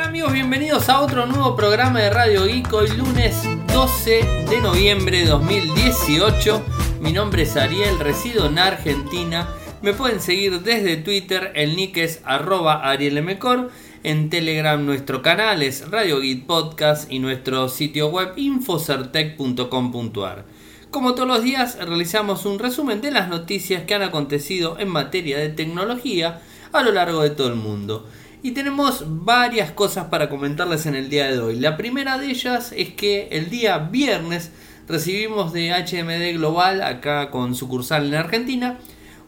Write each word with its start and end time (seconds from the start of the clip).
amigos? 0.00 0.32
Bienvenidos 0.32 0.88
a 0.88 1.02
otro 1.02 1.26
nuevo 1.26 1.54
programa 1.54 2.00
de 2.00 2.08
Radio 2.08 2.46
Geek. 2.46 2.72
Hoy 2.72 2.88
lunes 2.96 3.42
12 3.72 4.46
de 4.48 4.60
noviembre 4.62 5.18
de 5.18 5.26
2018. 5.26 6.62
Mi 7.00 7.12
nombre 7.12 7.42
es 7.42 7.56
Ariel, 7.56 7.98
resido 7.98 8.46
en 8.46 8.58
Argentina. 8.58 9.50
Me 9.82 9.92
pueden 9.92 10.22
seguir 10.22 10.62
desde 10.62 10.96
Twitter, 10.96 11.52
el 11.54 11.76
nick 11.76 11.98
es 11.98 12.22
arroba 12.24 12.88
arielmcor. 12.88 13.70
En 14.02 14.30
Telegram 14.30 14.82
nuestro 14.84 15.20
canal 15.20 15.62
es 15.62 15.90
Radio 15.90 16.20
Geek 16.20 16.46
Podcast 16.46 17.12
y 17.12 17.18
nuestro 17.18 17.68
sitio 17.68 18.08
web 18.08 18.32
infocertec.com.ar. 18.36 20.46
Como 20.90 21.14
todos 21.14 21.28
los 21.28 21.42
días 21.42 21.76
realizamos 21.78 22.46
un 22.46 22.58
resumen 22.58 23.02
de 23.02 23.10
las 23.10 23.28
noticias 23.28 23.82
que 23.82 23.94
han 23.94 24.02
acontecido 24.02 24.78
en 24.78 24.88
materia 24.88 25.36
de 25.36 25.50
tecnología 25.50 26.40
a 26.72 26.82
lo 26.82 26.92
largo 26.92 27.22
de 27.22 27.30
todo 27.30 27.48
el 27.48 27.56
mundo. 27.56 28.06
Y 28.44 28.50
tenemos 28.50 29.04
varias 29.06 29.70
cosas 29.70 30.06
para 30.06 30.28
comentarles 30.28 30.86
en 30.86 30.96
el 30.96 31.08
día 31.08 31.30
de 31.30 31.38
hoy. 31.38 31.60
La 31.60 31.76
primera 31.76 32.18
de 32.18 32.26
ellas 32.26 32.72
es 32.76 32.92
que 32.92 33.28
el 33.30 33.50
día 33.50 33.78
viernes 33.78 34.50
recibimos 34.88 35.52
de 35.52 35.70
HMD 35.70 36.36
Global, 36.38 36.82
acá 36.82 37.30
con 37.30 37.54
sucursal 37.54 38.06
en 38.06 38.14
Argentina, 38.14 38.78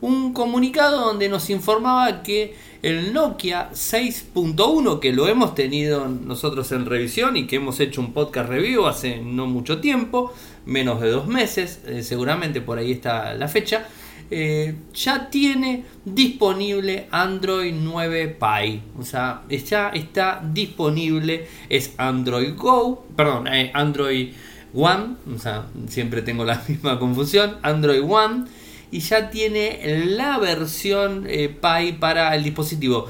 un 0.00 0.32
comunicado 0.32 1.04
donde 1.04 1.28
nos 1.28 1.48
informaba 1.48 2.24
que 2.24 2.56
el 2.82 3.12
Nokia 3.12 3.70
6.1, 3.70 4.98
que 4.98 5.12
lo 5.12 5.28
hemos 5.28 5.54
tenido 5.54 6.08
nosotros 6.08 6.72
en 6.72 6.84
revisión 6.84 7.36
y 7.36 7.46
que 7.46 7.56
hemos 7.56 7.78
hecho 7.78 8.00
un 8.00 8.12
podcast 8.12 8.48
review 8.48 8.86
hace 8.86 9.18
no 9.18 9.46
mucho 9.46 9.80
tiempo, 9.80 10.34
menos 10.66 11.00
de 11.00 11.10
dos 11.10 11.28
meses, 11.28 11.80
eh, 11.86 12.02
seguramente 12.02 12.60
por 12.60 12.78
ahí 12.78 12.90
está 12.90 13.32
la 13.34 13.46
fecha, 13.46 13.86
eh, 14.30 14.74
ya 14.94 15.28
tiene 15.28 15.84
disponible 16.04 17.06
Android 17.10 17.74
9 17.74 18.36
Pie. 18.40 18.80
O 18.98 19.02
sea, 19.02 19.42
ya 19.48 19.90
está 19.90 20.42
disponible, 20.42 21.46
es 21.68 21.94
Android 21.98 22.54
Go, 22.56 23.06
perdón, 23.16 23.46
eh, 23.48 23.70
Android 23.74 24.32
One, 24.74 25.16
o 25.34 25.38
sea, 25.38 25.66
siempre 25.88 26.22
tengo 26.22 26.44
la 26.44 26.62
misma 26.68 26.98
confusión, 26.98 27.56
Android 27.62 28.02
One, 28.02 28.44
y 28.90 29.00
ya 29.00 29.30
tiene 29.30 30.04
la 30.06 30.38
versión 30.38 31.26
eh, 31.28 31.48
Pie 31.48 31.94
para 31.94 32.34
el 32.34 32.44
dispositivo. 32.44 33.06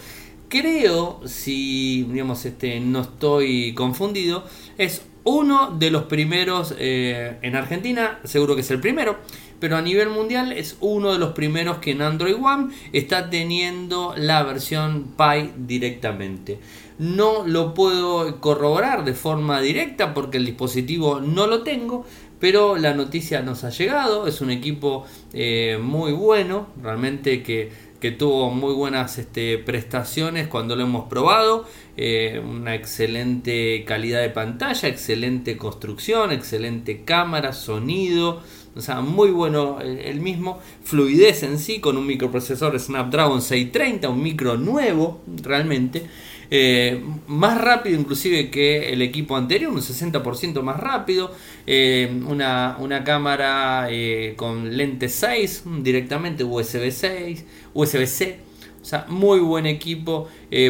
Creo, 0.48 1.20
si 1.26 2.06
digamos, 2.10 2.44
este, 2.44 2.80
no 2.80 3.00
estoy 3.00 3.72
confundido, 3.74 4.44
es 4.78 5.02
uno 5.24 5.70
de 5.70 5.90
los 5.90 6.02
primeros 6.02 6.74
en 6.78 7.56
Argentina, 7.56 8.20
seguro 8.24 8.54
que 8.54 8.60
es 8.60 8.70
el 8.70 8.78
primero 8.78 9.18
pero 9.64 9.78
a 9.78 9.80
nivel 9.80 10.10
mundial 10.10 10.52
es 10.52 10.76
uno 10.82 11.10
de 11.14 11.18
los 11.18 11.32
primeros 11.32 11.78
que 11.78 11.92
en 11.92 12.02
Android 12.02 12.34
One 12.34 12.74
está 12.92 13.30
teniendo 13.30 14.12
la 14.14 14.42
versión 14.42 15.14
Pie 15.16 15.52
directamente. 15.56 16.58
No 16.98 17.46
lo 17.46 17.72
puedo 17.72 18.42
corroborar 18.42 19.06
de 19.06 19.14
forma 19.14 19.62
directa 19.62 20.12
porque 20.12 20.36
el 20.36 20.44
dispositivo 20.44 21.18
no 21.20 21.46
lo 21.46 21.62
tengo, 21.62 22.04
pero 22.38 22.76
la 22.76 22.92
noticia 22.92 23.40
nos 23.40 23.64
ha 23.64 23.70
llegado. 23.70 24.26
Es 24.26 24.42
un 24.42 24.50
equipo 24.50 25.06
eh, 25.32 25.78
muy 25.80 26.12
bueno, 26.12 26.66
realmente 26.82 27.42
que, 27.42 27.94
tuvo 28.18 28.50
muy 28.50 28.74
buenas 28.74 29.16
este, 29.16 29.56
prestaciones 29.56 30.46
cuando 30.48 30.76
lo 30.76 30.82
hemos 30.82 31.08
probado. 31.08 31.64
Eh, 31.96 32.38
una 32.44 32.74
excelente 32.74 33.82
calidad 33.86 34.20
de 34.20 34.28
pantalla, 34.28 34.90
excelente 34.90 35.56
construcción, 35.56 36.32
excelente 36.32 37.02
cámara, 37.06 37.54
sonido. 37.54 38.42
O 38.76 38.80
sea, 38.80 39.00
muy 39.00 39.30
bueno 39.30 39.80
el 39.80 40.20
mismo. 40.20 40.58
Fluidez 40.82 41.42
en 41.44 41.58
sí, 41.58 41.80
con 41.80 41.96
un 41.96 42.06
microprocesor 42.06 42.78
Snapdragon 42.78 43.40
630, 43.40 44.08
un 44.08 44.22
micro 44.22 44.56
nuevo 44.56 45.20
realmente. 45.42 46.02
Eh, 46.50 47.02
más 47.26 47.60
rápido 47.60 47.98
inclusive 47.98 48.50
que 48.50 48.92
el 48.92 49.02
equipo 49.02 49.36
anterior, 49.36 49.72
un 49.72 49.80
60% 49.80 50.62
más 50.62 50.78
rápido. 50.78 51.32
Eh, 51.66 52.20
una, 52.26 53.02
cámara 53.04 53.86
eh, 53.90 54.34
con 54.36 54.76
lente 54.76 55.08
6, 55.08 55.64
directamente 55.82 56.44
USB 56.44 56.90
6, 56.90 57.44
USB-C. 57.74 58.53
O 58.84 58.86
sea, 58.86 59.06
muy 59.08 59.40
buen 59.40 59.64
equipo 59.64 60.28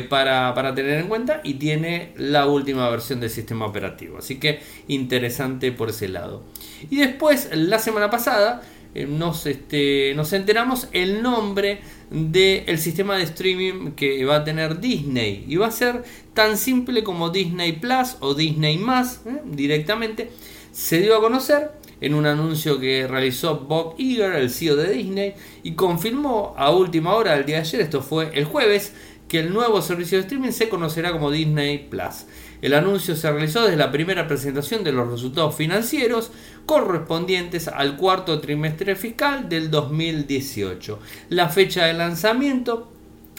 para, 0.09 0.55
para, 0.55 0.73
tener 0.73 1.01
en 1.01 1.09
cuenta 1.09 1.41
y 1.43 1.55
tiene 1.55 2.13
la 2.17 2.47
última 2.47 2.89
versión 2.89 3.19
del 3.19 3.29
sistema 3.29 3.67
operativo. 3.67 4.19
Así 4.19 4.37
que 4.37 4.61
interesante 4.87 5.73
por 5.73 5.91
ese 5.91 6.07
lado. 6.07 6.45
Y 6.91 6.99
después, 6.99 7.51
la 7.53 7.81
semana 7.81 8.11
pasada, 8.11 8.63
eh, 8.95 9.07
nos, 9.09 9.45
este, 9.47 10.13
nos 10.15 10.33
enteramos 10.33 10.87
el 10.93 11.21
nombre 11.21 11.81
del 12.11 12.79
sistema 12.79 13.17
de 13.17 13.25
streaming 13.25 13.93
que 13.93 14.25
va 14.25 14.37
a 14.37 14.45
tener 14.45 14.81
Disney. 14.81 15.45
Y 15.49 15.57
va 15.57 15.67
a 15.67 15.73
ser 15.73 16.05
tan 16.33 16.57
simple 16.57 17.03
como 17.03 17.31
Disney 17.31 17.73
Plus 17.73 18.17
o 18.21 18.35
Disney 18.35 18.79
Más 18.79 19.23
¿eh? 19.27 19.41
directamente. 19.45 20.31
Se 20.71 21.01
dio 21.01 21.17
a 21.17 21.21
conocer 21.21 21.73
en 22.01 22.15
un 22.15 22.27
anuncio 22.27 22.79
que 22.79 23.07
realizó 23.07 23.61
Bob 23.61 23.95
Iger, 23.99 24.35
el 24.35 24.51
CEO 24.51 24.77
de 24.77 24.93
Disney, 24.93 25.35
y 25.63 25.73
confirmó 25.73 26.55
a 26.57 26.71
última 26.71 27.15
hora, 27.15 27.35
el 27.37 27.47
día 27.47 27.57
de 27.57 27.63
ayer, 27.63 27.81
esto 27.81 28.03
fue 28.03 28.31
el 28.35 28.45
jueves, 28.45 28.93
que 29.29 29.41
el 29.41 29.53
nuevo 29.53 29.81
servicio 29.81 30.19
de 30.19 30.23
streaming 30.23 30.51
se 30.51 30.69
conocerá 30.69 31.13
como 31.13 31.31
Disney 31.31 31.79
Plus. 31.91 32.27
El 32.61 32.75
anuncio 32.75 33.17
se 33.17 33.31
realizó 33.31 33.63
desde 33.65 33.77
la 33.77 33.93
primera 33.93 34.27
presentación 34.27 34.85
de 34.85 34.93
los 34.93 35.11
resultados 35.11 35.55
financieros 35.55 36.31
correspondientes 36.67 37.69
al 37.69 37.97
cuarto 37.97 38.41
trimestre 38.41 38.97
fiscal 38.97 39.49
del 39.49 39.71
2018. 39.71 40.99
La 41.29 41.49
fecha 41.49 41.87
de 41.87 41.95
lanzamiento 41.95 42.91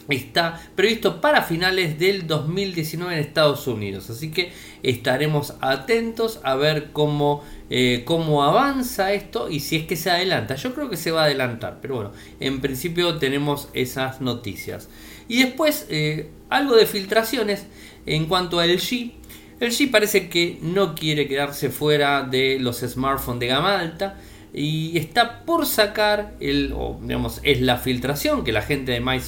está 0.10 0.62
previsto 0.76 1.22
para 1.22 1.42
finales 1.42 1.98
del 1.98 2.28
2019 2.28 3.14
en 3.14 3.20
Estados 3.20 3.68
Unidos. 3.68 4.10
Así 4.10 4.32
que 4.32 4.54
estaremos 4.84 5.56
atentos 5.62 6.40
a 6.44 6.56
ver 6.56 6.92
cómo, 6.92 7.44
eh, 7.70 8.04
cómo 8.06 8.44
avanza 8.44 9.14
esto 9.14 9.50
y 9.50 9.60
si 9.60 9.78
es 9.78 9.86
que 9.86 9.96
se 9.96 10.12
adelanta. 10.12 10.56
Yo 10.56 10.74
creo 10.74 10.90
que 10.90 10.98
se 10.98 11.12
va 11.12 11.24
a 11.24 11.26
adelantar, 11.26 11.80
pero 11.82 11.96
bueno, 11.96 12.12
en 12.40 12.62
principio 12.62 13.18
tenemos 13.18 13.70
esas 13.74 14.22
noticias. 14.22 14.90
Y 15.28 15.44
después 15.44 15.88
eh, 15.90 16.30
algo 16.50 16.76
de 16.76 16.86
filtraciones 16.86 17.66
en 18.06 18.26
cuanto 18.28 18.60
a 18.60 18.68
LG, 18.68 19.14
LG 19.60 19.92
parece 19.92 20.30
que 20.30 20.60
no 20.62 20.96
quiere 20.96 21.28
quedarse 21.28 21.70
fuera 21.70 22.24
de 22.24 22.60
los 22.60 22.82
smartphones 22.82 23.40
de 23.40 23.48
gama 23.48 23.80
alta 23.80 24.18
y 24.54 24.98
está 24.98 25.44
por 25.44 25.66
sacar 25.66 26.34
el, 26.40 26.74
digamos, 27.02 27.42
es 27.44 27.60
la 27.62 27.78
filtración 27.78 28.44
que 28.46 28.54
la 28.54 28.62
gente 28.62 28.94
de 28.94 29.02
My, 29.02 29.20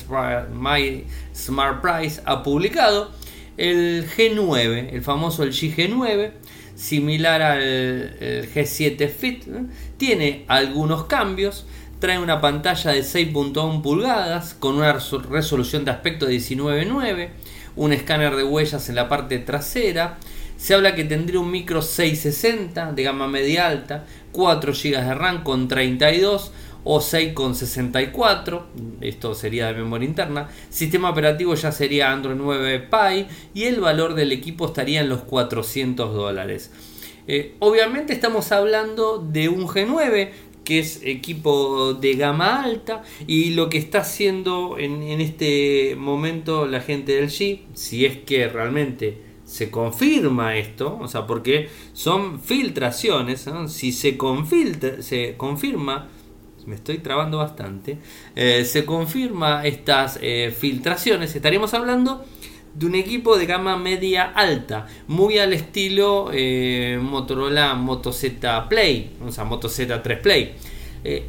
Smart 1.35 1.81
Price 1.81 2.21
ha 2.23 2.43
publicado, 2.43 3.11
el 3.57 4.07
G9, 4.07 4.93
el 4.93 5.01
famoso 5.01 5.43
LG 5.43 5.75
G9, 5.75 6.31
similar 6.77 7.41
al 7.41 8.17
G7 8.53 9.09
Fit, 9.09 9.43
tiene 9.97 10.45
algunos 10.47 11.05
cambios. 11.05 11.65
Trae 11.99 12.19
una 12.19 12.39
pantalla 12.39 12.91
de 12.91 13.01
6.1 13.01 13.81
pulgadas 13.81 14.53
con 14.53 14.75
una 14.75 14.93
resolución 14.93 15.83
de 15.83 15.91
aspecto 15.91 16.27
de 16.27 16.37
19.9 16.37 17.29
un 17.77 17.93
escáner 17.93 18.35
de 18.35 18.43
huellas 18.43 18.89
en 18.89 18.95
la 18.95 19.07
parte 19.07 19.39
trasera. 19.39 20.17
Se 20.57 20.73
habla 20.73 20.95
que 20.95 21.03
tendría 21.03 21.39
un 21.39 21.51
micro 21.51 21.81
660 21.81 22.91
de 22.91 23.03
gama 23.03 23.27
media 23.27 23.67
alta, 23.67 24.05
4 24.31 24.73
GB 24.73 25.03
de 25.03 25.13
RAM 25.13 25.43
con 25.43 25.67
32 25.67 26.51
o 26.89 27.01
6 27.01 27.33
con 27.33 27.53
64, 27.53 28.65
esto 29.01 29.35
sería 29.35 29.67
de 29.67 29.73
memoria 29.73 30.07
interna. 30.07 30.49
Sistema 30.69 31.09
operativo 31.09 31.53
ya 31.53 31.73
sería 31.73 32.13
Android 32.13 32.37
9 32.37 32.87
Pie 32.89 33.27
y 33.53 33.65
el 33.65 33.81
valor 33.81 34.15
del 34.15 34.31
equipo 34.31 34.67
estaría 34.67 35.01
en 35.01 35.09
los 35.09 35.23
400 35.23 36.13
dólares. 36.13 36.71
Eh, 37.27 37.55
obviamente 37.59 38.13
estamos 38.13 38.53
hablando 38.53 39.17
de 39.17 39.49
un 39.49 39.67
G9 39.67 40.29
que 40.63 40.79
es 40.79 41.01
equipo 41.03 41.93
de 41.93 42.13
gama 42.13 42.63
alta 42.63 43.03
y 43.25 43.51
lo 43.51 43.67
que 43.67 43.77
está 43.77 43.99
haciendo 43.99 44.77
en, 44.79 45.01
este 45.19 45.95
momento 45.97 46.67
la 46.67 46.79
gente 46.79 47.15
del 47.15 47.27
G, 47.27 47.63
si 47.73 48.05
es 48.05 48.17
que 48.17 48.47
realmente 48.47 49.23
se 49.43 49.71
confirma 49.71 50.57
esto, 50.57 50.97
o 51.01 51.07
sea, 51.09 51.27
porque 51.27 51.69
son 51.91 52.41
filtraciones, 52.41 53.45
si 53.67 53.91
se, 53.91 54.17
se 54.99 55.37
confirma, 55.37 56.09
me 56.67 56.75
estoy 56.75 56.99
trabando 56.99 57.37
bastante, 57.37 57.97
eh, 58.35 58.65
se 58.65 58.85
confirma 58.85 59.65
estas 59.65 60.19
eh, 60.21 60.53
filtraciones, 60.55 61.33
estaríamos 61.33 61.73
hablando 61.73 62.25
de 62.75 62.85
un 62.85 62.95
equipo 62.95 63.37
de 63.37 63.45
gama 63.45 63.77
media 63.77 64.25
alta, 64.25 64.85
muy 65.07 65.39
al 65.39 65.53
estilo 65.53 66.29
eh, 66.33 66.99
Motorola 67.01 67.73
Moto 67.73 68.11
Z 68.11 68.67
Play, 68.67 69.15
o 69.25 69.31
sea, 69.31 69.45
Moto 69.45 69.69
Z3 69.69 70.21
Play. 70.21 70.53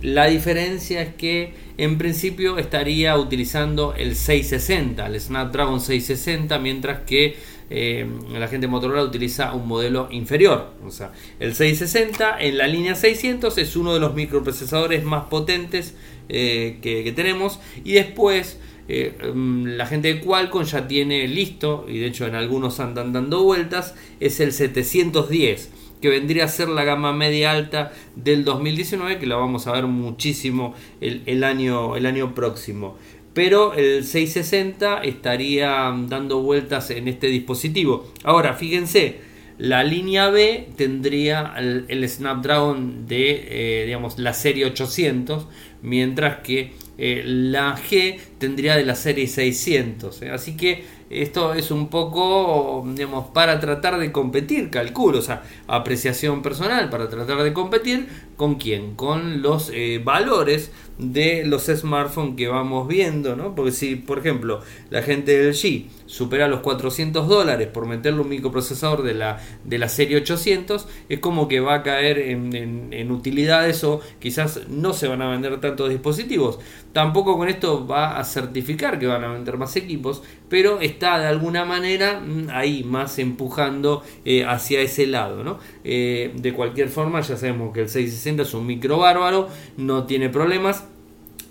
La 0.03 0.27
diferencia 0.27 1.03
es 1.03 1.15
que 1.15 1.55
en 1.79 1.97
principio 1.97 2.59
estaría 2.59 3.17
utilizando 3.17 3.95
el 3.95 4.17
660, 4.17 5.07
el 5.07 5.21
Snapdragon 5.21 5.81
660, 5.81 6.59
mientras 6.59 7.01
que 7.01 7.37
eh, 7.71 8.07
la 8.33 8.49
gente 8.49 8.67
de 8.67 8.71
Motorola 8.71 9.03
utiliza 9.05 9.55
un 9.55 9.69
modelo 9.69 10.09
inferior. 10.11 10.73
O 10.85 10.91
sea, 10.91 11.13
el 11.39 11.55
660 11.55 12.41
en 12.41 12.59
la 12.59 12.67
línea 12.67 12.95
600 12.95 13.57
es 13.59 13.77
uno 13.77 13.95
de 13.95 14.01
los 14.01 14.15
microprocesadores 14.15 15.05
más 15.05 15.25
potentes 15.25 15.95
que 16.29 17.13
tenemos 17.17 17.59
y 17.85 17.93
después 17.93 18.59
mm, 18.87 19.65
la 19.65 19.87
gente 19.87 20.13
de 20.13 20.21
Qualcomm 20.21 20.65
ya 20.65 20.87
tiene 20.87 21.27
listo, 21.27 21.87
y 21.89 22.01
de 22.01 22.07
hecho 22.07 22.27
en 22.27 22.35
algunos 22.35 22.81
andan 22.81 23.15
dando 23.15 23.45
vueltas, 23.45 23.95
es 24.21 24.41
el 24.41 24.53
710 24.53 25.71
que 26.01 26.09
vendría 26.09 26.45
a 26.45 26.49
ser 26.49 26.69
la 26.69 26.85
gama 26.85 27.13
media 27.13 27.53
alta 27.53 27.93
del 28.17 28.45
2019, 28.45 29.19
que 29.19 29.27
la 29.27 29.37
vamos 29.37 29.67
a 29.67 29.73
ver 29.73 29.87
muchísimo 29.87 30.75
el, 31.01 31.45
año, 31.45 31.97
el 31.97 32.07
año 32.07 32.35
próximo. 32.35 32.97
Pero 33.35 33.75
el 33.75 34.05
660 34.05 35.03
estaría 35.03 35.95
dando 36.09 36.41
vueltas 36.43 36.91
en 36.91 37.09
este 37.09 37.29
dispositivo. 37.29 38.13
Ahora, 38.25 38.55
fíjense, 38.55 39.21
la 39.59 39.83
línea 39.83 40.31
B 40.31 40.69
tendría 40.77 41.55
el, 41.57 42.09
Snapdragon 42.09 43.07
de, 43.07 43.83
eh, 43.83 43.87
digamos, 43.87 44.19
la 44.19 44.33
serie 44.33 44.67
800, 44.67 45.47
mientras 45.83 46.39
que 46.41 46.73
eh, 46.97 47.23
la 47.25 47.77
G 47.77 48.19
tendría 48.39 48.77
de 48.77 48.85
la 48.85 48.95
serie 48.95 49.27
600. 49.27 50.23
¿eh? 50.23 50.31
Así 50.31 50.57
que 50.57 50.85
esto 51.11 51.55
es 51.55 51.71
un 51.71 51.89
poco, 51.89 52.85
digamos, 52.95 53.29
para 53.29 53.61
tratar 53.61 53.99
de 53.99 54.13
competir, 54.13 54.71
calculo, 54.71 55.19
o 55.19 55.23
sea, 55.23 55.43
apreciación 55.67 56.43
personal, 56.43 56.91
para 56.91 57.09
tratar 57.09 57.43
de 57.43 57.53
competir 57.53 58.09
con 58.37 58.57
quién, 58.57 58.95
con 58.95 59.41
los 59.43 59.71
eh, 59.73 60.01
valores 60.05 60.71
de 60.99 61.45
los 61.47 61.67
smartphones 61.67 62.37
que 62.37 62.49
vamos 62.49 62.89
viendo, 62.89 63.37
¿no? 63.37 63.55
Porque 63.55 63.73
si, 63.73 63.97
por 63.97 64.19
ejemplo, 64.19 64.61
la 64.91 65.03
gente 65.03 65.39
del 65.39 65.55
G 65.55 65.87
supera 66.09 66.49
los 66.49 66.61
400 66.61 67.29
dólares 67.29 67.69
por 67.69 67.87
meterle 67.87 68.23
un 68.23 68.31
microprocesador 68.31 69.03
de 69.03 69.15
la, 69.15 69.41
de 69.65 69.79
la 69.79 69.89
serie 69.89 70.17
800, 70.17 70.89
es 71.09 71.19
como 71.21 71.47
que 71.49 71.61
va 71.61 71.75
a 71.75 71.83
caer 71.83 72.19
en, 72.19 72.93
en 72.93 73.11
utilidades 73.13 73.85
o 73.85 74.01
quizás 74.19 74.69
no 74.69 74.95
se 74.95 75.07
van 75.07 75.23
a 75.23 75.29
vender 75.29 75.61
tantos 75.61 75.91
dispositivos. 75.91 76.59
Tampoco 76.93 77.37
con 77.37 77.49
esto 77.49 77.87
va 77.87 78.19
a 78.19 78.25
certificar 78.25 78.99
que 78.99 79.07
van 79.07 79.23
a 79.23 79.29
vender 79.29 79.59
más 79.59 79.77
equipos, 79.77 80.23
pero 80.49 80.81
está 80.81 81.19
de 81.19 81.27
alguna 81.27 81.67
manera 81.67 82.21
mm, 82.21 82.49
ahí 82.51 82.85
más 82.85 83.19
empujando 83.19 84.03
eh, 84.25 84.45
hacia 84.45 84.81
ese 84.81 85.07
lado. 85.07 85.45
¿no? 85.45 85.59
Eh, 85.85 86.33
de 86.35 86.53
cualquier 86.55 86.89
forma, 86.89 87.21
ya 87.21 87.37
sabemos 87.37 87.75
que 87.75 87.81
el 87.81 87.89
660 87.89 88.43
es 88.43 88.55
un 88.55 88.67
micro 88.67 88.99
bárbaro, 88.99 89.49
no 89.77 90.05
tiene 90.07 90.31
problemas 90.31 90.85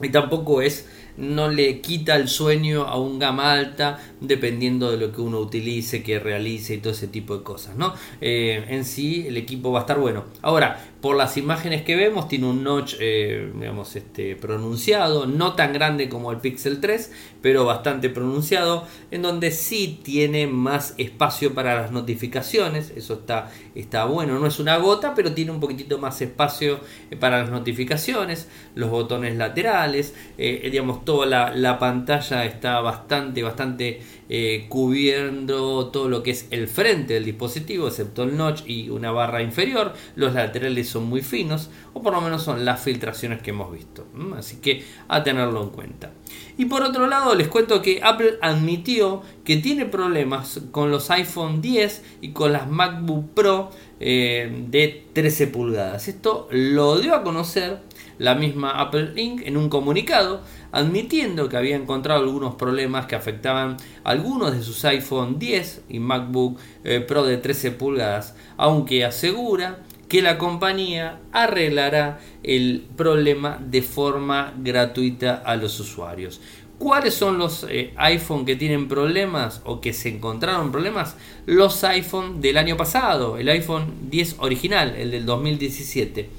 y 0.01 0.09
tampoco 0.09 0.61
es 0.61 0.87
no 1.17 1.49
le 1.49 1.81
quita 1.81 2.15
el 2.15 2.27
sueño 2.27 2.83
a 2.83 2.99
un 2.99 3.19
gama 3.19 3.51
alta 3.51 3.99
dependiendo 4.21 4.91
de 4.91 4.97
lo 4.97 5.11
que 5.11 5.21
uno 5.21 5.39
utilice, 5.39 6.03
que 6.03 6.19
realice 6.19 6.75
y 6.75 6.77
todo 6.77 6.93
ese 6.93 7.07
tipo 7.07 7.37
de 7.37 7.43
cosas, 7.43 7.75
¿no? 7.75 7.93
Eh, 8.21 8.65
en 8.69 8.85
sí 8.85 9.25
el 9.27 9.37
equipo 9.37 9.71
va 9.71 9.79
a 9.79 9.81
estar 9.81 9.99
bueno. 9.99 10.25
Ahora, 10.41 10.83
por 11.01 11.15
las 11.15 11.37
imágenes 11.37 11.83
que 11.83 11.95
vemos, 11.95 12.27
tiene 12.27 12.47
un 12.47 12.63
notch, 12.63 12.95
eh, 12.99 13.51
digamos, 13.59 13.95
este, 13.95 14.35
pronunciado, 14.35 15.27
no 15.27 15.53
tan 15.53 15.73
grande 15.73 16.09
como 16.09 16.31
el 16.31 16.37
Pixel 16.37 16.81
3, 16.81 17.11
pero 17.41 17.65
bastante 17.65 18.09
pronunciado, 18.09 18.85
en 19.11 19.21
donde 19.21 19.51
sí 19.51 19.99
tiene 20.03 20.47
más 20.47 20.95
espacio 20.97 21.53
para 21.53 21.79
las 21.79 21.91
notificaciones, 21.91 22.91
eso 22.95 23.13
está, 23.13 23.51
está 23.75 24.05
bueno, 24.05 24.39
no 24.39 24.47
es 24.47 24.59
una 24.59 24.77
gota, 24.77 25.13
pero 25.15 25.33
tiene 25.33 25.51
un 25.51 25.59
poquitito 25.59 25.99
más 25.99 26.21
espacio 26.21 26.79
eh, 27.11 27.15
para 27.15 27.41
las 27.41 27.51
notificaciones, 27.51 28.47
los 28.75 28.89
botones 28.89 29.35
laterales, 29.37 30.15
digamos, 30.37 31.05
toda 31.07 31.25
la, 31.25 31.55
la 31.55 31.79
pantalla 31.79 32.43
está 32.43 32.81
bastante, 32.81 33.41
bastante 33.41 34.01
eh, 34.27 34.65
cubriendo 34.67 35.87
todo 35.87 36.09
lo 36.09 36.21
que 36.21 36.31
es 36.31 36.47
el 36.51 36.67
frente 36.67 37.13
del 37.13 37.23
dispositivo, 37.23 37.87
excepto 37.87 38.23
el 38.23 38.35
notch 38.35 38.63
y 38.67 38.89
una 38.89 39.11
barra 39.11 39.41
inferior. 39.41 39.93
Los 40.17 40.33
laterales 40.33 40.89
son 40.89 41.05
muy 41.05 41.21
finos, 41.21 41.69
o 41.93 42.01
por 42.01 42.11
lo 42.11 42.19
menos 42.19 42.43
son 42.43 42.65
las 42.65 42.81
filtraciones 42.81 43.41
que 43.41 43.51
hemos 43.51 43.71
visto. 43.71 44.05
Así 44.35 44.57
que 44.57 44.83
a 45.07 45.23
tenerlo 45.23 45.63
en 45.63 45.69
cuenta. 45.69 46.11
Y 46.57 46.65
por 46.65 46.83
otro 46.83 47.07
lado, 47.07 47.35
les 47.35 47.47
cuento 47.47 47.81
que 47.81 48.01
Apple 48.03 48.37
admitió 48.41 49.21
que 49.45 49.55
tiene 49.55 49.85
problemas 49.85 50.59
con 50.71 50.91
los 50.91 51.09
iPhone 51.09 51.61
10 51.61 52.03
y 52.19 52.31
con 52.31 52.51
las 52.51 52.69
MacBook 52.69 53.29
Pro 53.33 53.71
eh, 54.01 54.65
de 54.67 55.05
13 55.13 55.47
pulgadas. 55.47 56.09
Esto 56.09 56.49
lo 56.51 56.99
dio 56.99 57.15
a 57.15 57.23
conocer 57.23 57.79
la 58.19 58.35
misma 58.35 58.71
Apple 58.81 59.13
Inc. 59.15 59.45
en 59.45 59.57
un 59.57 59.69
comunicado 59.69 60.41
admitiendo 60.71 61.49
que 61.49 61.57
había 61.57 61.75
encontrado 61.75 62.21
algunos 62.21 62.55
problemas 62.55 63.05
que 63.05 63.15
afectaban 63.15 63.77
algunos 64.03 64.55
de 64.55 64.63
sus 64.63 64.83
iPhone 64.85 65.39
10 65.39 65.83
y 65.89 65.99
MacBook 65.99 66.59
eh, 66.83 66.99
Pro 66.99 67.23
de 67.23 67.37
13 67.37 67.71
pulgadas, 67.71 68.35
aunque 68.57 69.05
asegura 69.05 69.79
que 70.09 70.21
la 70.21 70.37
compañía 70.37 71.19
arreglará 71.31 72.19
el 72.43 72.85
problema 72.95 73.59
de 73.61 73.81
forma 73.81 74.53
gratuita 74.57 75.35
a 75.35 75.55
los 75.55 75.79
usuarios. 75.79 76.39
¿Cuáles 76.77 77.15
son 77.15 77.39
los 77.39 77.65
eh, 77.69 77.91
iPhone 77.97 78.45
que 78.45 78.55
tienen 78.55 78.87
problemas 78.87 79.61
o 79.65 79.81
que 79.81 79.93
se 79.93 80.09
encontraron 80.09 80.71
problemas? 80.71 81.15
Los 81.47 81.83
iPhone 81.83 82.39
del 82.39 82.57
año 82.57 82.77
pasado, 82.77 83.37
el 83.37 83.49
iPhone 83.49 84.09
10 84.11 84.35
original, 84.39 84.95
el 84.95 85.09
del 85.09 85.25
2017. 85.25 86.29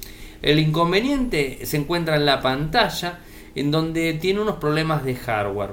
El 0.41 0.59
inconveniente 0.59 1.59
se 1.63 1.77
encuentra 1.77 2.15
en 2.15 2.25
la 2.25 2.41
pantalla 2.41 3.19
en 3.55 3.71
donde 3.71 4.13
tiene 4.13 4.39
unos 4.39 4.55
problemas 4.55 5.03
de 5.03 5.15
hardware. 5.15 5.71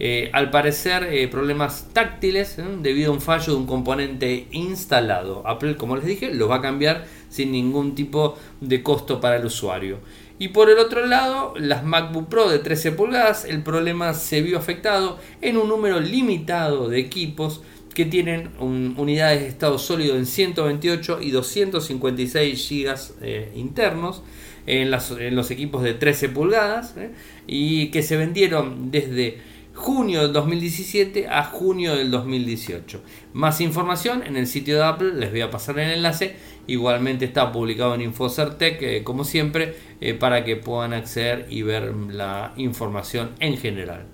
Eh, 0.00 0.30
al 0.32 0.50
parecer 0.50 1.08
eh, 1.10 1.26
problemas 1.26 1.88
táctiles 1.92 2.56
¿eh? 2.60 2.64
debido 2.80 3.10
a 3.10 3.14
un 3.14 3.20
fallo 3.20 3.52
de 3.52 3.58
un 3.58 3.66
componente 3.66 4.46
instalado. 4.52 5.42
Apple, 5.46 5.76
como 5.76 5.96
les 5.96 6.06
dije, 6.06 6.32
lo 6.32 6.48
va 6.48 6.56
a 6.56 6.62
cambiar 6.62 7.06
sin 7.28 7.50
ningún 7.50 7.94
tipo 7.94 8.36
de 8.60 8.82
costo 8.82 9.20
para 9.20 9.36
el 9.36 9.44
usuario. 9.44 9.98
Y 10.40 10.48
por 10.48 10.70
el 10.70 10.78
otro 10.78 11.04
lado, 11.04 11.54
las 11.56 11.82
MacBook 11.84 12.28
Pro 12.28 12.48
de 12.48 12.60
13 12.60 12.92
pulgadas, 12.92 13.44
el 13.44 13.64
problema 13.64 14.14
se 14.14 14.40
vio 14.40 14.56
afectado 14.58 15.18
en 15.40 15.56
un 15.56 15.68
número 15.68 15.98
limitado 15.98 16.88
de 16.88 17.00
equipos 17.00 17.62
que 17.94 18.04
tienen 18.04 18.50
unidades 18.58 19.40
de 19.40 19.48
estado 19.48 19.78
sólido 19.78 20.16
en 20.16 20.26
128 20.26 21.18
y 21.20 21.30
256 21.30 22.68
GB 22.70 23.56
internos 23.56 24.22
en, 24.68 25.34
los 25.34 25.50
equipos 25.50 25.82
de 25.82 25.94
13 25.94 26.28
pulgadas 26.28 26.94
¿eh? 26.96 27.10
y 27.46 27.88
que 27.88 28.02
se 28.02 28.16
vendieron 28.16 28.90
desde 28.90 29.38
junio 29.74 30.22
del 30.22 30.32
2017 30.32 31.28
a 31.28 31.44
junio 31.44 31.94
del 31.94 32.10
2018. 32.10 33.00
Más 33.32 33.60
información 33.60 34.22
en 34.26 34.36
el 34.36 34.46
sitio 34.46 34.76
de 34.76 34.84
Apple, 34.84 35.14
les 35.14 35.30
voy 35.30 35.40
a 35.40 35.50
pasar 35.50 35.78
el 35.78 35.92
enlace. 35.92 36.34
Igualmente 36.66 37.24
está 37.24 37.52
publicado 37.52 37.94
en 37.94 38.02
Infocertec, 38.02 38.82
eh, 38.82 39.04
como 39.04 39.24
siempre, 39.24 39.76
eh, 40.00 40.14
para 40.14 40.44
que 40.44 40.56
puedan 40.56 40.92
acceder 40.92 41.46
y 41.48 41.62
ver 41.62 41.94
la 42.10 42.52
información 42.56 43.30
en 43.38 43.56
general. 43.56 44.06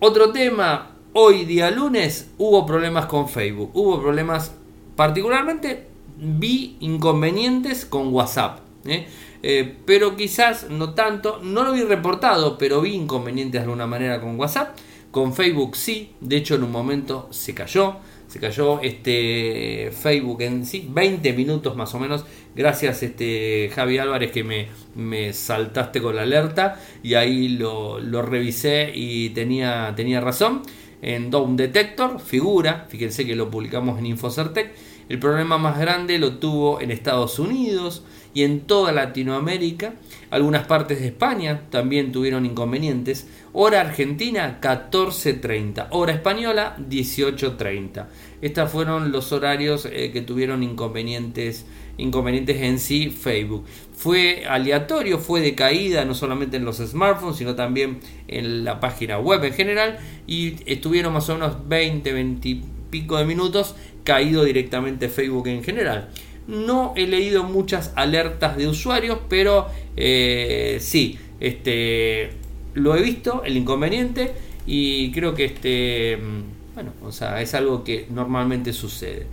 Otro 0.00 0.32
tema, 0.32 0.96
hoy 1.14 1.44
día 1.44 1.70
lunes 1.70 2.30
hubo 2.38 2.64
problemas 2.66 3.06
con 3.06 3.28
Facebook. 3.28 3.70
Hubo 3.74 4.00
problemas, 4.00 4.54
particularmente 4.96 5.86
vi 6.16 6.76
inconvenientes 6.80 7.84
con 7.84 8.12
WhatsApp. 8.12 8.60
¿eh? 8.86 9.06
Eh, 9.42 9.76
pero 9.84 10.16
quizás 10.16 10.70
no 10.70 10.94
tanto, 10.94 11.40
no 11.42 11.64
lo 11.64 11.72
vi 11.72 11.82
reportado, 11.82 12.56
pero 12.58 12.80
vi 12.80 12.94
inconvenientes 12.94 13.60
de 13.60 13.64
alguna 13.64 13.86
manera 13.86 14.20
con 14.20 14.38
WhatsApp. 14.38 14.76
Con 15.10 15.34
Facebook 15.34 15.76
sí, 15.76 16.12
de 16.20 16.36
hecho 16.36 16.54
en 16.54 16.62
un 16.62 16.72
momento 16.72 17.28
se 17.30 17.52
cayó, 17.54 17.96
se 18.28 18.40
cayó 18.40 18.80
este 18.80 19.90
Facebook 19.92 20.40
en 20.40 20.64
sí, 20.64 20.88
20 20.90 21.34
minutos 21.34 21.76
más 21.76 21.94
o 21.94 21.98
menos. 21.98 22.24
Gracias 22.54 23.02
este 23.02 23.70
Javi 23.74 23.98
Álvarez 23.98 24.32
que 24.32 24.42
me, 24.42 24.68
me 24.94 25.34
saltaste 25.34 26.00
con 26.00 26.16
la 26.16 26.22
alerta 26.22 26.80
y 27.02 27.12
ahí 27.12 27.48
lo, 27.48 28.00
lo 28.00 28.22
revisé 28.22 28.90
y 28.94 29.30
tenía, 29.30 29.92
tenía 29.94 30.22
razón. 30.22 30.62
En 31.02 31.30
Down 31.30 31.56
Detector 31.56 32.20
figura, 32.20 32.86
fíjense 32.88 33.26
que 33.26 33.36
lo 33.36 33.50
publicamos 33.50 33.98
en 33.98 34.06
Infocertec. 34.06 34.72
El 35.08 35.18
problema 35.18 35.58
más 35.58 35.78
grande 35.78 36.18
lo 36.18 36.38
tuvo 36.38 36.80
en 36.80 36.90
Estados 36.90 37.38
Unidos, 37.38 38.04
y 38.34 38.42
en 38.42 38.60
toda 38.60 38.92
Latinoamérica. 38.92 39.94
Algunas 40.30 40.66
partes 40.66 41.00
de 41.00 41.08
España 41.08 41.62
también 41.70 42.12
tuvieron 42.12 42.46
inconvenientes. 42.46 43.28
Hora 43.52 43.80
argentina 43.80 44.58
14.30, 44.60 45.88
hora 45.90 46.12
española 46.12 46.76
18.30. 46.88 48.06
Estos 48.40 48.70
fueron 48.70 49.12
los 49.12 49.32
horarios 49.32 49.86
eh, 49.90 50.10
que 50.12 50.22
tuvieron 50.22 50.62
inconvenientes, 50.62 51.66
inconvenientes 51.98 52.56
en 52.62 52.78
sí 52.78 53.10
Facebook. 53.10 53.64
Fue 54.02 54.46
aleatorio, 54.48 55.20
fue 55.20 55.40
de 55.40 55.54
caída 55.54 56.04
no 56.04 56.16
solamente 56.16 56.56
en 56.56 56.64
los 56.64 56.78
smartphones, 56.78 57.36
sino 57.36 57.54
también 57.54 58.00
en 58.26 58.64
la 58.64 58.80
página 58.80 59.20
web 59.20 59.44
en 59.44 59.52
general. 59.52 60.00
Y 60.26 60.56
estuvieron 60.66 61.12
más 61.12 61.28
o 61.28 61.34
menos 61.34 61.68
20, 61.68 62.12
20 62.12 62.48
y 62.48 62.64
pico 62.90 63.16
de 63.16 63.24
minutos 63.24 63.76
caído 64.02 64.42
directamente 64.42 65.08
Facebook 65.08 65.46
en 65.46 65.62
general. 65.62 66.08
No 66.48 66.94
he 66.96 67.06
leído 67.06 67.44
muchas 67.44 67.92
alertas 67.94 68.56
de 68.56 68.66
usuarios, 68.66 69.20
pero 69.28 69.68
eh, 69.96 70.78
sí, 70.80 71.16
este, 71.38 72.30
lo 72.74 72.96
he 72.96 73.02
visto, 73.02 73.44
el 73.44 73.56
inconveniente, 73.56 74.32
y 74.66 75.12
creo 75.12 75.32
que 75.36 75.44
este, 75.44 76.16
mm, 76.16 76.74
bueno, 76.74 76.92
o 77.04 77.12
sea, 77.12 77.40
es 77.40 77.54
algo 77.54 77.84
que 77.84 78.08
normalmente 78.10 78.72
sucede. 78.72 79.28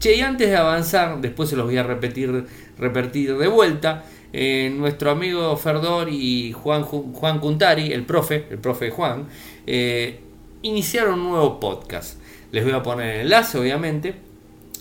Che, 0.00 0.16
y 0.16 0.22
antes 0.22 0.48
de 0.48 0.56
avanzar, 0.56 1.20
después 1.20 1.50
se 1.50 1.56
los 1.56 1.66
voy 1.66 1.76
a 1.76 1.82
repetir, 1.82 2.46
repetir 2.78 3.36
de 3.36 3.46
vuelta. 3.48 4.04
eh, 4.32 4.72
nuestro 4.74 5.10
amigo 5.10 5.56
Ferdor 5.56 6.08
y 6.08 6.52
Juan, 6.52 6.84
Juan 6.84 7.38
Cuntari, 7.40 7.92
el 7.92 8.04
profe, 8.04 8.46
el 8.50 8.58
profe 8.58 8.90
Juan, 8.90 9.26
eh, 9.66 10.20
iniciaron 10.62 11.20
un 11.20 11.30
nuevo 11.30 11.60
podcast. 11.60 12.18
Les 12.52 12.64
voy 12.64 12.72
a 12.72 12.82
poner 12.82 13.16
el 13.16 13.20
enlace, 13.22 13.58
obviamente, 13.58 14.14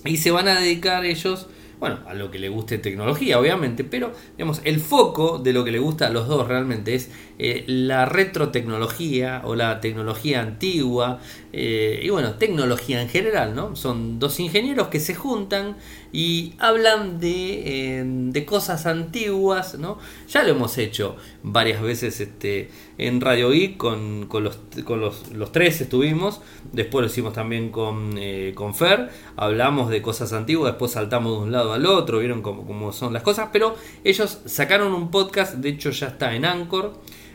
y 0.06 0.18
se 0.18 0.32
van 0.32 0.48
a 0.48 0.60
dedicar 0.60 1.06
ellos 1.06 1.48
bueno, 1.80 2.00
a 2.08 2.14
lo 2.14 2.30
que 2.30 2.40
le 2.40 2.50
guste 2.50 2.78
tecnología, 2.78 3.40
obviamente, 3.40 3.86
pero 3.86 4.12
digamos, 4.38 4.62
el 4.66 4.82
foco 4.82 5.40
de 5.40 5.54
lo 5.54 5.64
que 5.64 5.72
le 5.72 5.80
gusta 5.80 6.08
a 6.08 6.10
los 6.10 6.28
dos 6.28 6.46
realmente 6.46 6.94
es 6.94 7.10
eh, 7.40 7.64
la 7.68 8.06
retrotecnología 8.06 9.42
o 9.46 9.56
la 9.56 9.80
tecnología 9.80 10.42
antigua, 10.42 11.20
eh, 11.52 12.02
y 12.04 12.10
bueno, 12.10 12.36
tecnología 12.36 13.02
en 13.02 13.10
general, 13.10 13.56
¿no? 13.56 13.76
Son 13.76 14.20
dos 14.20 14.40
ingenieros 14.40 14.90
que 14.90 15.00
se 15.00 15.16
juntan 15.16 15.78
y 16.12 16.54
hablan 16.60 17.20
de, 17.20 18.00
eh, 18.00 18.04
de 18.06 18.46
cosas 18.46 18.86
antiguas, 18.86 19.78
¿no? 19.78 19.98
Ya 20.28 20.44
lo 20.44 20.50
hemos 20.50 20.78
hecho 20.78 21.16
varias 21.44 21.82
veces 21.82 22.20
este, 22.20 22.70
en 22.98 23.22
Radio 23.22 23.52
Geek 23.52 23.78
con, 23.78 24.26
con, 24.28 24.44
los, 24.44 24.60
con 24.86 25.02
los, 25.02 25.32
los, 25.32 25.52
tres 25.52 25.82
estuvimos, 25.82 26.42
después 26.72 27.04
lo 27.04 27.12
hicimos 27.12 27.34
también 27.34 27.70
con, 27.70 28.16
eh, 28.18 28.54
con 28.56 28.76
Fer, 28.76 29.10
hablamos 29.36 29.90
de 29.90 30.02
cosas 30.02 30.34
antiguas, 30.34 30.74
después 30.74 30.92
saltamos 30.92 31.38
de 31.38 31.44
un 31.46 31.52
lado 31.52 31.74
al 31.74 31.86
otro, 31.86 32.20
vieron 32.20 32.42
cómo, 32.42 32.66
cómo 32.66 32.92
son 32.92 33.14
las 33.14 33.24
cosas, 33.24 33.50
pero 33.52 33.76
ellos 34.04 34.42
sacaron 34.46 34.94
un 34.94 35.12
podcast, 35.12 35.56
de 35.56 35.70
hecho 35.70 35.92
ya 35.92 36.08
está 36.08 36.36
en 36.36 36.46
Anchor, 36.46 36.94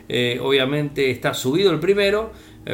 eh, 0.09 0.39
obviamente 0.41 1.11
está 1.11 1.33
subido 1.33 1.71
el 1.71 1.79
primero, 1.79 2.31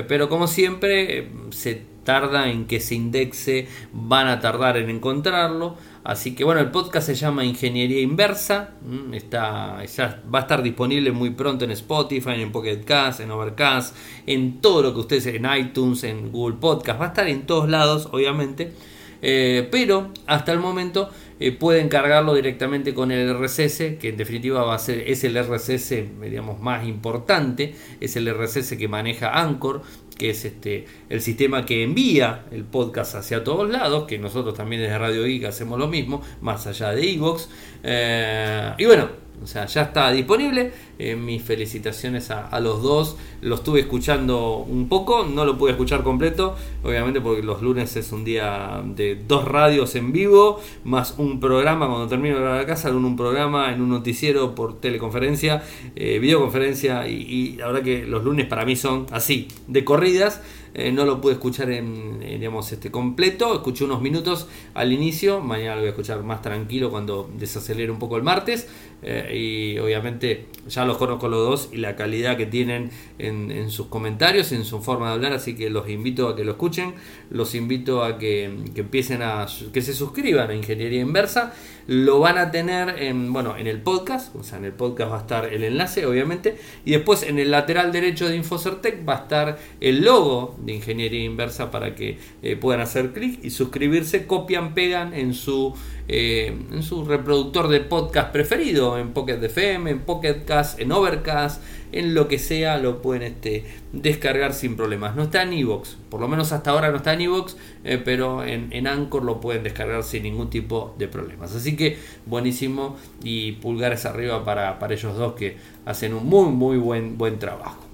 pero 0.07 0.29
como 0.29 0.47
siempre 0.47 1.27
se 1.49 1.91
tarda 2.03 2.49
en 2.49 2.65
que 2.65 2.79
se 2.79 2.95
indexe, 2.95 3.67
van 3.91 4.27
a 4.27 4.39
tardar 4.39 4.77
en 4.77 4.89
encontrarlo. 4.89 5.75
Así 6.03 6.33
que 6.33 6.43
bueno, 6.43 6.61
el 6.61 6.71
podcast 6.71 7.07
se 7.07 7.15
llama 7.15 7.45
Ingeniería 7.45 8.01
Inversa. 8.01 8.71
Mm, 8.81 9.13
está, 9.13 9.83
ya 9.85 10.21
va 10.33 10.39
a 10.39 10.41
estar 10.43 10.63
disponible 10.63 11.11
muy 11.11 11.31
pronto 11.31 11.65
en 11.65 11.71
Spotify, 11.71 12.41
en 12.41 12.51
Pocket 12.51 12.83
Cast, 12.83 13.19
en 13.19 13.31
Overcast, 13.31 13.95
en 14.25 14.61
todo 14.61 14.81
lo 14.81 14.93
que 14.93 14.99
ustedes, 15.01 15.27
en 15.27 15.45
iTunes, 15.57 16.03
en 16.03 16.31
Google 16.31 16.57
Podcast. 16.59 16.99
Va 16.99 17.05
a 17.05 17.09
estar 17.09 17.27
en 17.27 17.45
todos 17.45 17.69
lados, 17.69 18.09
obviamente. 18.11 18.73
Eh, 19.21 19.67
pero 19.71 20.11
hasta 20.25 20.51
el 20.51 20.59
momento 20.59 21.11
eh, 21.41 21.51
pueden 21.51 21.89
cargarlo 21.89 22.35
directamente 22.35 22.93
con 22.93 23.11
el 23.11 23.33
RSS, 23.33 23.97
que 23.99 24.09
en 24.09 24.17
definitiva 24.17 24.63
va 24.63 24.75
a 24.75 24.79
ser, 24.79 24.99
es 25.07 25.23
el 25.23 25.35
RSS 25.43 25.95
digamos, 26.21 26.59
más 26.59 26.87
importante, 26.87 27.73
es 27.99 28.15
el 28.15 28.31
RSS 28.31 28.77
que 28.77 28.87
maneja 28.87 29.31
Anchor, 29.41 29.81
que 30.19 30.29
es 30.29 30.45
este, 30.45 30.85
el 31.09 31.19
sistema 31.19 31.65
que 31.65 31.81
envía 31.81 32.45
el 32.51 32.63
podcast 32.63 33.15
hacia 33.15 33.43
todos 33.43 33.67
lados, 33.67 34.05
que 34.05 34.19
nosotros 34.19 34.53
también 34.53 34.83
desde 34.83 34.99
Radio 34.99 35.23
Geek 35.23 35.45
hacemos 35.45 35.79
lo 35.79 35.87
mismo, 35.87 36.21
más 36.41 36.67
allá 36.67 36.91
de 36.91 37.11
Evox. 37.11 37.49
Eh, 37.81 38.73
y 38.77 38.85
bueno, 38.85 39.09
o 39.41 39.47
sea, 39.47 39.65
ya 39.65 39.83
está 39.83 40.11
disponible. 40.11 40.71
Eh, 41.03 41.15
mis 41.15 41.41
felicitaciones 41.41 42.29
a, 42.29 42.59
los 42.59 42.83
dos. 42.83 43.17
Lo 43.41 43.55
estuve 43.55 43.79
escuchando 43.79 44.57
un 44.57 44.87
poco, 44.87 45.25
no 45.25 45.45
lo 45.45 45.57
pude 45.57 45.71
escuchar 45.71 46.03
completo, 46.03 46.55
obviamente 46.83 47.19
porque 47.21 47.41
los 47.41 47.63
lunes 47.63 47.95
es 47.95 48.11
un 48.11 48.23
día 48.23 48.83
de 48.85 49.15
dos 49.15 49.45
radios 49.45 49.95
en 49.95 50.11
vivo, 50.11 50.61
más 50.83 51.15
un 51.17 51.39
programa 51.39 51.87
cuando 51.87 52.07
termino 52.07 52.39
de 52.39 52.45
la 52.59 52.65
casa, 52.67 52.89
en 52.89 52.97
un 52.97 53.15
programa, 53.15 53.73
en 53.73 53.81
un 53.81 53.89
noticiero 53.89 54.53
por 54.53 54.79
teleconferencia, 54.79 55.63
eh, 55.95 56.19
videoconferencia, 56.19 57.07
y, 57.07 57.13
y 57.13 57.55
la 57.57 57.65
verdad 57.65 57.81
que 57.81 58.05
los 58.05 58.23
lunes 58.23 58.45
para 58.45 58.63
mí 58.63 58.75
son 58.75 59.07
así, 59.11 59.47
de 59.67 59.83
corridas. 59.83 60.39
Eh, 60.73 60.91
no 60.91 61.05
lo 61.05 61.19
pude 61.19 61.33
escuchar 61.33 61.69
en, 61.69 62.19
digamos, 62.19 62.71
este 62.71 62.91
completo, 62.91 63.53
escuché 63.55 63.83
unos 63.83 64.01
minutos 64.01 64.47
al 64.73 64.93
inicio, 64.93 65.41
mañana 65.41 65.75
lo 65.75 65.81
voy 65.81 65.87
a 65.87 65.89
escuchar 65.89 66.23
más 66.23 66.41
tranquilo 66.41 66.89
cuando 66.89 67.29
desacelere 67.37 67.91
un 67.91 67.99
poco 67.99 68.17
el 68.17 68.23
martes. 68.23 68.67
Eh, 69.03 69.73
y 69.75 69.79
obviamente 69.79 70.45
ya 70.67 70.85
los 70.85 70.97
conozco 70.97 71.27
los 71.27 71.39
dos 71.39 71.69
y 71.71 71.77
la 71.77 71.95
calidad 71.95 72.37
que 72.37 72.45
tienen 72.45 72.91
en, 73.17 73.71
sus 73.71 73.87
comentarios, 73.87 74.51
en 74.51 74.63
su 74.63 74.79
forma 74.81 75.07
de 75.07 75.13
hablar, 75.13 75.33
así 75.33 75.55
que 75.55 75.71
los 75.71 75.89
invito 75.89 76.27
a 76.27 76.35
que 76.35 76.43
lo 76.43 76.51
escuchen, 76.51 76.93
los 77.31 77.55
invito 77.55 78.03
a 78.03 78.19
que, 78.19 78.57
que 78.75 78.81
empiecen 78.81 79.23
a 79.23 79.47
que 79.73 79.81
se 79.81 79.93
suscriban 79.93 80.51
a 80.51 80.55
Ingeniería 80.55 81.01
Inversa 81.01 81.53
lo 81.87 82.19
van 82.19 82.37
a 82.37 82.51
tener 82.51 83.01
en, 83.01 83.31
bueno, 83.33 83.57
en 83.57 83.67
el 83.67 83.81
podcast, 83.81 84.35
o 84.35 84.43
sea, 84.43 84.57
en 84.57 84.65
el 84.65 84.73
podcast 84.73 85.11
va 85.11 85.17
a 85.17 85.21
estar 85.21 85.45
el 85.45 85.63
enlace, 85.63 86.05
obviamente, 86.05 86.57
y 86.85 86.91
después 86.91 87.23
en 87.23 87.39
el 87.39 87.51
lateral 87.51 87.91
derecho 87.91 88.27
de 88.27 88.35
Infocertec 88.35 89.07
va 89.07 89.13
a 89.13 89.21
estar 89.21 89.59
el 89.79 90.03
logo 90.03 90.55
de 90.59 90.73
Ingeniería 90.73 91.23
Inversa 91.23 91.71
para 91.71 91.95
que 91.95 92.17
eh, 92.41 92.55
puedan 92.55 92.81
hacer 92.81 93.11
clic 93.13 93.39
y 93.43 93.49
suscribirse, 93.49 94.27
copian, 94.27 94.73
pegan 94.73 95.13
en 95.13 95.33
su, 95.33 95.75
eh, 96.13 96.53
en 96.73 96.83
su 96.83 97.05
reproductor 97.05 97.69
de 97.69 97.79
podcast 97.79 98.33
preferido, 98.33 98.97
en 98.97 99.13
Pocket 99.13 99.41
FM, 99.41 99.89
en 99.89 99.99
Pocket 99.99 100.43
Cast, 100.43 100.77
en 100.81 100.91
Overcast, 100.91 101.63
en 101.93 102.13
lo 102.13 102.27
que 102.27 102.37
sea 102.37 102.77
lo 102.79 103.01
pueden 103.01 103.23
este, 103.23 103.63
descargar 103.93 104.53
sin 104.53 104.75
problemas. 104.75 105.15
No 105.15 105.23
está 105.23 105.43
en 105.43 105.53
Evox, 105.53 105.95
por 106.09 106.19
lo 106.19 106.27
menos 106.27 106.51
hasta 106.51 106.71
ahora 106.71 106.91
no 106.91 106.97
está 106.97 107.13
en 107.13 107.21
Evox, 107.21 107.55
eh, 107.85 107.97
pero 108.03 108.43
en, 108.43 108.73
en, 108.73 108.87
Anchor 108.87 109.23
lo 109.23 109.39
pueden 109.39 109.63
descargar 109.63 110.03
sin 110.03 110.23
ningún 110.23 110.49
tipo 110.49 110.93
de 110.97 111.07
problemas. 111.07 111.55
Así 111.55 111.77
que 111.77 111.97
buenísimo 112.25 112.97
y 113.23 113.53
pulgares 113.53 114.05
arriba 114.05 114.43
para, 114.43 114.79
para 114.79 114.93
ellos 114.93 115.15
dos 115.17 115.35
que 115.35 115.55
hacen 115.85 116.13
un 116.13 116.25
muy 116.25 116.49
muy 116.51 116.75
buen, 116.75 117.17
buen 117.17 117.39
trabajo. 117.39 117.85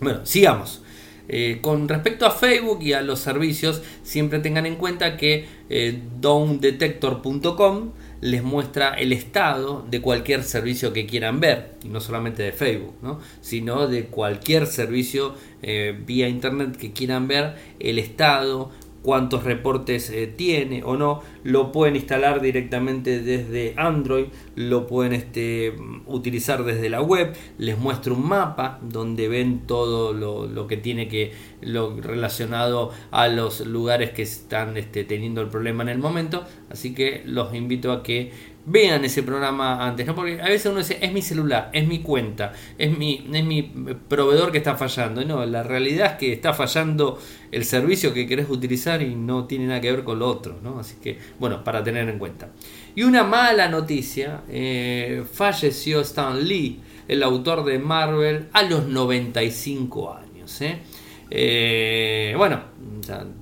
Bueno, 0.00 0.24
sigamos. 0.24 0.80
Eh, 1.28 1.58
con 1.60 1.88
respecto 1.88 2.26
a 2.26 2.30
Facebook 2.30 2.82
y 2.82 2.92
a 2.92 3.02
los 3.02 3.20
servicios, 3.20 3.82
siempre 4.02 4.38
tengan 4.40 4.66
en 4.66 4.76
cuenta 4.76 5.16
que 5.16 5.46
eh, 5.68 5.98
downdetector.com 6.20 7.92
les 8.20 8.42
muestra 8.42 8.94
el 8.94 9.12
estado 9.12 9.84
de 9.90 10.00
cualquier 10.00 10.44
servicio 10.44 10.92
que 10.92 11.06
quieran 11.06 11.40
ver, 11.40 11.72
y 11.82 11.88
no 11.88 12.00
solamente 12.00 12.44
de 12.44 12.52
Facebook, 12.52 12.94
sino 13.40 13.88
de 13.88 14.04
cualquier 14.04 14.66
servicio 14.68 15.34
eh, 15.60 15.98
vía 16.06 16.28
internet 16.28 16.76
que 16.76 16.92
quieran 16.92 17.26
ver, 17.26 17.56
el 17.80 17.98
estado, 17.98 18.70
cuántos 19.02 19.44
reportes 19.44 20.10
eh, 20.10 20.26
tiene 20.26 20.82
o 20.84 20.96
no, 20.96 21.22
lo 21.42 21.72
pueden 21.72 21.96
instalar 21.96 22.40
directamente 22.40 23.20
desde 23.20 23.74
Android, 23.76 24.26
lo 24.54 24.86
pueden 24.86 25.12
este, 25.12 25.74
utilizar 26.06 26.64
desde 26.64 26.88
la 26.88 27.02
web, 27.02 27.34
les 27.58 27.78
muestro 27.78 28.14
un 28.14 28.26
mapa 28.28 28.78
donde 28.82 29.28
ven 29.28 29.66
todo 29.66 30.12
lo, 30.12 30.66
que 30.66 30.76
tiene 30.76 31.08
que, 31.08 31.32
lo 31.60 32.00
relacionado 32.00 32.92
a 33.10 33.28
los 33.28 33.66
lugares 33.66 34.10
que 34.10 34.22
están 34.22 34.76
este, 34.76 35.04
teniendo 35.04 35.40
el 35.40 35.48
problema 35.48 35.82
en 35.82 35.88
el 35.88 35.98
momento, 35.98 36.44
así 36.70 36.94
que 36.94 37.22
los 37.26 37.54
invito 37.54 37.92
a 37.92 38.02
que 38.02 38.51
vean 38.64 39.04
ese 39.04 39.22
programa 39.22 39.84
antes, 39.84 40.06
¿no? 40.06 40.14
Porque 40.14 40.40
a 40.40 40.46
veces 40.46 40.66
uno 40.66 40.78
dice, 40.78 40.98
es 41.00 41.12
mi 41.12 41.22
celular, 41.22 41.70
es 41.72 41.86
mi 41.86 42.00
cuenta, 42.00 42.52
es 42.78 42.96
mi, 42.96 43.26
es 43.32 43.44
mi 43.44 43.62
proveedor 44.08 44.52
que 44.52 44.58
está 44.58 44.76
fallando. 44.76 45.24
No, 45.24 45.44
la 45.44 45.62
realidad 45.62 46.12
es 46.12 46.18
que 46.18 46.32
está 46.32 46.52
fallando 46.52 47.18
el 47.50 47.64
servicio 47.64 48.14
que 48.14 48.26
querés 48.26 48.48
utilizar 48.48 49.02
y 49.02 49.14
no 49.14 49.46
tiene 49.46 49.66
nada 49.66 49.80
que 49.80 49.90
ver 49.90 50.04
con 50.04 50.18
lo 50.18 50.28
otro, 50.28 50.58
¿no? 50.62 50.78
Así 50.78 50.96
que, 51.02 51.18
bueno, 51.38 51.64
para 51.64 51.82
tener 51.82 52.08
en 52.08 52.18
cuenta. 52.18 52.50
Y 52.94 53.02
una 53.02 53.24
mala 53.24 53.68
noticia, 53.68 54.42
eh, 54.48 55.24
falleció 55.30 56.00
Stan 56.00 56.42
Lee, 56.46 56.80
el 57.08 57.22
autor 57.22 57.64
de 57.64 57.78
Marvel, 57.78 58.48
a 58.52 58.62
los 58.62 58.86
95 58.86 60.14
años, 60.14 60.60
¿eh? 60.60 60.78
Eh, 61.34 62.34
bueno, 62.36 62.60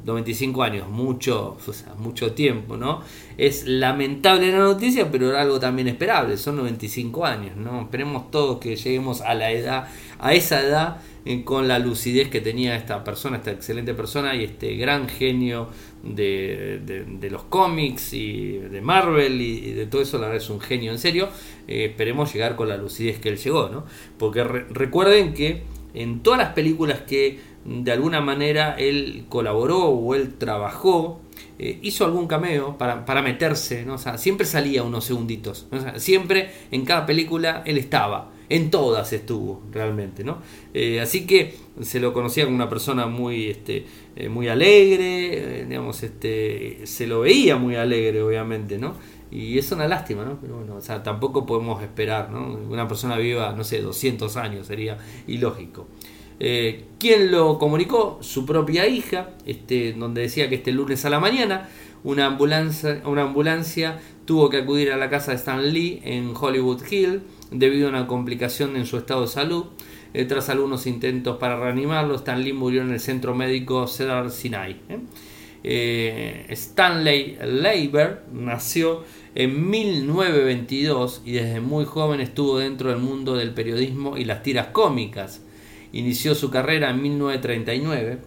95 0.05 0.62
años, 0.62 0.88
mucho, 0.88 1.57
mucho 1.99 2.33
tiempo, 2.33 2.76
¿no? 2.76 3.02
Es 3.37 3.67
lamentable 3.67 4.50
la 4.52 4.59
noticia, 4.59 5.11
pero 5.11 5.31
era 5.31 5.43
algo 5.43 5.61
también 5.61 5.88
esperable, 5.88 6.37
son 6.37 6.57
95 6.57 7.26
años, 7.26 7.57
¿no? 7.57 7.83
Esperemos 7.83 8.31
todos 8.31 8.59
que 8.59 8.76
lleguemos 8.76 9.21
a 9.21 9.35
la 9.35 9.50
edad, 9.50 9.88
a 10.19 10.35
esa 10.35 10.61
edad, 10.61 11.02
eh, 11.26 11.45
con 11.45 11.69
la 11.69 11.79
lucidez 11.79 12.29
que 12.29 12.40
tenía 12.40 12.76
esta 12.76 13.05
persona, 13.05 13.37
esta 13.37 13.50
excelente 13.50 13.93
persona 13.93 14.35
y 14.35 14.45
este 14.45 14.76
gran 14.76 15.07
genio 15.07 15.69
de, 16.02 17.29
los 17.31 17.43
cómics 17.45 18.14
y 18.14 18.52
de 18.52 18.81
Marvel 18.81 19.40
y, 19.40 19.73
de 19.73 19.87
todo 19.87 20.00
eso, 20.00 20.17
la 20.19 20.29
verdad 20.29 20.43
es 20.43 20.50
un 20.50 20.61
genio 20.61 20.93
en 20.93 20.99
serio. 20.99 21.29
Eh, 21.69 21.87
esperemos 21.90 22.33
llegar 22.33 22.57
con 22.57 22.69
la 22.69 22.76
lucidez 22.79 23.19
que 23.19 23.29
él 23.29 23.37
llegó, 23.37 23.69
¿no? 23.69 23.85
Porque 24.19 24.43
recuerden 24.45 25.35
que 25.35 25.62
en 25.93 26.21
todas 26.21 26.38
las 26.38 26.52
películas 26.55 27.00
que 27.00 27.38
de 27.64 27.93
alguna 27.93 28.21
manera 28.21 28.75
él 28.79 29.25
colaboró 29.29 29.87
o 29.87 30.14
él 30.14 30.35
trabajó, 30.38 31.21
eh, 31.59 31.79
hizo 31.83 32.05
algún 32.05 32.26
cameo 32.26 32.79
para, 32.79 33.05
para 33.05 33.23
meterse, 33.23 33.85
¿no? 33.85 33.99
siempre 33.99 34.47
salía 34.47 34.83
unos 34.83 35.05
segunditos, 35.05 35.67
siempre 35.97 36.50
en 36.71 36.85
cada 36.85 37.05
película 37.07 37.62
él 37.67 37.79
estaba, 37.79 38.33
en 38.49 38.71
todas 38.71 39.12
estuvo 39.12 39.62
realmente, 39.71 40.25
¿no? 40.25 40.38
Eh, 40.75 41.00
así 41.00 41.25
que 41.25 41.55
se 41.83 42.00
lo 42.00 42.12
conocía 42.12 42.45
como 42.45 42.57
una 42.57 42.69
persona 42.69 43.07
muy, 43.07 43.49
este, 43.49 43.87
eh, 44.17 44.29
muy 44.29 44.49
alegre, 44.49 45.67
digamos, 45.69 46.02
este, 46.02 46.81
se 46.85 47.07
lo 47.07 47.21
veía 47.21 47.57
muy 47.57 47.76
alegre, 47.76 48.21
obviamente, 48.23 48.76
¿no? 48.76 48.95
Y 49.31 49.57
es 49.59 49.71
una 49.71 49.87
lástima, 49.87 50.25
¿no? 50.25 50.40
Pero 50.40 50.57
bueno, 50.57 50.75
o 50.75 50.81
sea, 50.81 51.02
tampoco 51.05 51.47
podemos 51.47 51.81
esperar, 51.81 52.31
¿no? 52.31 52.55
Una 52.69 52.88
persona 52.88 53.17
viva, 53.17 53.52
no 53.52 53.62
sé, 53.62 53.81
200 53.81 54.37
años 54.37 54.67
sería 54.67 54.99
ilógico. 55.29 55.87
Eh, 56.40 56.85
¿Quién 56.99 57.30
lo 57.30 57.59
comunicó? 57.59 58.18
Su 58.23 58.47
propia 58.47 58.88
hija, 58.88 59.30
este, 59.47 59.92
donde 59.92 60.23
decía 60.23 60.49
que 60.49 60.56
este 60.56 60.73
lunes 60.73 61.04
a 61.04 61.11
la 61.11 61.20
mañana 61.20 61.68
una 62.02 62.26
ambulancia, 62.26 64.00
tuvo 64.25 64.49
que 64.49 64.59
acudir 64.59 64.90
a 64.92 64.97
la 64.97 65.11
casa 65.11 65.32
de 65.32 65.37
Stan 65.37 65.73
Lee 65.73 66.00
en 66.04 66.32
Hollywood 66.35 66.82
Hill 66.90 67.23
debido 67.50 67.88
a 67.88 67.90
una 67.90 68.06
complicación 68.06 68.76
en 68.76 68.87
su 68.87 68.97
estado 68.97 69.23
de 69.23 69.28
salud. 69.28 69.66
Eh, 70.14 70.25
tras 70.25 70.49
algunos 70.49 70.87
intentos 70.87 71.37
para 71.37 71.59
reanimarlo, 71.59 72.14
Stan 72.16 72.42
Lee 72.42 72.52
murió 72.52 72.82
en 72.82 72.90
el 72.90 73.00
centro 73.00 73.35
médico 73.35 73.87
Cedar 73.87 74.30
Sinai. 74.30 74.76
Eh, 75.62 76.47
Stanley 76.49 77.37
Leiber 77.44 78.23
nació 78.32 79.04
en 79.35 79.68
1922 79.68 81.23
y 81.26 81.32
desde 81.32 81.61
muy 81.61 81.85
joven 81.85 82.20
estuvo 82.20 82.59
dentro 82.59 82.88
del 82.90 82.99
mundo 82.99 83.37
del 83.37 83.52
periodismo 83.52 84.16
y 84.16 84.25
las 84.25 84.42
tiras 84.42 84.68
cómicas. 84.68 85.42
Inició 85.92 86.35
su 86.35 86.50
carrera 86.50 86.90
en 86.90 87.02
1939. 87.02 88.18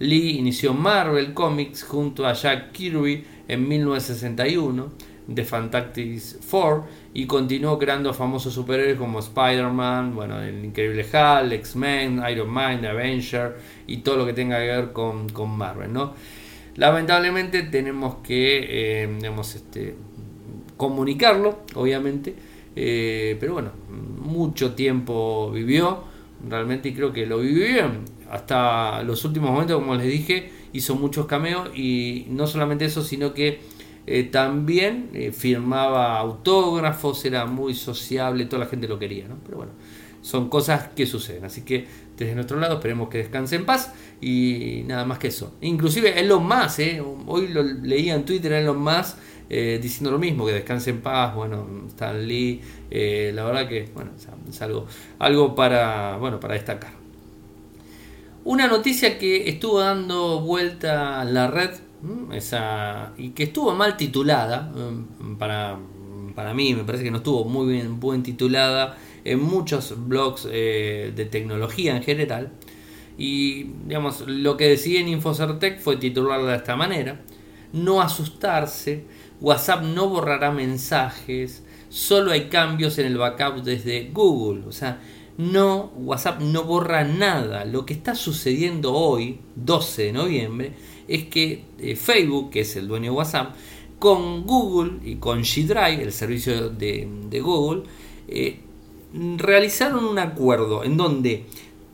Lee 0.00 0.38
inició 0.38 0.72
Marvel 0.72 1.34
Comics 1.34 1.82
junto 1.82 2.26
a 2.26 2.32
Jack 2.32 2.72
Kirby 2.72 3.24
en 3.48 3.68
1961, 3.68 4.92
The 5.34 5.44
Fantastic 5.44 6.20
Four, 6.40 6.84
y 7.12 7.26
continuó 7.26 7.78
creando 7.78 8.14
famosos 8.14 8.54
superhéroes 8.54 8.96
como 8.96 9.18
Spider-Man, 9.18 10.14
bueno, 10.14 10.40
el 10.40 10.64
Increíble 10.64 11.02
Hulk, 11.04 11.52
X-Men, 11.52 12.22
Iron 12.30 12.48
Man, 12.48 12.84
Avenger 12.86 13.56
y 13.86 13.98
todo 13.98 14.16
lo 14.16 14.26
que 14.26 14.32
tenga 14.32 14.58
que 14.58 14.66
ver 14.66 14.92
con, 14.92 15.28
con 15.28 15.50
Marvel. 15.50 15.90
Lamentablemente 16.76 17.64
tenemos 17.64 18.16
que 18.22 19.02
eh, 19.04 19.18
este, 19.54 19.96
comunicarlo, 20.78 21.58
obviamente, 21.74 22.34
eh, 22.74 23.36
pero 23.38 23.54
bueno, 23.54 23.72
mucho 24.18 24.74
tiempo 24.74 25.50
vivió, 25.50 26.04
realmente 26.48 26.88
y 26.90 26.94
creo 26.94 27.12
que 27.12 27.26
lo 27.26 27.38
vivió 27.38 27.64
bien. 27.64 28.04
Hasta 28.30 29.02
los 29.02 29.24
últimos 29.24 29.50
momentos, 29.50 29.78
como 29.80 29.94
les 29.94 30.06
dije, 30.06 30.50
hizo 30.72 30.94
muchos 30.94 31.26
cameos 31.26 31.70
y 31.76 32.26
no 32.30 32.46
solamente 32.46 32.84
eso, 32.84 33.02
sino 33.02 33.34
que 33.34 33.60
eh, 34.06 34.24
también 34.24 35.10
firmaba 35.32 36.18
autógrafos, 36.18 37.24
era 37.24 37.46
muy 37.46 37.74
sociable, 37.74 38.46
toda 38.46 38.64
la 38.64 38.70
gente 38.70 38.86
lo 38.88 38.98
quería, 38.98 39.26
¿no? 39.28 39.36
Pero 39.44 39.58
bueno, 39.58 39.72
son 40.22 40.48
cosas 40.48 40.88
que 40.94 41.06
suceden. 41.06 41.44
Así 41.44 41.62
que 41.62 41.86
desde 42.20 42.34
nuestro 42.34 42.60
lado 42.60 42.74
esperemos 42.74 43.08
que 43.08 43.16
descanse 43.16 43.56
en 43.56 43.64
paz 43.64 43.94
y 44.20 44.82
nada 44.86 45.06
más 45.06 45.18
que 45.18 45.28
eso. 45.28 45.54
Inclusive 45.62 46.20
Elon 46.20 46.46
Musk, 46.46 46.78
¿eh? 46.80 47.02
hoy 47.26 47.48
lo 47.48 47.62
leía 47.62 48.14
en 48.14 48.26
Twitter 48.26 48.52
Elon 48.52 48.78
Musk 48.78 49.16
eh, 49.48 49.80
diciendo 49.82 50.10
lo 50.10 50.18
mismo, 50.18 50.44
que 50.44 50.52
descanse 50.52 50.90
en 50.90 51.00
paz, 51.00 51.34
bueno, 51.34 51.66
Stan 51.88 52.28
Lee, 52.28 52.60
eh, 52.90 53.32
la 53.34 53.44
verdad 53.44 53.66
que 53.66 53.88
bueno, 53.94 54.10
es 54.48 54.60
algo, 54.60 54.86
algo 55.18 55.54
para, 55.54 56.18
bueno, 56.18 56.38
para 56.38 56.54
destacar. 56.54 56.92
Una 58.44 58.68
noticia 58.68 59.18
que 59.18 59.48
estuvo 59.48 59.80
dando 59.80 60.40
vuelta 60.40 61.24
la 61.24 61.50
red 61.50 61.70
esa, 62.32 63.12
y 63.16 63.30
que 63.30 63.44
estuvo 63.44 63.74
mal 63.74 63.96
titulada, 63.96 64.70
para, 65.38 65.78
para 66.34 66.52
mí 66.52 66.74
me 66.74 66.84
parece 66.84 67.02
que 67.02 67.10
no 67.10 67.18
estuvo 67.18 67.44
muy 67.46 67.72
bien 67.72 67.98
buen 67.98 68.22
titulada, 68.22 68.98
en 69.24 69.42
muchos 69.42 69.94
blogs 70.08 70.48
eh, 70.50 71.12
de 71.14 71.24
tecnología 71.26 71.96
en 71.96 72.02
general. 72.02 72.52
Y 73.18 73.64
digamos, 73.86 74.24
lo 74.26 74.56
que 74.56 74.68
decidí 74.68 74.96
en 74.96 75.08
Infocertec 75.08 75.80
fue 75.80 75.96
titularla 75.96 76.52
de 76.52 76.56
esta 76.56 76.76
manera. 76.76 77.20
No 77.72 78.00
asustarse, 78.00 79.04
WhatsApp 79.40 79.82
no 79.82 80.08
borrará 80.08 80.50
mensajes, 80.50 81.64
solo 81.88 82.32
hay 82.32 82.48
cambios 82.48 82.98
en 82.98 83.06
el 83.06 83.18
backup 83.18 83.62
desde 83.62 84.10
Google. 84.12 84.66
O 84.66 84.72
sea, 84.72 85.00
no, 85.40 85.92
WhatsApp 85.96 86.40
no 86.40 86.64
borra 86.64 87.04
nada. 87.04 87.64
Lo 87.64 87.86
que 87.86 87.94
está 87.94 88.14
sucediendo 88.14 88.94
hoy, 88.94 89.40
12 89.56 90.02
de 90.04 90.12
noviembre, 90.12 90.72
es 91.08 91.24
que 91.24 91.64
eh, 91.78 91.96
Facebook, 91.96 92.50
que 92.50 92.60
es 92.60 92.76
el 92.76 92.88
dueño 92.88 93.12
de 93.12 93.16
WhatsApp, 93.16 93.54
con 93.98 94.46
Google 94.46 94.98
y 95.04 95.16
con 95.16 95.40
G 95.40 96.00
el 96.00 96.12
servicio 96.12 96.70
de, 96.70 97.40
Google, 97.42 97.82
eh, 98.28 98.60
realizaron 99.12 100.04
un 100.04 100.18
acuerdo 100.18 100.84
en 100.84 100.96
donde 100.96 101.44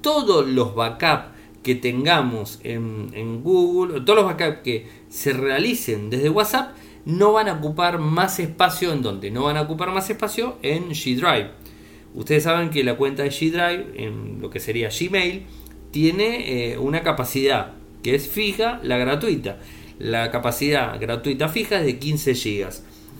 todos 0.01 0.47
los 0.47 0.75
backups 0.75 1.37
que 1.63 1.75
tengamos 1.75 2.61
en, 2.63 3.43
Google, 3.43 4.03
todos 4.03 4.21
los 4.21 4.27
backups 4.27 4.63
que 4.63 4.87
se 5.09 5.33
realicen 5.33 6.11
desde 6.11 6.31
WhatsApp, 6.31 6.77
no 7.05 7.33
van 7.33 7.49
a 7.49 7.55
ocupar 7.55 7.99
más 7.99 8.39
espacio 8.39 8.93
en 8.93 9.03
donde, 9.03 9.31
no 9.31 9.45
van 9.45 9.57
a 9.57 9.63
ocupar 9.63 9.91
más 9.93 10.09
espacio 10.11 10.59
en 10.63 10.91
G 10.91 11.17
Drive. 11.17 11.51
Ustedes 12.15 12.45
saben 12.45 12.71
que 12.71 12.85
la 12.85 12.97
cuenta 12.97 13.23
de 13.23 13.31
G 13.31 13.51
Drive, 13.51 13.93
en 13.97 14.41
lo 14.41 14.51
que 14.51 14.61
sería 14.61 14.91
Gmail, 14.91 15.47
tiene 15.91 16.73
eh, 16.73 16.79
una 16.79 17.03
capacidad 17.03 17.73
que 18.03 18.15
es 18.15 18.29
fija, 18.29 18.81
la 18.83 18.97
gratuita. 18.97 19.59
La 19.99 20.31
capacidad 20.31 21.01
gratuita 21.01 21.49
fija 21.49 21.79
es 21.79 21.87
de 21.87 21.99
15 21.99 22.35
GB. 22.35 22.69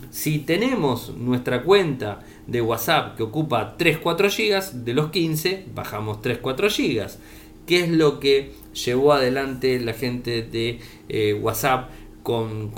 Si 0.09 0.39
tenemos 0.39 1.13
nuestra 1.17 1.63
cuenta 1.63 2.19
de 2.47 2.61
WhatsApp 2.61 3.15
que 3.17 3.23
ocupa 3.23 3.77
3-4 3.77 4.29
GB, 4.29 4.83
de 4.85 4.93
los 4.93 5.11
15 5.11 5.65
bajamos 5.73 6.21
3-4 6.21 6.69
GB. 6.69 7.07
¿Qué 7.65 7.83
es 7.83 7.89
lo 7.89 8.19
que 8.19 8.53
llevó 8.73 9.13
adelante 9.13 9.79
la 9.79 9.93
gente 9.93 10.41
de 10.41 10.79
eh, 11.09 11.33
WhatsApp 11.33 11.89
con, 12.23 12.71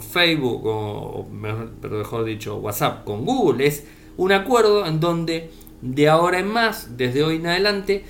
Facebook, 0.00 0.66
o, 0.66 1.28
mejor 1.30 2.24
dicho, 2.24 2.56
WhatsApp 2.56 3.04
con 3.04 3.24
Google? 3.26 3.66
Es 3.66 3.86
un 4.16 4.32
acuerdo 4.32 4.86
en 4.86 5.00
donde 5.00 5.50
de 5.82 6.08
ahora 6.08 6.38
en 6.38 6.48
más, 6.48 6.96
desde 6.96 7.22
hoy 7.22 7.36
en 7.36 7.46
adelante, 7.46 8.04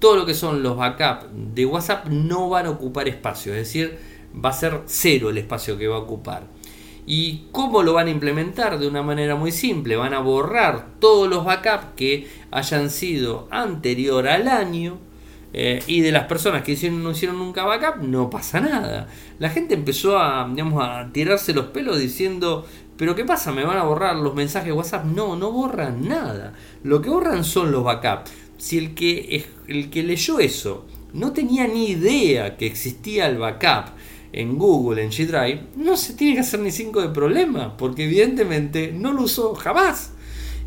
todo 0.00 0.16
lo 0.16 0.26
que 0.26 0.34
son 0.34 0.64
los 0.64 0.76
backups 0.76 1.26
de 1.54 1.64
WhatsApp 1.64 2.06
no 2.08 2.48
van 2.48 2.66
a 2.66 2.70
ocupar 2.70 3.08
espacio, 3.08 3.52
es 3.52 3.60
decir, 3.60 3.98
va 4.44 4.50
a 4.50 4.52
ser 4.52 4.80
cero 4.86 5.30
el 5.30 5.38
espacio 5.38 5.78
que 5.78 5.86
va 5.86 5.96
a 5.96 6.00
ocupar. 6.00 6.48
¿Y 7.04 7.46
cómo 7.50 7.82
lo 7.82 7.94
van 7.94 8.06
a 8.06 8.10
implementar? 8.10 8.78
De 8.78 8.86
una 8.86 9.02
manera 9.02 9.34
muy 9.34 9.50
simple. 9.50 9.96
Van 9.96 10.14
a 10.14 10.20
borrar 10.20 10.86
todos 11.00 11.28
los 11.28 11.44
backups 11.44 11.94
que 11.96 12.28
hayan 12.50 12.90
sido 12.90 13.48
anterior 13.50 14.28
al 14.28 14.48
año. 14.48 14.98
Eh, 15.54 15.82
y 15.86 16.00
de 16.00 16.12
las 16.12 16.24
personas 16.24 16.62
que 16.62 16.72
hicieron, 16.72 17.02
no 17.02 17.10
hicieron 17.10 17.38
nunca 17.38 17.64
backup, 17.64 18.02
no 18.02 18.30
pasa 18.30 18.60
nada. 18.60 19.08
La 19.38 19.50
gente 19.50 19.74
empezó 19.74 20.18
a, 20.18 20.48
digamos, 20.48 20.82
a 20.82 21.10
tirarse 21.12 21.52
los 21.52 21.66
pelos 21.66 21.98
diciendo, 21.98 22.64
pero 22.96 23.14
¿qué 23.14 23.24
pasa? 23.24 23.52
¿Me 23.52 23.64
van 23.64 23.76
a 23.76 23.84
borrar 23.84 24.16
los 24.16 24.34
mensajes 24.34 24.68
de 24.68 24.72
WhatsApp? 24.72 25.04
No, 25.04 25.36
no 25.36 25.50
borran 25.50 26.08
nada. 26.08 26.54
Lo 26.84 27.02
que 27.02 27.10
borran 27.10 27.44
son 27.44 27.70
los 27.70 27.84
backups. 27.84 28.32
Si 28.56 28.78
el 28.78 28.94
que, 28.94 29.44
el 29.66 29.90
que 29.90 30.02
leyó 30.04 30.38
eso 30.38 30.86
no 31.12 31.32
tenía 31.32 31.66
ni 31.66 31.90
idea 31.90 32.56
que 32.56 32.66
existía 32.66 33.26
el 33.26 33.38
backup, 33.38 33.92
en 34.32 34.58
Google, 34.58 35.02
en 35.02 35.10
G 35.10 35.26
Drive, 35.26 35.62
no 35.76 35.96
se 35.96 36.14
tiene 36.14 36.34
que 36.34 36.40
hacer 36.40 36.60
ni 36.60 36.70
5 36.70 37.02
de 37.02 37.08
problema, 37.08 37.76
porque 37.76 38.04
evidentemente 38.04 38.92
no 38.92 39.12
lo 39.12 39.22
usó 39.22 39.54
jamás. 39.54 40.12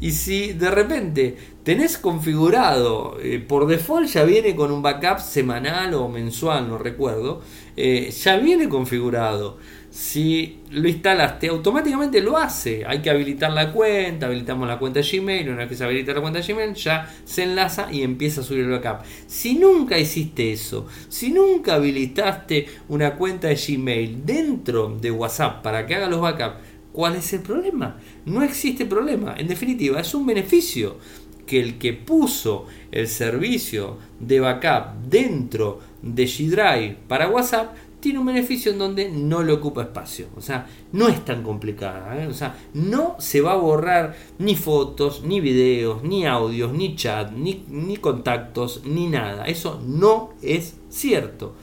Y 0.01 0.12
si 0.12 0.54
de 0.54 0.69
repente 0.69 1.38
tenés 1.63 1.97
configurado, 1.97 3.17
eh, 3.21 3.39
por 3.39 3.65
default 3.65 4.08
ya 4.08 4.23
viene 4.23 4.56
con 4.56 4.71
un 4.71 4.82
backup 4.82 5.19
semanal 5.19 5.93
o 5.93 6.10
mensual, 6.10 6.67
no 6.67 6.78
recuerdo, 6.78 7.41
eh, 7.78 8.12
ya 8.12 8.38
viene 8.38 8.69
configurado 8.69 9.58
si 9.95 10.58
lo 10.71 10.89
instalaste, 10.89 11.47
automáticamente 11.47 12.19
lo 12.19 12.38
hace. 12.38 12.84
Hay 12.86 13.01
que 13.01 13.10
habilitar 13.10 13.53
la 13.53 13.71
cuenta, 13.71 14.25
habilitamos 14.25 14.67
la 14.67 14.77
cuenta 14.77 14.99
Gmail, 14.99 15.47
una 15.47 15.60
vez 15.60 15.69
que 15.69 15.75
se 15.75 15.86
habilita 15.86 16.13
la 16.13 16.19
cuenta 16.19 16.41
Gmail, 16.41 16.73
ya 16.73 17.10
se 17.23 17.43
enlaza 17.43 17.88
y 17.89 18.01
empieza 18.01 18.41
a 18.41 18.43
subir 18.43 18.65
el 18.65 18.71
backup. 18.71 19.05
Si 19.25 19.55
nunca 19.55 19.97
hiciste 19.97 20.51
eso, 20.51 20.86
si 21.08 21.31
nunca 21.31 21.75
habilitaste 21.75 22.67
una 22.89 23.15
cuenta 23.15 23.47
de 23.47 23.55
Gmail 23.55 24.25
dentro 24.25 24.89
de 24.99 25.12
WhatsApp 25.12 25.63
para 25.63 25.86
que 25.86 25.95
haga 25.95 26.10
los 26.10 26.19
backups, 26.19 26.58
¿cuál 26.91 27.15
es 27.15 27.31
el 27.31 27.39
problema? 27.39 27.97
No 28.25 28.43
existe 28.43 28.86
problema. 28.86 29.36
En 29.38 29.47
definitiva, 29.47 30.01
es 30.01 30.13
un 30.13 30.25
beneficio 30.25 30.97
que 31.45 31.62
el 31.62 31.77
que 31.77 31.93
puso 31.93 32.65
el 32.91 33.08
servicio 33.08 33.97
de 34.19 34.41
backup 34.41 35.08
dentro 35.08 35.79
de 36.01 36.25
G 36.25 36.49
Drive 36.49 36.97
para 37.08 37.29
WhatsApp 37.29 37.75
tiene 38.06 38.20
un 38.20 38.28
beneficio 38.28 38.72
en 38.72 38.78
donde 38.78 39.10
no 39.10 39.41
le 39.41 39.52
ocupa 39.52 39.82
espacio. 39.82 40.28
O 40.38 40.41
sea, 40.41 40.68
no 40.91 41.08
es 41.08 41.26
tan 41.26 41.41
complicada. 41.41 42.22
¿eh? 42.22 42.28
O 42.28 42.34
sea, 42.34 42.56
no 42.76 43.15
se 43.18 43.41
va 43.41 43.54
a 43.54 43.56
borrar 43.56 44.15
ni 44.38 44.56
fotos, 44.56 45.24
ni 45.24 45.39
videos, 45.39 46.04
ni 46.04 46.28
audios, 46.28 46.72
ni 46.72 46.96
chat, 46.96 47.32
ni, 47.32 47.65
ni 47.68 47.98
contactos, 47.98 48.84
ni 48.86 49.08
nada. 49.08 49.46
Eso 49.46 49.82
no 49.84 50.36
es 50.44 50.76
cierto. 50.88 51.56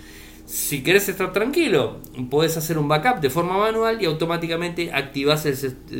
Si 0.44 0.82
querés 0.82 1.08
estar 1.08 1.32
tranquilo, 1.32 1.98
podés 2.28 2.56
hacer 2.56 2.76
un 2.76 2.88
backup 2.88 3.20
de 3.20 3.30
forma 3.30 3.56
manual 3.56 4.02
y 4.02 4.06
automáticamente 4.06 4.92
activas 4.92 5.46
el 5.46 5.56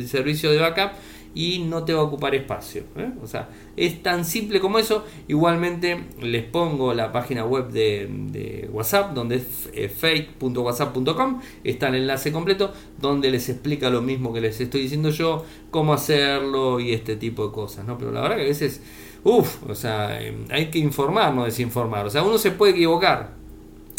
servicio 0.09 0.51
de 0.51 0.59
backup 0.59 0.91
y 1.35 1.59
no 1.59 1.83
te 1.83 1.93
va 1.93 2.01
a 2.01 2.03
ocupar 2.03 2.35
espacio. 2.35 2.83
¿eh? 2.95 3.11
O 3.21 3.27
sea, 3.27 3.49
es 3.75 4.03
tan 4.03 4.25
simple 4.25 4.59
como 4.59 4.79
eso. 4.79 5.05
Igualmente 5.27 6.05
les 6.21 6.43
pongo 6.43 6.93
la 6.93 7.11
página 7.11 7.45
web 7.45 7.69
de, 7.69 8.69
WhatsApp, 8.71 9.13
donde 9.13 9.37
es 9.37 9.69
eh, 9.73 9.89
fake.whatsapp.com. 9.89 11.41
Está 11.63 11.89
el 11.89 11.95
enlace 11.95 12.31
completo, 12.31 12.71
donde 12.99 13.31
les 13.31 13.49
explica 13.49 13.89
lo 13.89 14.01
mismo 14.01 14.33
que 14.33 14.41
les 14.41 14.59
estoy 14.61 14.81
diciendo 14.81 15.09
yo, 15.09 15.45
cómo 15.71 15.93
hacerlo 15.93 16.79
y 16.79 16.93
este 16.93 17.15
tipo 17.15 17.47
de 17.47 17.53
cosas. 17.53 17.85
¿no? 17.85 17.97
Pero 17.97 18.11
la 18.11 18.21
verdad 18.21 18.37
que 18.37 18.43
a 18.43 18.47
veces 18.47 18.81
uff, 19.23 19.63
o 19.69 19.75
sea, 19.75 20.21
em, 20.21 20.45
hay 20.49 20.67
que 20.67 20.79
informar, 20.79 21.33
no 21.33 21.45
desinformar. 21.45 22.05
O 22.05 22.09
sea, 22.09 22.23
uno 22.23 22.37
se 22.37 22.51
puede 22.51 22.73
equivocar. 22.73 23.31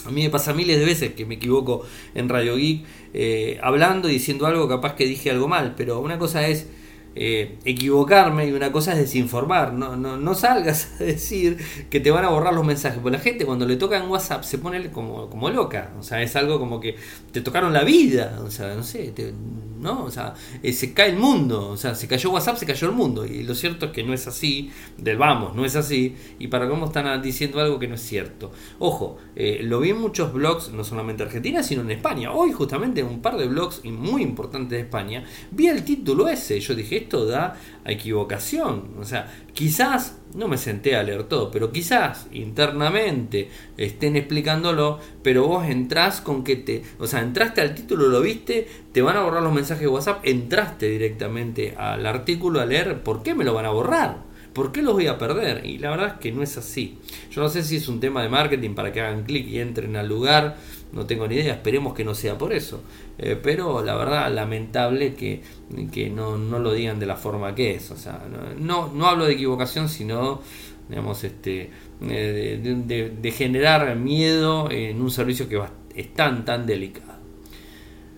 A 0.07 0.11
mí 0.11 0.23
me 0.23 0.31
pasa 0.31 0.53
miles 0.53 0.79
de 0.79 0.85
veces 0.85 1.15
que 1.15 1.25
me 1.25 1.37
equivoco 1.37 1.83
en 2.15 2.29
Radio 2.29 2.57
Geek 2.57 2.85
eh, 3.15 3.59
hablando 3.63 4.11
y 4.11 4.13
diciendo 4.13 4.47
algo, 4.47 4.69
capaz 4.69 4.95
que 4.97 5.07
dije 5.07 5.31
algo 5.31 5.49
mal, 5.49 5.75
pero 5.77 6.01
una 6.01 6.19
cosa 6.19 6.47
es 6.47 6.69
eh, 7.17 7.59
equivocarme 7.65 8.47
y 8.47 8.53
una 8.53 8.73
cosa 8.73 8.93
es 8.93 8.99
desinformar. 8.99 9.73
No, 9.73 9.97
no, 9.97 10.17
no 10.17 10.35
salgas 10.35 10.93
a 11.01 11.05
decir 11.05 11.59
que 11.91 12.01
te 12.01 12.11
van 12.11 12.25
a 12.25 12.31
borrar 12.31 12.55
los 12.55 12.65
mensajes. 12.65 12.99
Porque 13.01 13.17
la 13.17 13.23
gente 13.23 13.47
cuando 13.47 13.67
le 13.67 13.77
toca 13.77 13.97
en 13.97 14.11
WhatsApp 14.11 14.43
se 14.43 14.59
pone 14.59 14.91
como, 14.91 15.29
como 15.31 15.51
loca. 15.51 15.93
O 15.99 16.03
sea, 16.03 16.23
es 16.23 16.35
algo 16.37 16.59
como 16.59 16.81
que 16.81 16.97
te 17.33 17.41
tocaron 17.41 17.73
la 17.73 17.85
vida. 17.85 18.41
O 18.45 18.51
sea, 18.51 18.75
no 18.75 18.83
sé, 18.83 19.13
¿no? 19.81 20.05
O 20.05 20.11
sea, 20.11 20.35
eh, 20.63 20.73
se 20.73 20.93
cae 20.93 21.11
el 21.11 21.17
mundo. 21.17 21.69
O 21.69 21.77
sea, 21.77 21.95
se 21.95 22.09
cayó 22.09 22.31
WhatsApp, 22.31 22.57
se 22.57 22.67
cayó 22.67 22.89
el 22.89 22.95
mundo. 22.95 23.25
Y 23.25 23.43
lo 23.43 23.55
cierto 23.55 23.87
es 23.87 23.93
que 23.93 24.03
no 24.03 24.13
es 24.13 24.27
así. 24.27 24.71
Del 24.99 25.17
vamos, 25.17 25.55
no 25.55 25.65
es 25.65 25.77
así. 25.77 26.17
Y 26.39 26.49
para 26.49 26.69
cómo 26.69 26.87
están 26.87 27.21
diciendo 27.23 27.61
algo 27.61 27.79
que 27.79 27.87
no 27.87 27.95
es 27.95 28.03
cierto. 28.03 28.51
Ojo, 28.79 29.19
eh, 29.37 29.61
lo 29.63 29.81
vi 29.81 29.91
en 29.91 30.01
muchos 30.01 30.33
blogs, 30.33 30.71
no 30.71 30.85
solamente 30.85 31.23
en 31.23 31.29
Argentina, 31.29 31.63
sino 31.63 31.83
en 31.83 31.91
España. 31.93 32.33
Hoy 32.33 32.53
justamente 32.53 33.01
en 33.01 33.07
un 33.07 33.21
par 33.21 33.37
de 33.37 33.47
blogs 33.47 33.85
muy 33.85 34.23
importantes 34.23 34.71
de 34.71 34.81
España, 34.81 35.25
vi 35.51 35.69
el 35.69 35.85
título 35.85 36.29
ese. 36.29 36.59
Yo 36.61 36.75
dije, 36.75 37.04
esto 37.05 37.27
da 37.27 37.57
equivocación. 37.85 38.95
O 38.99 39.05
sea, 39.05 39.33
quizás, 39.53 40.19
no 40.35 40.49
me 40.49 40.59
senté 40.59 40.97
a 40.97 41.03
leer 41.03 41.25
todo, 41.25 41.51
pero 41.51 41.71
quizás 41.71 42.27
internamente 42.33 43.51
estén 43.77 44.17
explicándolo, 44.17 44.99
pero 45.23 45.47
vos 45.47 45.67
entrás 45.69 46.21
con 46.21 46.43
que 46.43 46.57
te, 46.57 46.83
o 46.99 47.07
sea, 47.07 47.21
entraste 47.21 47.61
al 47.61 47.75
título, 47.75 48.09
lo 48.09 48.21
viste, 48.21 48.67
te 48.93 49.03
van 49.03 49.17
a 49.17 49.23
borrar 49.23 49.43
los 49.43 49.53
mensajes 49.53 49.83
de 49.83 49.89
WhatsApp, 49.89 50.21
entraste 50.25 50.89
directamente 50.89 51.75
al 51.77 52.05
artículo 52.07 52.61
a 52.61 52.67
leer, 52.67 53.03
¿por 53.03 53.23
qué 53.23 53.35
me 53.35 53.45
lo 53.45 53.55
van 53.55 53.67
a 53.67 53.71
borrar? 53.71 54.35
¿Por 54.55 54.71
qué 54.71 54.83
los 54.83 54.95
voy 54.95 55.09
a 55.09 55.19
perder? 55.19 55.67
Y 55.67 55.79
la 55.79 55.91
verdad 55.91 56.07
es 56.15 56.21
que 56.21 56.31
no 56.31 56.41
es 56.41 56.57
así. 56.57 56.99
Yo 57.33 57.43
no 57.43 57.49
sé 57.49 57.65
si 57.65 57.77
es 57.77 57.89
un 57.89 57.99
tema 57.99 58.23
de 58.23 58.29
marketing 58.29 58.75
para 58.75 58.93
que 58.93 59.01
hagan 59.01 59.25
clic 59.25 59.49
y 59.49 59.59
entren 59.59 59.97
al 59.97 60.09
lugar 60.09 60.57
no 60.95 61.07
tengo 61.07 61.27
ni 61.27 61.35
idea, 61.35 61.55
esperemos 61.55 61.93
que 61.93 62.05
no 62.05 62.15
sea 62.15 62.39
por 62.39 62.53
eso. 62.53 62.83
Eh, 63.19 63.39
pero 63.43 63.85
la 63.85 63.97
verdad, 63.97 64.33
lamentable 64.33 65.15
que, 65.15 65.43
que 65.93 66.09
no, 66.09 66.39
no, 66.39 66.59
lo 66.59 66.73
digan 66.73 66.99
de 66.99 67.07
la 67.07 67.17
forma 67.17 67.55
que 67.55 67.75
es. 67.75 67.91
O 67.91 67.97
sea, 67.97 68.25
no, 68.59 68.89
no 68.93 69.07
hablo 69.07 69.27
de 69.27 69.33
equivocación, 69.35 69.89
sino 69.89 70.41
digamos, 70.89 71.25
este, 71.25 71.71
eh, 72.03 73.13
de, 73.21 73.31
generar 73.31 73.97
miedo 73.97 74.71
en 74.71 75.01
un 75.01 75.11
servicio 75.11 75.49
que 75.49 75.61
es 75.95 76.15
tan, 76.15 76.45
tan 76.45 76.67
delicado. 76.67 77.15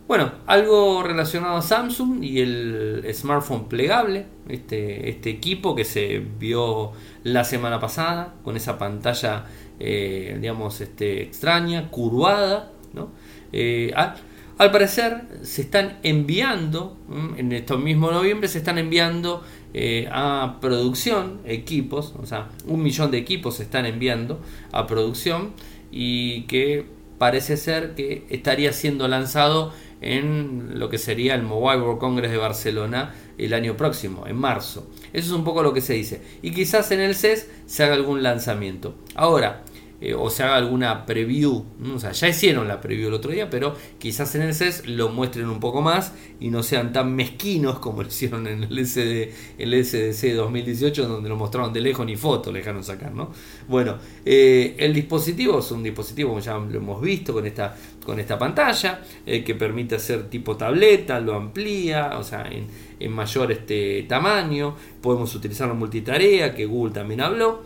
Bueno, 0.08 0.30
algo 0.46 1.02
relacionado 1.02 1.56
a 1.56 1.62
Samsung 1.62 2.22
y 2.22 2.40
el 2.40 3.04
smartphone 3.12 3.68
plegable, 3.68 4.26
este, 4.48 5.10
este 5.10 5.30
equipo 5.30 5.74
que 5.74 5.84
se 5.84 6.18
vio 6.38 6.92
la 7.24 7.42
semana 7.42 7.80
pasada 7.80 8.34
con 8.44 8.56
esa 8.56 8.78
pantalla 8.78 9.46
eh, 9.80 10.36
digamos, 10.40 10.80
este, 10.80 11.22
extraña, 11.22 11.90
curvada. 11.90 12.72
¿no? 12.92 13.10
Eh, 13.52 13.92
al, 13.94 14.70
parecer 14.72 15.22
se 15.42 15.62
están 15.62 15.98
enviando, 16.02 16.96
en 17.36 17.52
estos 17.52 17.80
mismos 17.80 18.12
noviembre, 18.12 18.48
se 18.48 18.58
están 18.58 18.78
enviando 18.78 19.42
eh, 19.74 20.08
a 20.10 20.56
producción 20.60 21.40
equipos, 21.44 22.14
o 22.18 22.24
sea, 22.24 22.48
un 22.66 22.82
millón 22.82 23.10
de 23.10 23.18
equipos 23.18 23.56
se 23.56 23.64
están 23.64 23.84
enviando 23.84 24.40
a 24.72 24.86
producción 24.86 25.52
y 25.90 26.42
que 26.42 26.86
parece 27.18 27.58
ser 27.58 27.94
que 27.94 28.24
estaría 28.30 28.72
siendo 28.72 29.08
lanzado 29.08 29.72
en 30.00 30.78
lo 30.78 30.88
que 30.88 30.98
sería 30.98 31.34
el 31.34 31.42
Mobile 31.42 31.82
World 31.82 31.98
Congress 31.98 32.30
de 32.30 32.36
Barcelona 32.38 33.14
el 33.38 33.54
año 33.54 33.76
próximo, 33.76 34.26
en 34.26 34.36
marzo. 34.36 34.88
Eso 35.16 35.28
es 35.28 35.32
un 35.32 35.44
poco 35.44 35.62
lo 35.62 35.72
que 35.72 35.80
se 35.80 35.94
dice. 35.94 36.20
Y 36.42 36.50
quizás 36.52 36.90
en 36.90 37.00
el 37.00 37.14
CES 37.14 37.48
se 37.64 37.82
haga 37.82 37.94
algún 37.94 38.22
lanzamiento. 38.22 38.96
Ahora, 39.14 39.64
eh, 39.98 40.12
o 40.12 40.28
se 40.28 40.42
haga 40.42 40.56
alguna 40.56 41.06
preview. 41.06 41.64
O 41.94 41.98
sea, 41.98 42.12
ya 42.12 42.28
hicieron 42.28 42.68
la 42.68 42.80
preview 42.80 43.08
el 43.08 43.14
otro 43.14 43.30
día, 43.30 43.48
pero 43.48 43.74
quizás 43.98 44.34
en 44.34 44.42
el 44.42 44.54
CES 44.54 44.86
lo 44.86 45.08
muestren 45.08 45.48
un 45.48 45.58
poco 45.58 45.80
más 45.80 46.12
y 46.38 46.50
no 46.50 46.62
sean 46.62 46.92
tan 46.92 47.14
mezquinos 47.14 47.78
como 47.78 48.02
lo 48.02 48.08
hicieron 48.08 48.46
en 48.46 48.64
el, 48.64 48.86
SD, 48.86 49.32
el 49.58 49.84
SDC 49.84 50.34
2018, 50.34 51.08
donde 51.08 51.28
lo 51.30 51.36
mostraron 51.36 51.72
de 51.72 51.80
lejos 51.80 52.04
ni 52.04 52.16
foto 52.16 52.52
le 52.52 52.58
dejaron 52.58 52.84
sacar. 52.84 53.12
¿no? 53.12 53.30
Bueno, 53.68 53.96
eh, 54.24 54.74
el 54.78 54.92
dispositivo 54.92 55.60
es 55.60 55.70
un 55.70 55.82
dispositivo, 55.82 56.30
como 56.30 56.40
ya 56.40 56.58
lo 56.58 56.76
hemos 56.76 57.00
visto, 57.00 57.32
con 57.32 57.46
esta, 57.46 57.74
con 58.04 58.20
esta 58.20 58.38
pantalla, 58.38 59.00
eh, 59.24 59.42
que 59.42 59.54
permite 59.54 59.94
hacer 59.94 60.28
tipo 60.28 60.56
tableta, 60.56 61.20
lo 61.20 61.34
amplía, 61.34 62.18
o 62.18 62.22
sea, 62.22 62.46
en, 62.50 62.66
en 63.00 63.12
mayor 63.12 63.50
este 63.50 64.02
tamaño. 64.02 64.76
Podemos 65.00 65.34
utilizarlo 65.34 65.72
en 65.72 65.78
multitarea, 65.78 66.54
que 66.54 66.66
Google 66.66 66.92
también 66.92 67.22
habló. 67.22 67.62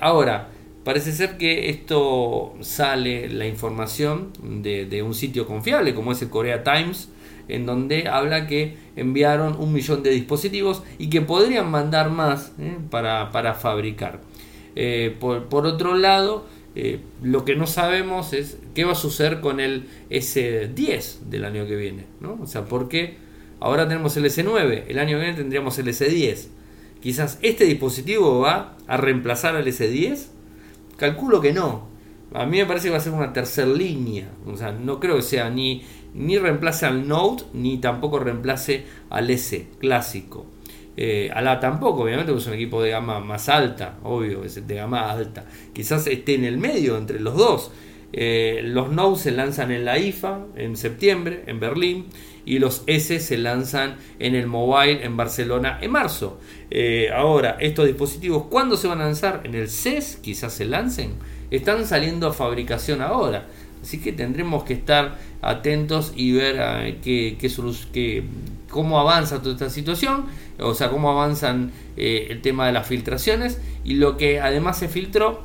ahora, 0.00 0.50
Parece 0.84 1.12
ser 1.12 1.36
que 1.38 1.70
esto 1.70 2.54
sale 2.60 3.28
la 3.28 3.46
información 3.46 4.32
de, 4.42 5.02
un 5.02 5.14
sitio 5.14 5.46
confiable 5.46 5.94
como 5.94 6.10
es 6.10 6.22
el 6.22 6.28
Korea 6.28 6.64
Times, 6.64 7.08
en 7.46 7.66
donde 7.66 8.08
habla 8.08 8.48
que 8.48 8.76
enviaron 8.96 9.56
un 9.60 9.72
millón 9.72 10.02
de 10.02 10.10
dispositivos 10.10 10.82
y 10.98 11.08
que 11.08 11.20
podrían 11.20 11.70
mandar 11.70 12.10
más 12.10 12.52
¿eh? 12.58 12.78
para, 12.90 13.54
fabricar. 13.54 14.20
Eh, 14.74 15.16
por, 15.20 15.66
otro 15.66 15.94
lado, 15.94 16.46
eh, 16.74 16.98
lo 17.22 17.44
que 17.44 17.54
no 17.54 17.68
sabemos 17.68 18.32
es 18.32 18.58
qué 18.74 18.84
va 18.84 18.92
a 18.92 18.96
suceder 18.96 19.40
con 19.40 19.60
el 19.60 19.86
S10 20.10 21.20
del 21.26 21.44
año 21.44 21.64
que 21.66 21.76
viene. 21.76 22.06
¿no? 22.20 22.40
O 22.42 22.46
sea, 22.46 22.64
porque 22.64 23.18
ahora 23.60 23.86
tenemos 23.86 24.16
el 24.16 24.24
S9, 24.24 24.84
el 24.88 24.98
año 24.98 25.16
que 25.16 25.24
viene 25.24 25.38
tendríamos 25.38 25.78
el 25.78 25.86
S10. 25.86 26.48
Quizás 27.00 27.38
este 27.42 27.66
dispositivo 27.66 28.40
va 28.40 28.76
a 28.88 28.96
reemplazar 28.96 29.54
al 29.54 29.66
S10 29.66 30.31
Calculo 31.02 31.40
que 31.40 31.52
no. 31.52 31.88
A 32.32 32.46
mí 32.46 32.58
me 32.58 32.66
parece 32.66 32.86
que 32.86 32.92
va 32.92 32.98
a 32.98 33.00
ser 33.00 33.12
una 33.12 33.32
tercera 33.32 33.66
línea. 33.66 34.28
O 34.46 34.56
sea, 34.56 34.70
no 34.70 35.00
creo 35.00 35.16
que 35.16 35.22
sea 35.22 35.50
ni, 35.50 35.82
ni 36.14 36.38
reemplace 36.38 36.86
al 36.86 37.08
Note 37.08 37.42
ni 37.54 37.78
tampoco 37.78 38.20
reemplace 38.20 38.84
al 39.10 39.28
S 39.28 39.66
clásico. 39.80 40.46
Eh, 40.96 41.28
a 41.34 41.42
la 41.42 41.58
tampoco, 41.58 42.04
obviamente, 42.04 42.30
porque 42.30 42.42
es 42.42 42.46
un 42.46 42.54
equipo 42.54 42.80
de 42.80 42.90
gama 42.90 43.18
más 43.18 43.48
alta, 43.48 43.98
obvio, 44.04 44.44
es 44.44 44.64
de 44.64 44.74
gama 44.76 45.10
alta. 45.10 45.44
Quizás 45.72 46.06
esté 46.06 46.36
en 46.36 46.44
el 46.44 46.56
medio 46.56 46.96
entre 46.96 47.18
los 47.18 47.36
dos. 47.36 47.72
Eh, 48.12 48.60
los 48.62 48.92
Note 48.92 49.18
se 49.18 49.32
lanzan 49.32 49.72
en 49.72 49.84
la 49.84 49.98
IFA 49.98 50.46
en 50.54 50.76
septiembre, 50.76 51.42
en 51.48 51.58
Berlín, 51.58 52.06
y 52.44 52.58
los 52.58 52.82
S 52.86 53.20
se 53.20 53.38
lanzan 53.38 53.96
en 54.18 54.34
el 54.34 54.46
mobile 54.46 55.04
en 55.04 55.16
Barcelona 55.16 55.78
en 55.80 55.90
marzo. 55.90 56.40
Eh, 56.70 57.10
ahora, 57.14 57.56
estos 57.60 57.86
dispositivos, 57.86 58.44
¿cuándo 58.50 58.76
se 58.76 58.88
van 58.88 59.00
a 59.00 59.04
lanzar? 59.04 59.42
En 59.44 59.54
el 59.54 59.68
CES 59.68 60.18
quizás 60.22 60.52
se 60.52 60.64
lancen. 60.64 61.12
Están 61.50 61.86
saliendo 61.86 62.26
a 62.26 62.32
fabricación 62.32 63.02
ahora. 63.02 63.46
Así 63.82 64.00
que 64.00 64.12
tendremos 64.12 64.64
que 64.64 64.74
estar 64.74 65.18
atentos 65.42 66.12
y 66.14 66.32
ver 66.32 67.00
qué, 67.02 67.36
qué, 67.38 68.24
cómo 68.70 69.00
avanza 69.00 69.42
toda 69.42 69.54
esta 69.54 69.70
situación, 69.70 70.26
o 70.60 70.72
sea, 70.74 70.88
cómo 70.88 71.10
avanzan 71.10 71.72
eh, 71.96 72.28
el 72.30 72.40
tema 72.42 72.66
de 72.66 72.72
las 72.72 72.86
filtraciones. 72.86 73.60
Y 73.84 73.94
lo 73.94 74.16
que 74.16 74.40
además 74.40 74.78
se 74.78 74.88
filtró 74.88 75.42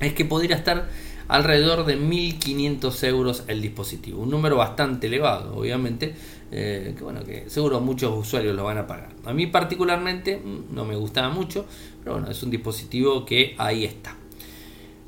es 0.00 0.14
que 0.14 0.24
podría 0.24 0.56
estar 0.56 0.88
alrededor 1.28 1.84
de 1.84 1.98
1.500 1.98 3.04
euros 3.04 3.44
el 3.48 3.60
dispositivo. 3.60 4.22
Un 4.22 4.30
número 4.30 4.56
bastante 4.56 5.08
elevado, 5.08 5.56
obviamente, 5.56 6.14
eh, 6.52 6.94
que 6.96 7.02
bueno, 7.02 7.24
que 7.24 7.50
seguro 7.50 7.80
muchos 7.80 8.16
usuarios 8.16 8.54
lo 8.54 8.64
van 8.64 8.78
a 8.78 8.86
pagar. 8.86 9.10
A 9.24 9.32
mí 9.32 9.46
particularmente 9.46 10.36
mm, 10.36 10.74
no 10.74 10.84
me 10.84 10.94
gustaba 10.94 11.28
mucho, 11.28 11.66
pero 12.02 12.16
bueno, 12.16 12.30
es 12.30 12.42
un 12.42 12.50
dispositivo 12.50 13.24
que 13.24 13.54
ahí 13.58 13.84
está. 13.84 14.16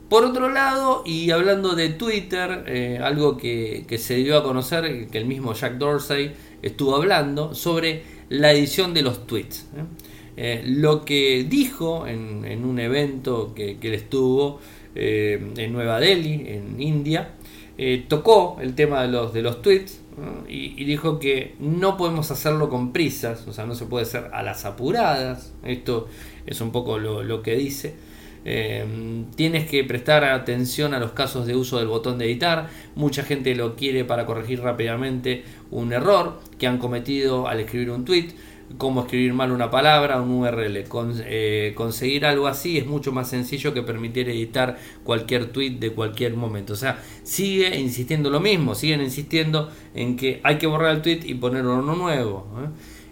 Por 0.08 0.24
otro 0.24 0.48
lado, 0.48 1.02
y 1.04 1.30
hablando 1.30 1.74
de 1.74 1.90
Twitter, 1.90 2.64
eh, 2.66 2.98
algo 3.02 3.36
que, 3.36 3.84
se 3.98 4.16
dio 4.16 4.38
a 4.38 4.42
conocer, 4.42 5.06
que 5.08 5.18
el 5.18 5.26
mismo 5.26 5.52
Jack 5.52 5.74
Dorsey 5.74 6.32
estuvo 6.62 6.96
hablando 6.96 7.54
sobre 7.54 8.02
la 8.30 8.52
edición 8.52 8.94
de 8.94 9.02
los 9.02 9.26
tweets. 9.26 9.66
¿eh? 10.36 10.62
lo 10.64 11.04
que 11.04 11.44
dijo 11.48 12.06
en, 12.06 12.64
un 12.64 12.78
evento 12.78 13.52
que, 13.54 13.76
que 13.78 13.88
él 13.88 13.94
estuvo 13.94 14.60
eh, 14.98 15.40
en 15.56 15.72
Nueva 15.72 16.00
Delhi, 16.00 16.44
en 16.48 16.80
India, 16.80 17.30
eh, 17.78 18.04
tocó 18.08 18.58
el 18.60 18.74
tema 18.74 19.02
de 19.02 19.08
los, 19.08 19.32
de 19.32 19.42
los 19.42 19.62
tweets 19.62 20.00
y, 20.48 20.84
dijo 20.84 21.20
que 21.20 21.54
no 21.60 21.96
podemos 21.96 22.32
hacerlo 22.32 22.68
con 22.68 22.92
prisas, 22.92 23.46
o 23.46 23.52
sea, 23.52 23.66
no 23.66 23.76
se 23.76 23.86
puede 23.86 24.02
hacer 24.02 24.30
a 24.32 24.42
las 24.42 24.64
apuradas, 24.64 25.52
esto 25.62 26.08
es 26.44 26.60
un 26.60 26.72
poco 26.72 26.98
lo, 26.98 27.42
que 27.42 27.54
dice. 27.54 27.94
Eh, 28.44 28.84
tienes 29.36 29.68
que 29.68 29.84
prestar 29.84 30.24
atención 30.24 30.94
a 30.94 30.98
los 30.98 31.12
casos 31.12 31.46
de 31.46 31.54
uso 31.54 31.78
del 31.78 31.86
botón 31.86 32.18
de 32.18 32.24
editar. 32.24 32.68
Mucha 32.96 33.22
gente 33.22 33.54
lo 33.54 33.76
quiere 33.76 34.04
para 34.04 34.26
corregir 34.26 34.60
rápidamente 34.60 35.44
un 35.70 35.92
error 35.92 36.40
que 36.58 36.66
han 36.66 36.78
cometido 36.78 37.46
al 37.46 37.60
escribir 37.60 37.90
un 37.90 38.04
tweet 38.04 38.30
cómo 38.76 39.02
escribir 39.02 39.32
mal 39.32 39.52
una 39.52 39.70
palabra, 39.70 40.20
un 40.20 40.30
URL. 40.30 40.84
Eh, 41.24 41.72
conseguir 41.74 42.26
algo 42.26 42.46
así 42.46 42.78
es 42.78 42.86
mucho 42.86 43.12
más 43.12 43.30
sencillo 43.30 43.72
que 43.72 43.82
permitir 43.82 44.28
editar 44.28 44.78
cualquier 45.04 45.46
tweet 45.46 45.78
de 45.78 45.92
cualquier 45.92 46.34
momento. 46.34 46.74
O 46.74 46.76
sea, 46.76 47.02
sigue 47.22 47.78
insistiendo 47.78 48.30
lo 48.30 48.40
mismo, 48.40 48.74
siguen 48.74 49.00
insistiendo 49.00 49.70
en 49.94 50.16
que 50.16 50.40
hay 50.42 50.58
que 50.58 50.66
borrar 50.66 50.96
el 50.96 51.02
tweet 51.02 51.20
y 51.24 51.34
poner 51.34 51.64
uno 51.64 51.94
nuevo. 51.94 52.46
¿eh? 52.62 52.68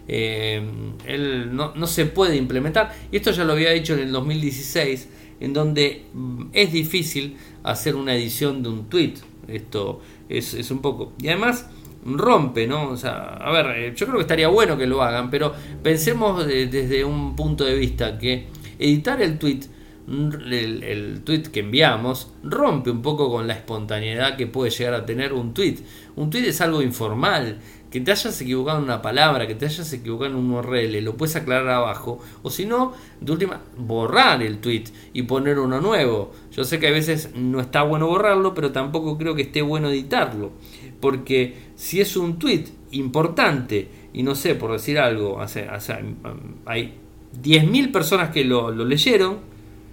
él 0.07 1.49
no, 1.53 1.87
se 1.87 2.05
puede 2.05 2.35
implementar. 2.37 2.93
Y 3.11 3.17
esto 3.17 3.31
ya 3.31 3.43
lo 3.43 3.53
había 3.53 3.71
dicho 3.71 3.93
en 3.93 3.99
el 4.01 4.11
2016, 4.11 5.09
en 5.39 5.53
donde 5.53 6.05
mm, 6.13 6.45
es 6.53 6.71
difícil 6.71 7.37
hacer 7.63 7.95
una 7.95 8.15
edición 8.15 8.63
de 8.63 8.69
un 8.69 8.89
tweet. 8.89 9.15
Esto 9.47 10.01
es, 10.29 10.53
es 10.53 10.71
un 10.71 10.81
poco. 10.81 11.13
Y 11.21 11.27
además 11.29 11.67
rompe, 12.15 12.67
¿no? 12.67 12.89
O 12.89 12.97
sea, 12.97 13.35
a 13.35 13.51
ver, 13.51 13.93
yo 13.95 14.05
creo 14.05 14.17
que 14.17 14.21
estaría 14.21 14.47
bueno 14.47 14.77
que 14.77 14.87
lo 14.87 15.01
hagan, 15.03 15.29
pero 15.29 15.53
pensemos 15.83 16.45
desde 16.45 17.03
un 17.03 17.35
punto 17.35 17.65
de 17.65 17.75
vista 17.75 18.17
que 18.17 18.47
editar 18.79 19.21
el 19.21 19.37
tweet 19.37 19.61
el, 20.07 20.83
el, 20.83 21.21
tweet 21.23 21.43
que 21.43 21.59
enviamos 21.59 22.31
rompe 22.41 22.89
un 22.89 23.01
poco 23.01 23.29
con 23.29 23.45
la 23.45 23.53
espontaneidad 23.53 24.37
que 24.37 24.47
puede 24.47 24.71
llegar 24.71 24.93
a 24.93 25.05
tener 25.05 25.33
un 25.33 25.53
tweet. 25.53 25.79
Un 26.15 26.29
tweet 26.29 26.47
es 26.47 26.61
algo 26.61 26.81
informal, 26.81 27.59
que 27.91 28.01
te 28.01 28.11
hayas 28.11 28.39
equivocado 28.41 28.79
en 28.79 28.85
una 28.85 29.01
palabra, 29.01 29.47
que 29.47 29.55
te 29.55 29.65
hayas 29.65 29.91
equivocado 29.93 30.31
en 30.31 30.37
un 30.37 30.51
URL, 30.51 31.01
lo 31.03 31.15
puedes 31.15 31.35
aclarar 31.35 31.69
abajo, 31.69 32.19
o 32.41 32.49
si 32.49 32.65
no, 32.65 32.93
de 33.21 33.31
última, 33.31 33.61
borrar 33.77 34.43
el 34.43 34.59
tweet 34.59 34.85
y 35.13 35.23
poner 35.23 35.59
uno 35.59 35.79
nuevo. 35.79 36.33
Yo 36.51 36.63
sé 36.63 36.79
que 36.79 36.87
a 36.87 36.91
veces 36.91 37.31
no 37.35 37.59
está 37.59 37.83
bueno 37.83 38.07
borrarlo, 38.07 38.53
pero 38.53 38.71
tampoco 38.71 39.17
creo 39.17 39.35
que 39.35 39.43
esté 39.43 39.61
bueno 39.61 39.89
editarlo, 39.89 40.51
porque 40.99 41.55
si 41.75 42.01
es 42.01 42.17
un 42.17 42.39
tweet 42.39 42.65
importante, 42.91 43.89
y 44.13 44.23
no 44.23 44.35
sé, 44.35 44.55
por 44.55 44.71
decir 44.71 44.99
algo, 44.99 45.41
hace, 45.41 45.67
hay 46.65 46.93
10.000 47.41 47.91
personas 47.91 48.29
que 48.31 48.43
lo, 48.43 48.71
leyeron, 48.71 49.39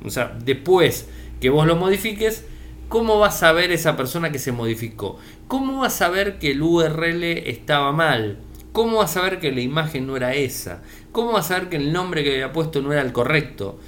o 0.05 0.11
sea, 0.11 0.37
después 0.45 1.09
que 1.41 1.51
vos 1.51 1.67
lo 1.67 1.77
modifiques, 1.77 2.45
¿cómo 2.89 3.19
vas 3.19 3.43
a 3.43 3.53
ver 3.53 3.71
esa 3.71 3.97
persona 3.97 4.31
que 4.31 4.39
se 4.39 4.53
modificó? 4.53 5.19
¿Cómo 5.49 5.81
vas 5.81 6.01
a 6.03 6.09
ver 6.09 6.39
que 6.39 6.53
el 6.53 6.63
URL 6.63 7.23
estaba 7.25 7.93
mal? 7.93 8.39
¿Cómo 8.73 8.99
vas 8.99 9.17
a 9.17 9.23
ver 9.23 9.41
que 9.41 9.53
la 9.53 9.61
imagen 9.61 10.07
no 10.07 10.17
era 10.17 10.35
esa? 10.35 10.83
¿Cómo 11.13 11.33
vas 11.33 11.51
a 11.51 11.61
ver 11.61 11.69
que 11.69 11.77
el 11.77 11.93
nombre 11.93 12.25
que 12.25 12.33
había 12.33 12.53
puesto 12.53 12.83
no 12.83 12.93
era 12.93 13.03
el 13.03 13.13
correcto? 13.13 13.79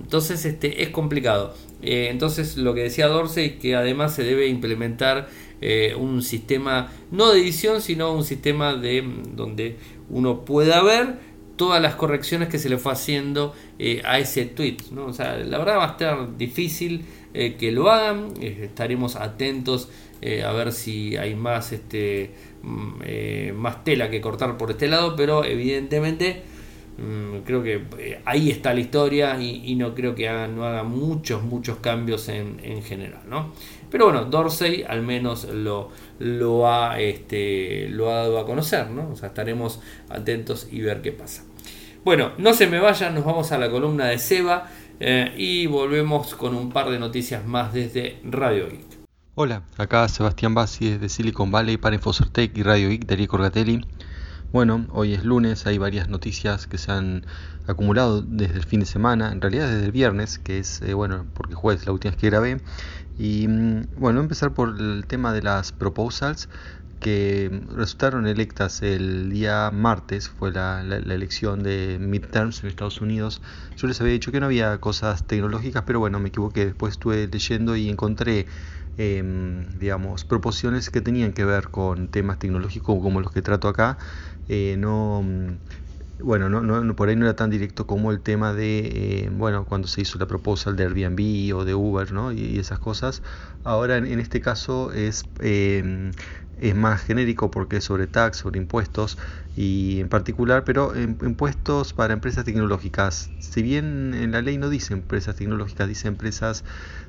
Entonces 0.00 0.44
este, 0.44 0.82
es 0.82 0.88
complicado. 0.90 1.54
Eh, 1.82 2.08
entonces 2.10 2.56
lo 2.56 2.74
que 2.74 2.82
decía 2.82 3.06
Dorsey 3.08 3.58
que 3.58 3.74
además 3.74 4.14
se 4.14 4.22
debe 4.22 4.46
implementar 4.46 5.28
eh, 5.62 5.94
un 5.94 6.22
sistema 6.22 6.90
no 7.10 7.32
de 7.32 7.40
edición, 7.40 7.82
sino 7.82 8.14
un 8.14 8.24
sistema 8.24 8.74
de 8.74 9.04
donde 9.34 9.76
uno 10.08 10.44
pueda 10.44 10.82
ver 10.82 11.18
todas 11.56 11.82
las 11.82 11.96
correcciones 11.96 12.48
que 12.48 12.58
se 12.58 12.70
le 12.70 12.78
fue 12.78 12.92
haciendo 12.92 13.54
eh, 13.78 14.00
a 14.06 14.18
ese 14.18 14.46
tweet. 14.46 14.78
¿no? 14.92 15.06
O 15.06 15.12
sea, 15.12 15.36
la 15.36 15.58
verdad 15.58 15.76
va 15.76 15.84
a 15.84 15.90
estar 15.90 16.38
difícil 16.38 17.04
eh, 17.34 17.56
que 17.58 17.72
lo 17.72 17.90
hagan, 17.90 18.32
estaremos 18.40 19.16
atentos 19.16 19.90
a 20.46 20.52
ver 20.52 20.72
si 20.72 21.16
hay 21.16 21.34
más, 21.34 21.72
este, 21.72 22.30
mm, 22.62 23.54
más 23.54 23.84
tela 23.84 24.10
que 24.10 24.20
cortar 24.20 24.58
por 24.58 24.70
este 24.70 24.86
lado, 24.86 25.16
pero 25.16 25.46
evidentemente 25.46 26.42
mm, 26.98 27.38
creo 27.46 27.62
que 27.62 28.18
ahí 28.26 28.50
está 28.50 28.74
la 28.74 28.80
historia 28.80 29.40
y, 29.40 29.74
no 29.76 29.94
creo 29.94 30.14
que 30.14 30.28
hagan, 30.28 30.56
no 30.56 30.64
haga 30.64 30.82
muchos, 30.82 31.42
muchos 31.42 31.78
cambios 31.78 32.28
en, 32.28 32.60
en 32.62 32.82
general. 32.82 33.22
¿no? 33.30 33.52
Pero 33.90 34.06
bueno, 34.06 34.24
Dorsey 34.24 34.84
al 34.88 35.02
menos 35.02 35.44
lo, 35.44 35.90
lo, 36.18 36.68
ha, 36.68 37.00
este, 37.00 37.88
lo 37.90 38.10
ha 38.10 38.16
dado 38.16 38.38
a 38.38 38.46
conocer, 38.46 38.90
¿no? 38.90 39.10
O 39.10 39.16
sea, 39.16 39.28
estaremos 39.28 39.80
atentos 40.08 40.68
y 40.70 40.80
ver 40.80 41.02
qué 41.02 41.12
pasa. 41.12 41.44
Bueno, 42.04 42.32
no 42.38 42.54
se 42.54 42.66
me 42.66 42.78
vayan, 42.78 43.14
nos 43.14 43.24
vamos 43.24 43.52
a 43.52 43.58
la 43.58 43.70
columna 43.70 44.06
de 44.06 44.18
Seba 44.18 44.70
eh, 45.00 45.34
y 45.36 45.66
volvemos 45.66 46.34
con 46.34 46.54
un 46.54 46.70
par 46.70 46.90
de 46.90 46.98
noticias 46.98 47.44
más 47.44 47.72
desde 47.72 48.20
Radio 48.24 48.68
Geek. 48.68 49.00
Hola, 49.34 49.62
acá 49.76 50.08
Sebastián 50.08 50.54
Bassi 50.54 50.90
desde 50.90 51.08
Silicon 51.08 51.50
Valley 51.50 51.76
para 51.76 51.96
Infocertec 51.96 52.56
y 52.56 52.62
Radio 52.62 52.88
Geek, 52.88 53.06
Darío 53.06 53.28
Corgatelli. 53.28 53.84
Bueno, 54.52 54.88
hoy 54.90 55.14
es 55.14 55.24
lunes, 55.24 55.64
hay 55.66 55.78
varias 55.78 56.08
noticias 56.08 56.66
que 56.66 56.76
se 56.76 56.90
han 56.90 57.24
acumulado 57.66 58.20
desde 58.20 58.56
el 58.56 58.64
fin 58.64 58.80
de 58.80 58.86
semana, 58.86 59.30
en 59.30 59.40
realidad 59.40 59.68
desde 59.68 59.86
el 59.86 59.92
viernes, 59.92 60.40
que 60.40 60.58
es, 60.58 60.82
eh, 60.82 60.92
bueno, 60.94 61.28
porque 61.34 61.54
jueves 61.54 61.86
la 61.86 61.92
última 61.92 62.10
vez 62.10 62.20
que 62.20 62.26
grabé. 62.30 62.60
Y 63.16 63.46
mm, 63.46 63.90
bueno, 63.96 64.20
empezar 64.20 64.52
por 64.52 64.70
el 64.80 65.06
tema 65.06 65.32
de 65.32 65.42
las 65.42 65.70
proposals 65.70 66.48
que 66.98 67.62
resultaron 67.70 68.26
electas 68.26 68.82
el 68.82 69.30
día 69.30 69.70
martes, 69.72 70.28
fue 70.28 70.50
la, 70.52 70.80
elección 70.82 71.62
de 71.62 71.98
midterms 72.00 72.62
en 72.62 72.70
Estados 72.70 73.00
Unidos. 73.00 73.42
Yo 73.76 73.86
les 73.88 74.00
había 74.00 74.12
dicho 74.14 74.32
que 74.32 74.40
no 74.40 74.46
había 74.46 74.78
cosas 74.78 75.26
tecnológicas, 75.26 75.84
pero 75.86 76.00
bueno, 76.00 76.18
me 76.20 76.28
equivoqué. 76.28 76.66
Después 76.66 76.92
estuve 76.92 77.28
leyendo 77.28 77.76
y 77.76 77.88
encontré, 77.88 78.46
em, 78.96 79.70
digamos, 79.78 80.24
proposiciones 80.24 80.90
que 80.90 81.00
tenían 81.00 81.32
que 81.32 81.44
ver 81.44 81.68
con 81.70 82.08
temas 82.08 82.38
tecnológicos 82.38 83.00
como 83.02 83.20
los 83.20 83.32
que 83.32 83.42
trato 83.42 83.68
acá. 83.68 83.98
Eh, 84.52 84.76
no 84.78 85.22
bueno, 86.18 86.48
no, 86.48 86.60
no, 86.62 86.96
por 86.96 87.08
ahí 87.08 87.16
no 87.16 87.24
era 87.26 87.36
tan 87.36 87.50
directo 87.50 87.86
como 87.86 88.10
el 88.10 88.20
tema 88.20 88.52
de, 88.52 89.24
eh, 89.24 89.30
bueno, 89.32 89.64
cuando 89.64 89.88
se 89.88 90.02
hizo 90.02 90.18
la 90.18 90.26
proposal 90.26 90.76
de 90.76 90.84
Airbnb 90.84 91.56
o 91.56 91.64
de 91.64 91.74
Uber, 91.74 92.12
¿no? 92.12 92.32
Y, 92.32 92.58
esas 92.58 92.78
cosas. 92.78 93.22
Ahora, 93.62 93.96
en, 93.96 94.06
en 94.06 94.20
este 94.20 94.40
caso, 94.40 94.92
es 94.92 95.24
em, 95.40 96.12
es 96.60 96.74
más 96.74 97.02
genérico 97.02 97.50
porque 97.50 97.78
es 97.78 97.84
sobre 97.84 98.06
tax, 98.06 98.38
sobre 98.38 98.58
impuestos 98.58 99.18
y 99.56 100.00
en 100.00 100.08
particular, 100.08 100.64
pero 100.64 100.92
impuestos 100.96 101.92
para 101.92 102.12
empresas 102.12 102.44
tecnológicas. 102.44 103.30
Si 103.38 103.62
bien 103.62 104.14
en 104.14 104.30
la 104.30 104.42
ley 104.42 104.58
no 104.58 104.68
dice 104.68 104.94
empresas 104.94 105.36
tecnológicas, 105.36 105.88
dice 105.88 106.06
empresas 106.06 106.64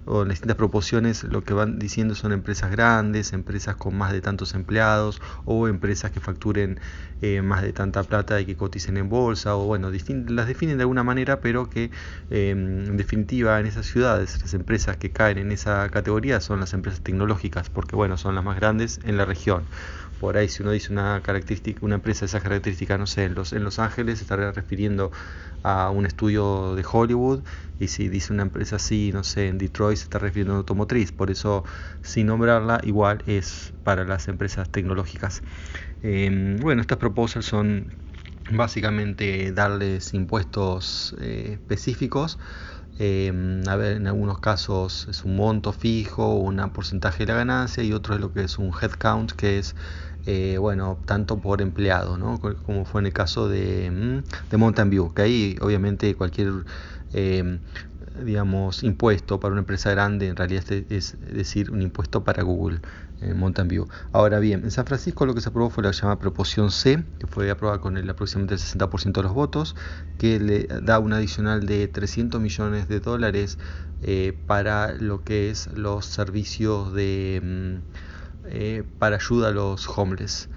o 0.06 0.24
en 0.24 0.30
distintas 0.30 0.58
proporciones, 0.58 1.24
lo 1.26 1.44
que 1.44 1.54
van 1.54 1.78
diciendo 1.78 2.16
son 2.16 2.32
empresas 2.32 2.72
grandes, 2.72 3.34
empresas 3.34 3.76
con 3.76 3.96
más 3.96 4.12
de 4.12 4.22
tantos 4.22 4.56
empleados 4.56 5.22
o 5.46 5.68
empresas 5.68 6.12
que 6.12 6.20
facturen 6.20 6.80
eh, 7.22 7.44
más 7.44 7.62
de 7.62 7.72
tanta 7.74 8.04
plata 8.04 8.42
y 8.42 8.46
que 8.46 8.56
coticen 8.56 8.98
en 8.98 9.10
bolsa 9.10 9.56
o 9.56 9.66
bueno, 9.68 9.92
las 9.92 10.48
definen 10.48 10.78
de 10.78 10.84
alguna 10.84 11.04
manera, 11.04 11.40
pero 11.42 11.70
que 11.70 11.92
em, 12.32 12.86
en 12.86 12.98
definitiva 12.98 13.60
en 13.60 13.68
esas 13.68 13.86
ciudades 13.86 14.42
las 14.42 14.54
empresas 14.56 14.98
que 14.98 15.12
caen 15.12 15.38
en 15.38 15.52
esa 15.52 15.88
categoría 15.90 16.42
son 16.42 16.60
las 16.60 16.74
empresas 16.74 17.02
tecnológicas 17.02 17.70
porque 17.70 17.96
bueno, 17.96 18.18
son 18.18 18.34
las 18.34 18.44
más 18.44 18.56
grandes 18.56 19.00
en 19.04 19.18
la 19.18 19.26
región 19.26 19.41
por 20.20 20.38
ahí 20.38 20.48
si 20.50 20.62
uno 20.62 20.72
dice 20.72 20.94
una 20.94 21.22
característica, 21.24 21.80
una 21.84 21.96
empresa 21.96 22.22
de 22.22 22.26
esas 22.28 22.44
características, 22.44 23.00
no 23.00 23.08
sé, 23.08 23.24
en 23.26 23.34
Los, 23.34 23.54
en 23.54 23.64
los 23.64 23.80
Ángeles 23.80 24.20
se 24.20 24.24
estaría 24.24 24.52
refiriendo 24.52 25.12
a 25.64 25.90
un 25.90 26.06
estudio 26.06 26.76
de 26.76 26.86
Hollywood 26.90 27.44
y 27.80 27.88
si 27.88 28.08
dice 28.08 28.32
una 28.34 28.44
empresa 28.44 28.76
así, 28.76 29.12
no 29.14 29.24
sé, 29.24 29.48
en 29.48 29.58
Detroit 29.58 29.98
se 29.98 30.04
está 30.04 30.20
refiriendo 30.20 30.54
a 30.54 30.56
una 30.56 30.60
automotriz, 30.60 31.12
por 31.12 31.32
eso 31.32 31.64
sin 32.04 32.28
nombrarla 32.28 32.80
igual 32.84 33.24
es 33.26 33.74
para 33.84 34.06
las 34.06 34.28
empresas 34.28 34.70
tecnológicas. 34.70 35.42
Em, 36.04 36.58
bueno, 36.58 36.82
estas 36.82 37.00
proposals 37.00 37.46
son 37.46 37.96
básicamente 38.52 39.52
darles 39.52 40.14
impuestos 40.14 41.16
eh, 41.20 41.54
específicos 41.54 42.38
Em, 42.98 43.64
a 43.68 43.76
ver, 43.76 43.98
en 43.98 44.08
algunos 44.08 44.40
casos 44.40 45.08
es 45.08 45.24
un 45.26 45.36
monto 45.36 45.72
fijo, 45.74 46.36
un 46.36 46.58
porcentaje 46.72 47.26
de 47.26 47.32
la 47.34 47.40
ganancia 47.40 47.84
y 47.84 47.94
otro 47.94 48.16
es 48.16 48.22
lo 48.22 48.32
que 48.32 48.44
es 48.44 48.60
un 48.60 48.72
headcount, 48.80 49.32
que 49.32 49.58
es, 49.60 49.76
eh, 50.26 50.58
bueno, 50.60 51.02
tanto 51.06 51.40
por 51.42 51.62
empleado, 51.62 52.18
¿no? 52.18 52.40
como 52.40 52.86
fue 52.86 53.02
en 53.02 53.08
el 53.08 53.14
caso 53.14 53.48
de, 53.50 53.90
mm, 53.92 54.50
de 54.52 54.58
Mountain 54.58 54.90
View, 54.90 55.14
que 55.14 55.22
ahí 55.24 55.56
obviamente 55.62 56.16
cualquier 56.16 56.66
em, 57.14 57.62
digamos, 58.16 58.84
impuesto 58.84 59.40
para 59.40 59.52
una 59.54 59.62
empresa 59.62 59.92
grande, 59.92 60.28
en 60.28 60.36
realidad 60.36 60.64
es 60.72 61.18
decir, 61.22 61.72
un 61.72 61.82
impuesto 61.82 62.24
para 62.24 62.44
Google 62.44 62.82
en 63.22 63.38
Mountain 63.38 63.68
View. 63.68 63.88
Ahora 64.12 64.40
bien, 64.40 64.64
en 64.64 64.72
San 64.72 64.86
Francisco 64.86 65.26
lo 65.26 65.34
que 65.36 65.42
se 65.42 65.50
aprobó 65.50 65.70
fue 65.70 65.84
la 65.84 65.92
llamada 65.92 66.20
proporción 66.20 66.72
C, 66.72 67.06
que 67.20 67.28
fue 67.28 67.50
aprobada 67.52 67.80
con 67.80 67.98
el 67.98 68.10
aproximadamente 68.10 68.56
el 68.56 68.60
60% 68.60 69.22
de 69.22 69.24
los 69.24 69.34
votos, 69.34 69.76
que 70.18 70.40
le 70.40 70.68
da 70.82 71.00
un 71.00 71.14
adicional 71.14 71.66
de 71.66 71.88
300 71.88 72.42
millones 72.42 72.88
de 72.88 73.00
dólares 73.00 73.58
eh, 74.02 74.40
para 74.46 74.94
lo 74.94 75.24
que 75.24 75.50
es 75.52 75.68
los 75.68 76.06
servicios 76.08 76.94
de 76.94 77.40
mm, 77.44 77.78
eh, 78.44 78.84
para 78.98 79.18
ayuda 79.18 79.50
a 79.50 79.52
los 79.52 79.88
homeless. 79.88 80.50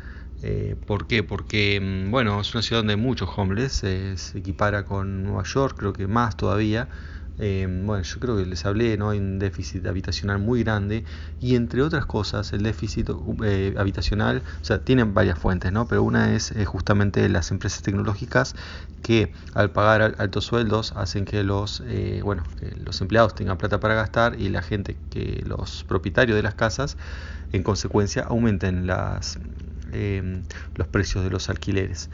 Eh, 0.42 0.76
¿Por 0.86 1.06
qué? 1.06 1.22
Porque, 1.22 1.80
mm, 1.80 2.10
bueno, 2.10 2.40
es 2.40 2.54
una 2.54 2.62
ciudad 2.62 2.80
donde 2.80 2.94
hay 2.94 3.00
muchos 3.00 3.28
homeless, 3.36 3.72
se 3.74 4.14
equipara 4.34 4.84
con 4.84 5.22
Nueva 5.24 5.42
York, 5.44 5.76
creo 5.78 5.92
que 5.92 6.06
más 6.06 6.36
todavía. 6.36 6.88
Eh, 7.36 7.66
bueno, 7.68 8.02
yo 8.04 8.20
creo 8.20 8.36
que 8.36 8.46
les 8.46 8.64
hablé, 8.64 8.96
¿no? 8.96 9.10
Hay 9.10 9.18
un 9.18 9.38
déficit 9.40 9.86
habitacional 9.86 10.38
muy 10.38 10.62
grande 10.62 11.04
y 11.40 11.56
entre 11.56 11.82
otras 11.82 12.06
cosas 12.06 12.52
el 12.52 12.62
déficit 12.62 13.10
eh, 13.42 13.74
habitacional, 13.76 14.44
o 14.62 14.64
sea, 14.64 14.84
tienen 14.84 15.14
varias 15.14 15.38
fuentes, 15.38 15.72
¿no? 15.72 15.88
Pero 15.88 16.04
una 16.04 16.34
es 16.36 16.52
eh, 16.52 16.64
justamente 16.64 17.28
las 17.28 17.50
empresas 17.50 17.82
tecnológicas 17.82 18.54
que 19.02 19.32
al 19.52 19.72
pagar 19.72 20.14
altos 20.18 20.44
sueldos 20.44 20.92
hacen 20.92 21.24
que 21.24 21.42
los, 21.42 21.82
bueno, 22.22 22.44
que 22.56 22.70
los 22.76 23.00
empleados 23.02 23.34
tengan 23.34 23.58
plata 23.58 23.78
para 23.80 23.94
gastar 23.94 24.40
y 24.40 24.48
la 24.48 24.62
gente, 24.62 24.96
que 25.10 25.42
los 25.46 25.84
propietarios 25.84 26.36
de 26.36 26.42
las 26.42 26.54
casas, 26.54 26.96
en 27.52 27.62
consecuencia 27.62 28.22
aumenten 28.22 28.86
las, 28.86 29.38
los 30.74 30.88
precios 30.88 31.22
de 31.24 31.30
los 31.30 31.50
alquileres. 31.50 32.08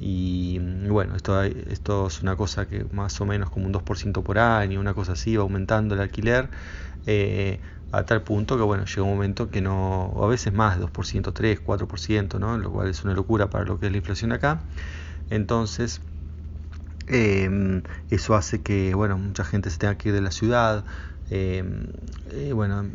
Y 0.00 0.58
bueno, 0.88 1.16
esto, 1.16 1.42
esto 1.42 2.06
es 2.06 2.22
una 2.22 2.36
cosa 2.36 2.68
que 2.68 2.86
más 2.92 3.20
o 3.20 3.26
menos 3.26 3.50
como 3.50 3.66
un 3.66 3.72
2% 3.72 4.22
por 4.22 4.38
año, 4.38 4.80
una 4.80 4.94
cosa 4.94 5.12
así, 5.12 5.36
va 5.36 5.42
aumentando 5.42 5.94
el 5.94 6.00
alquiler 6.00 6.50
eh, 7.06 7.60
a 7.90 8.04
tal 8.04 8.22
punto 8.22 8.56
que 8.56 8.62
bueno, 8.62 8.84
llega 8.84 9.02
un 9.02 9.10
momento 9.10 9.50
que 9.50 9.60
no, 9.62 10.06
o 10.06 10.24
a 10.24 10.28
veces 10.28 10.52
más, 10.52 10.78
2%, 10.78 11.32
3, 11.32 11.60
4%, 11.60 12.38
¿no? 12.38 12.58
lo 12.58 12.70
cual 12.72 12.88
es 12.88 13.04
una 13.04 13.14
locura 13.14 13.50
para 13.50 13.64
lo 13.64 13.78
que 13.80 13.86
es 13.86 13.92
la 13.92 13.98
inflación 13.98 14.32
acá. 14.32 14.64
Entonces, 15.30 16.02
em, 17.06 17.82
eso 18.10 18.34
hace 18.34 18.62
que, 18.62 18.94
bueno, 18.94 19.16
mucha 19.18 19.44
gente 19.44 19.70
se 19.70 19.78
tenga 19.78 19.96
que 19.96 20.10
ir 20.10 20.14
de 20.14 20.20
la 20.20 20.30
ciudad. 20.30 20.84
Em, 21.30 21.86
eh, 22.30 22.52
bueno, 22.52 22.90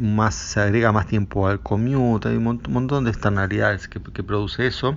más 0.00 0.34
se 0.34 0.60
agrega 0.60 0.92
más 0.92 1.06
tiempo 1.06 1.48
al 1.48 1.62
commute, 1.62 2.28
hay 2.28 2.36
un 2.36 2.60
montón 2.68 3.04
de 3.04 3.10
externalidades 3.10 3.88
que, 3.88 4.00
produce 4.00 4.66
eso. 4.66 4.96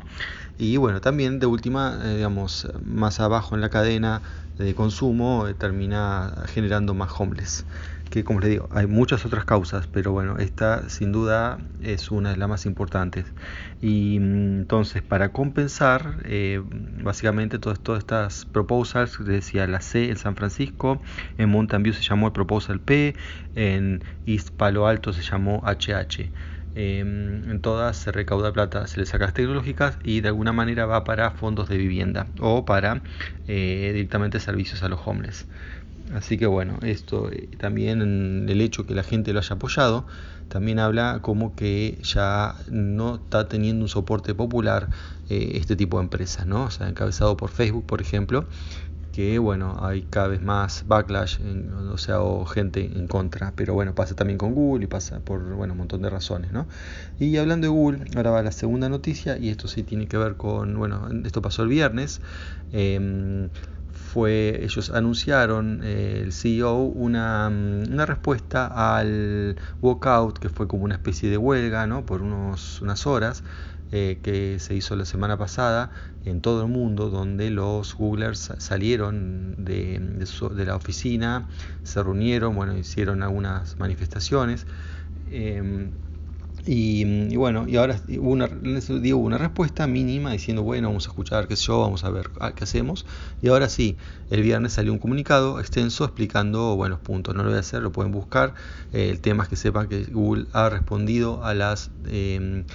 Y 0.58 0.78
bueno, 0.78 1.02
también 1.02 1.40
de 1.40 1.46
última, 1.48 2.00
eh, 2.04 2.16
digamos, 2.18 2.68
más 2.82 3.20
abajo 3.20 3.56
en 3.56 3.62
la 3.62 3.70
cadena 3.70 4.22
de 4.58 4.74
consumo 4.76 5.48
eh, 5.48 5.54
termina 5.54 6.34
generando 6.48 6.94
más 6.94 7.12
homeless 7.20 7.66
que 8.16 8.24
como 8.24 8.40
les 8.40 8.50
digo, 8.52 8.70
hay 8.72 8.88
muchas 8.88 9.26
otras 9.26 9.46
causas, 9.46 9.88
pero 9.88 10.12
bueno, 10.14 10.38
esta 10.38 10.88
sin 10.90 11.12
duda 11.12 11.60
es 11.82 12.12
una 12.12 12.32
de 12.32 12.38
las 12.38 12.48
más 12.50 12.66
importantes. 12.66 13.26
Y 13.82 14.20
mm, 14.20 14.60
entonces, 14.62 15.02
para 15.04 15.34
compensar, 15.34 16.22
eh, 16.24 16.62
básicamente 16.64 17.60
todas, 17.60 17.80
estas 18.00 18.46
proposals, 18.46 19.18
decía 19.24 19.68
la 19.68 19.82
C 19.82 20.10
en 20.10 20.18
San 20.18 20.36
Francisco, 20.36 21.02
en 21.38 21.50
Mountain 21.50 21.84
View 21.84 21.94
se 21.94 22.04
llamó 22.04 22.28
el 22.28 22.34
Proposal 22.34 22.80
P, 22.80 23.16
en 23.56 24.04
East 24.26 24.50
Palo 24.56 24.88
Alto 24.88 25.12
se 25.14 25.22
llamó 25.22 25.62
HH. 25.66 26.32
Em, 26.78 27.50
en 27.50 27.62
todas 27.62 27.96
se 27.98 28.12
recauda 28.12 28.52
plata, 28.52 28.86
se 28.88 29.00
le 29.00 29.06
saca 29.06 29.26
las 29.26 29.34
tecnológicas 29.34 29.98
y 30.04 30.22
de 30.22 30.28
alguna 30.28 30.52
manera 30.54 30.86
va 30.86 31.04
para 31.06 31.32
fondos 31.32 31.70
de 31.70 31.78
vivienda 31.78 32.28
o 32.40 32.66
para 32.66 33.02
eh, 33.48 33.92
directamente 33.94 34.40
servicios 34.42 34.84
a 34.84 34.90
los 34.90 35.00
homeless. 35.06 35.48
Así 36.14 36.38
que 36.38 36.46
bueno, 36.46 36.78
esto 36.84 37.32
eh, 37.32 37.50
también 37.58 38.48
el 38.48 38.62
hecho 38.62 38.86
que 38.86 38.94
la 38.94 39.04
gente 39.04 39.34
lo 39.34 39.40
haya 39.40 39.56
apoyado, 39.56 40.06
también 40.48 40.80
habla 40.80 41.20
como 41.22 41.56
que 41.56 41.98
ya 42.04 42.56
no 42.68 43.16
está 43.16 43.48
teniendo 43.48 43.84
un 43.86 43.90
soporte 43.90 44.36
popular 44.36 44.90
eh, 45.30 45.54
este 45.56 45.76
tipo 45.76 45.98
de 45.98 46.04
empresas, 46.04 46.46
¿no? 46.46 46.66
O 46.66 46.72
sea, 46.72 46.88
encabezado 46.88 47.36
por 47.38 47.50
Facebook, 47.50 47.86
por 47.86 48.02
ejemplo, 48.02 48.46
que 49.12 49.40
bueno, 49.40 49.78
hay 49.82 50.04
cada 50.04 50.28
vez 50.28 50.42
más 50.42 50.84
backlash, 50.88 51.40
o 51.92 51.98
sea, 51.98 52.22
o 52.22 52.46
gente 52.46 52.86
en 52.86 53.08
contra, 53.08 53.54
pero 53.56 53.74
bueno, 53.74 53.96
pasa 53.96 54.14
también 54.16 54.38
con 54.38 54.54
Google 54.54 54.84
y 54.84 54.88
pasa 54.88 55.22
por, 55.22 55.42
bueno, 55.56 55.74
un 55.74 55.80
montón 55.80 56.02
de 56.02 56.10
razones, 56.10 56.52
¿no? 56.52 56.68
Y 57.18 57.38
hablando 57.38 57.66
de 57.66 57.70
Google, 57.70 58.06
ahora 58.16 58.32
va 58.32 58.44
la 58.44 58.52
segunda 58.52 58.90
noticia, 58.90 59.38
y 59.38 59.50
esto 59.50 59.68
sí 59.68 59.84
tiene 59.84 60.08
que 60.08 60.18
ver 60.18 60.36
con, 60.36 60.78
bueno, 60.78 61.08
esto 61.24 61.42
pasó 61.42 61.64
el 61.64 61.70
viernes, 61.70 62.22
eh, 62.74 63.50
fue, 64.16 64.64
ellos 64.64 64.92
anunciaron, 64.92 65.82
eh, 65.84 66.22
el 66.24 66.32
CEO, 66.32 66.84
una, 66.84 67.50
mm, 67.50 67.92
una, 67.92 68.06
respuesta 68.06 68.68
al 68.68 69.58
walkout, 69.82 70.40
que 70.40 70.48
fue 70.48 70.70
como 70.70 70.86
una 70.86 70.96
especie 70.96 71.30
de 71.30 71.38
huelga, 71.38 71.86
¿no? 71.86 72.06
por 72.06 72.22
unos, 72.22 72.82
unas 72.82 73.06
horas, 73.08 73.44
eh, 73.92 74.22
que 74.24 74.58
se 74.60 74.74
hizo 74.74 74.96
la 74.96 75.04
semana 75.04 75.38
pasada 75.38 75.92
en 76.24 76.40
todo 76.40 76.62
el 76.62 76.70
mundo, 76.70 77.10
donde 77.10 77.50
los 77.50 77.94
Googlers 77.96 78.54
salieron 78.58 79.54
de, 79.58 80.00
de, 80.00 80.66
la 80.66 80.76
oficina, 80.78 81.50
se 81.84 82.02
reunieron, 82.02 82.56
bueno, 82.56 82.78
hicieron 82.78 83.22
algunas 83.22 83.78
manifestaciones. 83.80 84.66
Em, 85.28 85.92
y, 86.68 87.36
bueno, 87.36 87.68
y 87.68 87.76
ahora 87.76 88.02
hubo 88.18 88.32
una, 88.32 88.48
digo, 88.48 89.20
una 89.20 89.38
respuesta 89.38 89.86
mínima 89.86 90.32
diciendo, 90.32 90.64
bueno, 90.64 90.88
vamos 90.88 91.06
a 91.08 91.12
escuchar 91.12 91.48
qué 91.48 91.56
sé 91.56 91.66
yo, 91.68 91.80
vamos 91.80 92.04
a 92.04 92.10
ver 92.10 92.32
qué 92.56 92.64
hacemos. 92.64 93.06
Y 93.42 93.50
ahora 93.50 93.70
sí, 93.70 93.98
el 94.30 94.42
viernes 94.42 94.74
salió 94.74 94.92
un 94.92 94.98
comunicado 94.98 95.60
extenso 95.60 96.06
explicando 96.06 96.76
buenos 96.76 97.00
puntos. 97.02 97.36
No 97.36 97.44
lo 97.44 97.50
voy 97.50 97.58
a 97.58 97.60
hacer, 97.60 97.84
lo 97.84 97.92
pueden 97.92 98.12
buscar. 98.12 98.56
Eh, 98.92 99.10
el 99.12 99.22
tema 99.22 99.44
es 99.44 99.50
que 99.50 99.56
sepan 99.58 99.88
que 99.88 100.06
Google 100.06 100.48
ha 100.54 100.70
respondido 100.70 101.44
a 101.44 101.54
las 101.54 101.92
eh, 102.06 102.66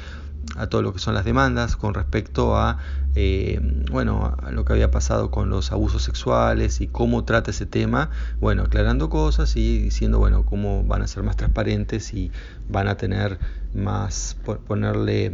a 0.56 0.66
todo 0.68 0.82
lo 0.82 0.92
que 0.92 0.98
son 0.98 1.14
las 1.14 1.24
demandas 1.24 1.76
con 1.76 1.94
respecto 1.94 2.56
a 2.56 2.78
eh, 3.14 3.60
bueno 3.90 4.36
a 4.42 4.50
lo 4.52 4.64
que 4.64 4.72
había 4.72 4.90
pasado 4.90 5.30
con 5.30 5.50
los 5.50 5.72
abusos 5.72 6.02
sexuales 6.02 6.80
y 6.80 6.86
cómo 6.86 7.24
trata 7.24 7.50
ese 7.50 7.66
tema 7.66 8.10
bueno 8.40 8.62
aclarando 8.62 9.10
cosas 9.10 9.56
y 9.56 9.78
diciendo 9.78 10.18
bueno 10.18 10.44
cómo 10.44 10.84
van 10.84 11.02
a 11.02 11.06
ser 11.06 11.22
más 11.22 11.36
transparentes 11.36 12.14
y 12.14 12.30
van 12.68 12.88
a 12.88 12.96
tener 12.96 13.38
más 13.74 14.36
ponerle 14.66 15.30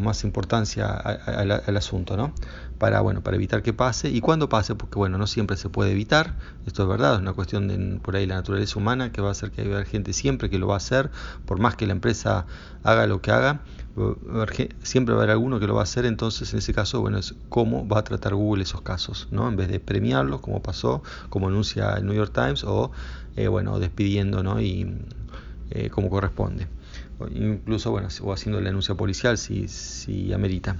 más 0.00 0.24
importancia 0.24 0.86
al 0.86 1.76
asunto 1.76 2.16
no 2.16 2.32
para 2.78 3.00
bueno 3.00 3.22
para 3.22 3.36
evitar 3.36 3.62
que 3.62 3.72
pase. 3.72 4.08
Y 4.08 4.20
cuando 4.20 4.48
pase 4.48 4.74
porque 4.74 4.96
bueno 4.96 5.18
no 5.18 5.26
siempre 5.26 5.56
se 5.56 5.68
puede 5.68 5.92
evitar 5.92 6.34
esto 6.66 6.82
es 6.82 6.88
verdad 6.88 7.14
es 7.14 7.20
una 7.20 7.32
cuestión 7.32 7.68
de 7.68 7.98
por 8.00 8.16
ahí 8.16 8.26
la 8.26 8.36
naturaleza 8.36 8.78
humana 8.78 9.12
que 9.12 9.20
va 9.20 9.28
a 9.28 9.32
hacer 9.32 9.50
que 9.50 9.62
haya 9.62 9.84
gente 9.84 10.12
siempre 10.12 10.48
que 10.50 10.58
lo 10.58 10.66
va 10.66 10.74
a 10.74 10.78
hacer 10.78 11.10
por 11.46 11.58
más 11.58 11.76
que 11.76 11.86
la 11.86 11.92
empresa 11.92 12.46
haga 12.84 13.06
lo 13.06 13.20
que 13.20 13.30
haga 13.30 13.60
siempre 14.82 15.14
va 15.14 15.20
a 15.20 15.24
haber 15.24 15.32
alguno 15.32 15.60
que 15.60 15.66
lo 15.66 15.74
va 15.74 15.80
a 15.80 15.84
hacer, 15.84 16.06
entonces 16.06 16.52
en 16.52 16.58
ese 16.58 16.74
caso, 16.74 17.00
bueno, 17.00 17.18
es 17.18 17.34
cómo 17.48 17.86
va 17.86 18.00
a 18.00 18.04
tratar 18.04 18.34
Google 18.34 18.62
esos 18.62 18.82
casos, 18.82 19.28
¿no? 19.30 19.48
En 19.48 19.56
vez 19.56 19.68
de 19.68 19.80
premiarlos, 19.80 20.40
como 20.40 20.62
pasó, 20.62 21.02
como 21.28 21.48
anuncia 21.48 21.94
el 21.94 22.06
New 22.06 22.14
York 22.14 22.32
Times, 22.32 22.64
o, 22.64 22.92
eh, 23.36 23.48
bueno, 23.48 23.78
despidiendo, 23.78 24.42
¿no? 24.42 24.60
Y 24.60 24.86
eh, 25.70 25.90
como 25.90 26.08
corresponde. 26.10 26.68
incluso, 27.34 27.90
bueno, 27.90 28.08
o 28.22 28.32
haciendo 28.32 28.60
la 28.60 28.68
denuncia 28.68 28.94
policial 28.94 29.38
si, 29.38 29.68
si 29.68 30.32
amerita. 30.32 30.76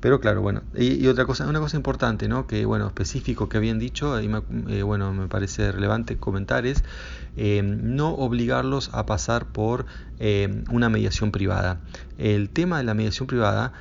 Pero 0.00 0.18
claro, 0.18 0.40
bueno, 0.40 0.62
y, 0.74 1.06
otra 1.08 1.26
cosa, 1.26 1.46
una 1.46 1.60
cosa 1.60 1.76
importante, 1.76 2.26
¿no? 2.26 2.46
Que 2.46 2.64
bueno, 2.64 2.86
específico 2.86 3.48
que 3.48 3.58
habían 3.58 3.78
dicho, 3.78 4.18
y 4.20 4.30
eh, 4.68 4.82
bueno, 4.82 5.12
me 5.12 5.28
parece 5.28 5.72
relevante 5.72 6.16
comentar 6.16 6.64
es 6.66 6.82
eh, 7.36 7.62
no 7.62 8.14
obligarlos 8.14 8.90
a 8.94 9.04
pasar 9.04 9.46
por 9.46 9.84
eh, 10.18 10.64
una 10.70 10.88
mediación 10.88 11.32
privada. 11.32 11.80
El 12.16 12.48
tema 12.48 12.78
de 12.78 12.84
la 12.84 12.94
mediación 12.94 13.26
privada 13.26 13.74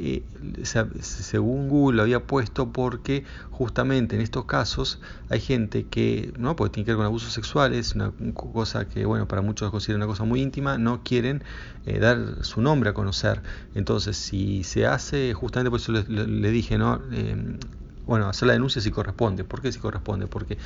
eh, 0.00 0.22
según 1.00 1.68
Google 1.68 1.96
lo 1.96 2.02
había 2.02 2.26
puesto 2.26 2.72
porque 2.72 3.24
justamente 3.50 4.16
en 4.16 4.22
estos 4.22 4.44
casos 4.44 5.00
hay 5.28 5.40
gente 5.40 5.86
que, 5.86 6.32
¿no? 6.38 6.56
porque 6.56 6.74
tiene 6.74 6.84
que 6.86 6.92
ver 6.92 6.98
con 6.98 7.06
abusos 7.06 7.32
sexuales, 7.32 7.94
una 7.94 8.12
cosa 8.34 8.88
que, 8.88 9.04
bueno, 9.04 9.26
para 9.26 9.42
muchos 9.42 9.70
considera 9.70 9.96
una 9.96 10.06
cosa 10.06 10.24
muy 10.24 10.40
íntima, 10.40 10.78
no 10.78 11.02
quieren 11.02 11.42
eh, 11.86 11.98
dar 11.98 12.44
su 12.44 12.60
nombre 12.62 12.90
a 12.90 12.94
conocer. 12.94 13.42
Entonces, 13.74 14.16
si 14.16 14.64
se 14.64 14.86
hace, 14.86 15.34
justamente 15.34 15.70
por 15.70 15.80
eso 15.80 15.92
le, 15.92 16.50
dije, 16.50 16.78
¿no? 16.78 17.00
Eh, 17.12 17.58
bueno, 18.08 18.26
hacer 18.26 18.48
la 18.48 18.54
denuncia 18.54 18.80
si 18.80 18.90
corresponde. 18.90 19.44
¿Por 19.44 19.60
qué 19.60 19.70
si 19.70 19.78
corresponde? 19.78 20.26
Porque 20.26 20.56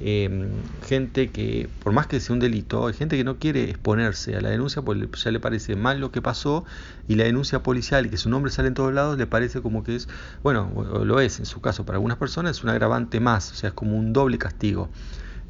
em, 0.00 0.48
gente 0.82 1.30
que, 1.30 1.68
por 1.84 1.92
más 1.92 2.06
que 2.06 2.18
sea 2.20 2.32
un 2.32 2.40
delito, 2.40 2.86
hay 2.86 2.94
gente 2.94 3.18
que 3.18 3.22
no 3.22 3.36
quiere 3.36 3.70
exponerse 3.70 4.34
a 4.34 4.40
la 4.40 4.48
denuncia 4.48 4.80
porque 4.80 5.06
ya 5.14 5.30
le 5.30 5.38
parece 5.38 5.76
mal 5.76 6.00
lo 6.00 6.10
que 6.10 6.22
pasó 6.22 6.64
y 7.06 7.16
la 7.16 7.24
denuncia 7.24 7.62
policial 7.62 8.06
y 8.06 8.08
que 8.08 8.16
su 8.16 8.30
nombre 8.30 8.50
sale 8.50 8.68
en 8.68 8.74
todos 8.74 8.94
lados 8.94 9.18
le 9.18 9.26
parece 9.26 9.60
como 9.60 9.84
que 9.84 9.94
es, 9.94 10.08
bueno, 10.42 10.72
lo 11.04 11.20
es 11.20 11.38
en 11.38 11.44
su 11.44 11.60
caso 11.60 11.84
para 11.84 11.96
algunas 11.96 12.16
personas, 12.16 12.56
es 12.56 12.64
un 12.64 12.70
agravante 12.70 13.20
más, 13.20 13.52
o 13.52 13.54
sea, 13.54 13.68
es 13.68 13.74
como 13.74 13.96
un 13.98 14.14
doble 14.14 14.38
castigo. 14.38 14.88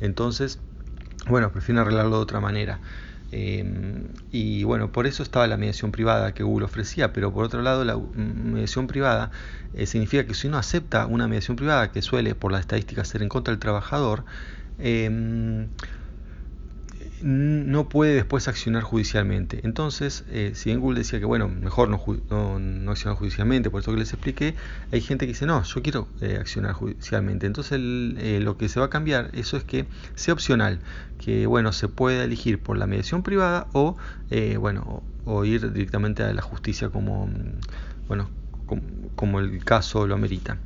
Entonces, 0.01 0.59
bueno, 1.29 1.53
prefieren 1.53 1.79
arreglarlo 1.79 2.17
de 2.17 2.23
otra 2.23 2.41
manera. 2.41 2.81
Em, 3.33 4.09
y 4.31 4.63
bueno, 4.65 4.93
por 4.93 5.07
eso 5.07 5.23
estaba 5.23 5.47
la 5.49 5.57
mediación 5.57 5.91
privada 5.93 6.33
que 6.33 6.45
Google 6.45 6.67
ofrecía, 6.67 7.13
pero 7.13 7.33
por 7.33 7.45
otro 7.45 7.61
lado 7.63 7.85
la 7.85 7.97
mediación 8.15 8.87
privada 8.87 9.33
eh, 9.73 9.87
significa 9.87 10.27
que 10.27 10.35
si 10.35 10.47
uno 10.47 10.59
acepta 10.59 11.07
una 11.07 11.27
mediación 11.27 11.57
privada 11.57 11.91
que 11.91 12.03
suele 12.03 12.35
por 12.37 12.53
las 12.53 12.61
estadísticas 12.61 13.09
ser 13.09 13.23
en 13.23 13.29
contra 13.29 13.53
del 13.53 13.59
trabajador, 13.59 14.25
eh, 14.79 15.69
no 17.23 17.89
puede 17.89 18.15
después 18.15 18.49
accionar 18.49 18.83
judicialmente. 18.83 19.61
Entonces, 19.65 20.25
eh, 20.31 20.53
si 20.55 20.71
en 20.71 20.81
Google 20.81 20.99
decía 20.99 21.19
que, 21.19 21.25
bueno, 21.25 21.49
mejor 21.49 21.89
no, 21.89 22.59
no, 22.59 22.91
accionar 22.91 23.19
judicialmente, 23.19 23.71
por 23.71 23.81
eso 23.81 23.93
que 23.93 23.99
les 23.99 24.13
expliqué, 24.13 24.55
hay 24.93 25.01
gente 25.01 25.27
que 25.27 25.33
dice, 25.33 25.47
no, 25.47 25.63
yo 25.63 25.83
quiero 25.83 26.09
eh, 26.21 26.37
accionar 26.39 26.73
judicialmente. 26.73 27.47
Entonces, 27.47 27.79
eh, 27.81 28.41
lo 28.43 28.57
que 28.57 28.69
se 28.69 28.81
va 28.81 28.87
a 28.87 28.91
cambiar, 28.91 29.31
eso 29.33 29.57
es 29.57 29.65
que 29.65 29.87
sea 30.15 30.35
opcional, 30.35 30.81
que, 31.19 31.47
bueno, 31.47 31.73
se 31.73 31.89
pueda 31.89 32.25
elegir 32.25 32.59
por 32.59 32.77
la 32.77 32.87
mediación 32.87 33.23
privada 33.23 33.69
o, 33.73 33.97
bueno, 34.59 35.03
o, 35.25 35.45
ir 35.45 35.73
directamente 35.73 36.23
a 36.23 36.33
la 36.33 36.43
justicia 36.43 36.91
como, 36.91 37.31
bueno, 38.09 38.29
como 39.15 39.41
el 39.41 39.65
caso 39.65 40.07
lo 40.07 40.15
amerita. 40.15 40.59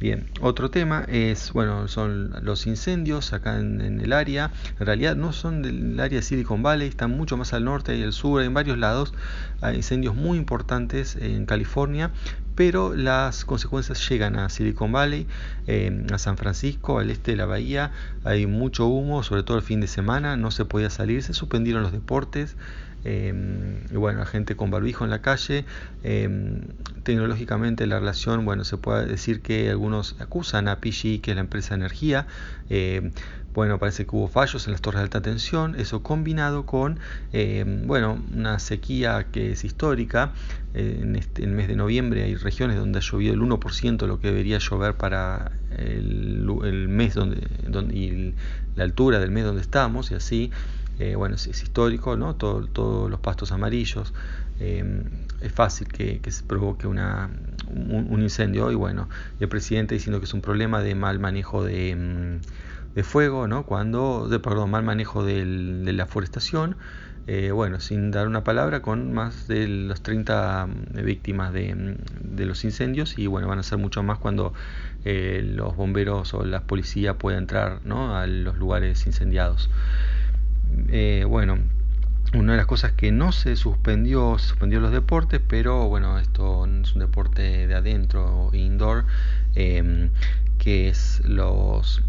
Bien, 0.00 0.28
otro 0.40 0.70
tema 0.70 1.04
es, 1.08 1.52
bueno, 1.52 1.88
son 1.88 2.32
los 2.42 2.68
incendios 2.68 3.32
acá 3.32 3.58
en, 3.58 4.00
el 4.00 4.12
área. 4.12 4.52
En 4.78 4.86
realidad 4.86 5.16
no 5.16 5.32
son 5.32 5.60
del 5.60 5.98
área 5.98 6.20
de 6.20 6.22
Silicon 6.22 6.62
Valley, 6.62 6.86
están 6.86 7.10
mucho 7.10 7.36
más 7.36 7.52
al 7.52 7.64
norte 7.64 7.96
y 7.96 8.04
al 8.04 8.12
sur, 8.12 8.40
en 8.42 8.54
varios 8.54 8.78
lados. 8.78 9.12
Hay 9.60 9.74
incendios 9.74 10.14
muy 10.14 10.38
importantes 10.38 11.16
en 11.16 11.46
California, 11.46 12.12
pero 12.54 12.94
las 12.94 13.44
consecuencias 13.44 14.08
llegan 14.08 14.36
a 14.36 14.48
Silicon 14.50 14.92
Valley, 14.92 15.26
eh, 15.66 16.06
a 16.12 16.18
San 16.18 16.36
Francisco, 16.36 17.00
al 17.00 17.10
este 17.10 17.32
de 17.32 17.36
la 17.36 17.46
bahía. 17.46 17.90
Hay 18.22 18.46
mucho 18.46 18.86
humo, 18.86 19.24
sobre 19.24 19.42
todo 19.42 19.56
el 19.56 19.64
fin 19.64 19.80
de 19.80 19.88
semana, 19.88 20.36
no 20.36 20.52
se 20.52 20.64
podía 20.64 20.90
salir, 20.90 21.24
se 21.24 21.34
suspendieron 21.34 21.82
los 21.82 21.90
deportes. 21.90 22.54
Em, 23.04 23.84
y 23.90 23.96
bueno, 23.96 24.20
la 24.20 24.26
gente 24.26 24.56
con 24.56 24.70
barbijo 24.70 25.04
en 25.04 25.10
la 25.10 25.20
calle. 25.20 25.64
Em, 26.02 26.62
tecnológicamente 27.02 27.86
la 27.86 27.98
relación, 27.98 28.44
bueno, 28.44 28.64
se 28.64 28.76
puede 28.76 29.06
decir 29.06 29.40
que 29.40 29.70
algunos 29.70 30.16
acusan 30.20 30.68
a 30.68 30.80
PG, 30.80 31.20
que 31.20 31.30
es 31.30 31.34
la 31.34 31.40
empresa 31.40 31.70
de 31.70 31.80
energía, 31.80 32.26
em, 32.68 33.12
bueno, 33.54 33.78
parece 33.78 34.06
que 34.06 34.14
hubo 34.14 34.28
fallos 34.28 34.66
en 34.66 34.72
las 34.72 34.80
torres 34.80 35.00
de 35.00 35.04
alta 35.04 35.20
tensión, 35.20 35.74
eso 35.74 36.02
combinado 36.02 36.64
con, 36.64 37.00
eh, 37.32 37.64
bueno, 37.86 38.22
una 38.32 38.58
sequía 38.60 39.26
que 39.32 39.50
es 39.52 39.64
histórica. 39.64 40.32
Eh, 40.74 41.00
en 41.02 41.16
este, 41.16 41.42
el 41.42 41.50
mes 41.50 41.66
de 41.66 41.74
noviembre 41.74 42.22
hay 42.22 42.36
regiones 42.36 42.76
donde 42.76 42.98
ha 42.98 43.02
llovido 43.02 43.34
el 43.34 43.40
1% 43.40 44.06
de 44.06 44.06
lo 44.06 44.20
que 44.20 44.28
debería 44.28 44.58
llover 44.58 44.94
para 44.94 45.50
el, 45.76 46.88
mes 46.88 47.14
donde, 47.14 47.48
donde, 47.66 47.96
y 47.96 48.34
la 48.76 48.84
altura 48.84 49.18
del 49.18 49.32
mes 49.32 49.44
donde 49.44 49.62
estamos, 49.62 50.12
y 50.12 50.14
así, 50.14 50.52
eh, 50.98 51.14
bueno, 51.16 51.36
es, 51.36 51.46
histórico, 51.46 52.16
¿no? 52.16 52.34
todos 52.36 53.10
los 53.10 53.20
pastos 53.20 53.52
amarillos. 53.52 54.12
es 54.58 55.52
fácil 55.52 55.88
que, 55.88 56.20
se 56.30 56.42
provoque 56.44 56.86
un, 56.86 58.22
incendio 58.22 58.70
y 58.72 58.74
bueno, 58.74 59.08
el 59.40 59.48
presidente 59.48 59.94
diciendo 59.94 60.18
que 60.20 60.26
es 60.26 60.34
un 60.34 60.40
problema 60.40 60.82
de 60.82 60.94
mal 60.94 61.18
manejo 61.18 61.64
de, 61.64 61.94
mm, 61.94 63.02
fuego, 63.02 63.46
¿no? 63.46 63.64
Cuando, 63.64 64.28
de, 64.28 64.40
perdón, 64.40 64.70
mal 64.70 64.82
manejo 64.82 65.24
de 65.24 65.92
la 65.92 66.06
forestación, 66.06 66.76
eh, 67.30 67.50
bueno, 67.50 67.78
sin 67.78 68.10
dar 68.10 68.26
una 68.26 68.42
palabra, 68.42 68.80
con 68.80 69.12
más 69.12 69.46
de 69.48 69.68
las 69.68 70.00
30 70.02 70.66
mm, 70.66 71.04
víctimas 71.04 71.52
de, 71.52 71.98
de, 72.22 72.46
los 72.46 72.64
incendios 72.64 73.18
y 73.18 73.26
bueno, 73.26 73.46
van 73.46 73.58
a 73.58 73.62
ser 73.62 73.76
mucho 73.76 74.02
más 74.02 74.18
cuando 74.18 74.54
eh, 75.04 75.42
los 75.44 75.76
bomberos 75.76 76.32
o 76.32 76.42
la 76.46 76.62
policía 76.62 77.18
puedan 77.18 77.40
entrar 77.40 77.80
¿no? 77.84 78.16
a 78.16 78.26
los 78.26 78.56
lugares 78.56 79.06
incendiados. 79.06 79.68
Eh, 80.88 81.24
bueno, 81.26 81.58
una 82.34 82.52
de 82.52 82.58
las 82.58 82.66
cosas 82.66 82.92
que 82.92 83.12
no 83.12 83.32
se 83.32 83.56
suspendió, 83.56 84.38
suspendió 84.38 84.80
los 84.80 84.92
deportes, 84.92 85.40
pero 85.46 85.88
bueno, 85.88 86.18
esto 86.18 86.66
es 86.66 86.94
un 86.94 87.00
deporte 87.00 87.66
de 87.66 87.74
adentro, 87.74 88.50
indoor, 88.52 89.04
que 89.54 90.88
es 90.88 91.22
los 91.24 92.02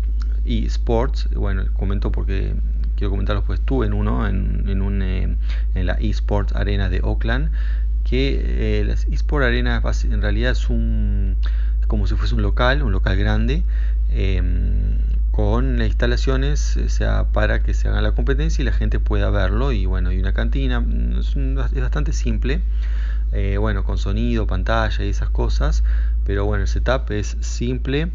eSports. 0.46 1.30
Bueno, 1.36 1.66
comento 1.74 2.12
porque 2.12 2.56
quiero 2.96 3.12
comentarlo, 3.12 3.44
pues 3.44 3.60
estuve 3.60 3.88
en 3.88 3.94
uno, 3.94 4.28
en, 4.28 4.66
en, 4.68 4.82
un, 4.82 5.02
eh, 5.02 5.38
en 5.76 5.86
la 5.86 5.94
eSports 5.94 6.54
Arena 6.54 6.90
de 6.90 7.00
Oakland, 7.02 7.52
que 8.04 8.80
eh, 8.80 8.84
la 8.84 8.94
eSports 8.94 9.46
Arena 9.46 9.82
en 10.04 10.22
realidad 10.22 10.52
es 10.52 10.70
un 10.70 11.38
como 11.88 12.06
si 12.06 12.16
fuese 12.16 12.36
un 12.36 12.44
local, 12.44 12.84
un 12.84 12.92
local 12.92 13.18
grande, 13.18 13.64
con 15.40 15.82
instalaciones 15.82 16.76
o 16.76 16.90
sea, 16.90 17.28
para 17.32 17.64
que 17.64 17.74
se 17.74 17.88
haga 17.88 18.02
la 18.02 18.12
competencia 18.12 18.62
y 18.62 18.66
la 18.66 18.74
gente 18.74 19.00
pueda 19.00 19.30
verlo. 19.30 19.72
Y 19.72 19.86
bueno, 19.86 20.10
hay 20.10 20.20
una 20.20 20.34
cantina, 20.34 20.86
es, 21.18 21.34
es 21.38 21.82
bastante 21.82 22.12
simple. 22.12 22.62
Eh, 23.32 23.58
bueno, 23.58 23.86
con 23.86 23.98
sonido, 23.98 24.48
pantalla 24.48 25.06
y 25.06 25.10
esas 25.10 25.30
cosas, 25.30 25.84
pero 26.26 26.46
bueno, 26.46 26.64
el 26.64 26.68
setup 26.68 27.12
es 27.12 27.38
simple 27.42 28.10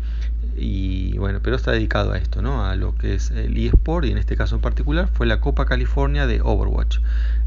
y 0.57 1.17
bueno, 1.19 1.39
pero 1.41 1.55
está 1.57 1.71
dedicado 1.71 2.13
a 2.13 2.19
esto, 2.19 2.43
¿no? 2.43 2.67
A 2.67 2.75
lo 2.75 2.97
que 2.97 3.15
es 3.15 3.31
el 3.31 3.57
eSport 3.57 4.07
y 4.07 4.11
en 4.11 4.19
este 4.19 4.37
caso 4.37 4.57
en 4.57 4.61
particular 4.61 5.09
fue 5.13 5.27
la 5.27 5.41
Copa 5.41 5.67
California 5.67 6.27
de 6.27 6.41
Overwatch. 6.43 6.99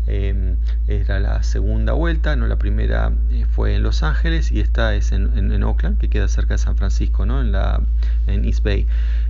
Em, 0.07 0.55
era 0.87 1.19
la 1.19 1.43
segunda 1.43 1.91
vuelta, 1.91 2.37
no 2.37 2.47
la 2.47 2.55
primera 2.55 3.11
eh, 3.29 3.45
fue 3.51 3.75
en 3.75 3.83
Los 3.83 4.03
Ángeles 4.03 4.53
y 4.53 4.61
esta 4.61 4.95
es 4.95 5.11
en, 5.11 5.63
Oakland, 5.63 5.97
que 5.99 6.09
queda 6.09 6.29
cerca 6.29 6.53
de 6.53 6.59
San 6.59 6.77
Francisco, 6.77 7.25
¿no? 7.25 7.41
En 7.41 7.51
la 7.51 7.81
en 8.27 8.45
East 8.45 8.63
Bay. 8.63 8.87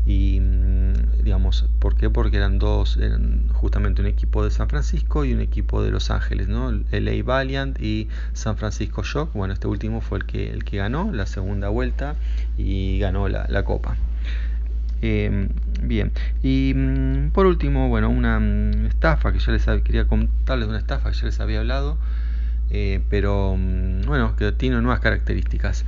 Y 0.07 0.39
mm, 0.39 1.23
digamos, 1.23 1.65
¿por 1.79 1.97
qué? 1.97 2.09
Porque 2.09 2.37
eran 2.37 2.59
dos, 2.59 2.97
justamente 3.51 4.01
un 4.01 4.07
equipo 4.07 4.43
de 4.43 4.51
San 4.51 4.69
Francisco 4.69 5.25
y 5.25 5.33
un 5.33 5.41
equipo 5.41 5.83
de 5.83 5.91
Los 5.91 6.09
Ángeles, 6.11 6.47
¿no? 6.47 6.71
LA 6.91 7.23
Valiant 7.23 7.77
y 7.81 8.07
San 8.31 8.55
Francisco 8.57 9.03
Shock. 9.03 9.33
Bueno, 9.33 9.53
este 9.53 9.67
último 9.67 9.99
fue 9.99 10.19
el 10.19 10.25
que 10.25 10.49
el 10.49 10.63
que 10.63 10.77
ganó 10.77 11.11
la 11.11 11.25
segunda 11.25 11.67
vuelta 11.67 12.15
y 12.57 12.99
ganó 12.99 13.27
la, 13.27 13.45
la 13.49 13.63
copa. 13.65 13.97
Em, 15.01 15.49
bien, 15.83 16.11
y 16.41 16.73
mm, 16.75 17.31
por 17.31 17.45
último, 17.45 17.89
bueno, 17.89 18.09
una 18.09 18.39
mm, 18.39 18.87
estafa 18.87 19.31
que 19.31 19.39
ya 19.39 19.51
les 19.51 19.65
quería 19.83 20.07
contarles 20.07 20.67
una 20.69 20.79
estafa 20.79 21.11
que 21.11 21.17
ya 21.17 21.25
les 21.25 21.39
había 21.39 21.59
hablado, 21.59 21.97
eh, 22.71 23.01
pero 23.09 23.55
bueno, 24.07 24.35
que 24.35 24.51
tiene 24.53 24.81
nuevas 24.81 24.99
características. 25.01 25.85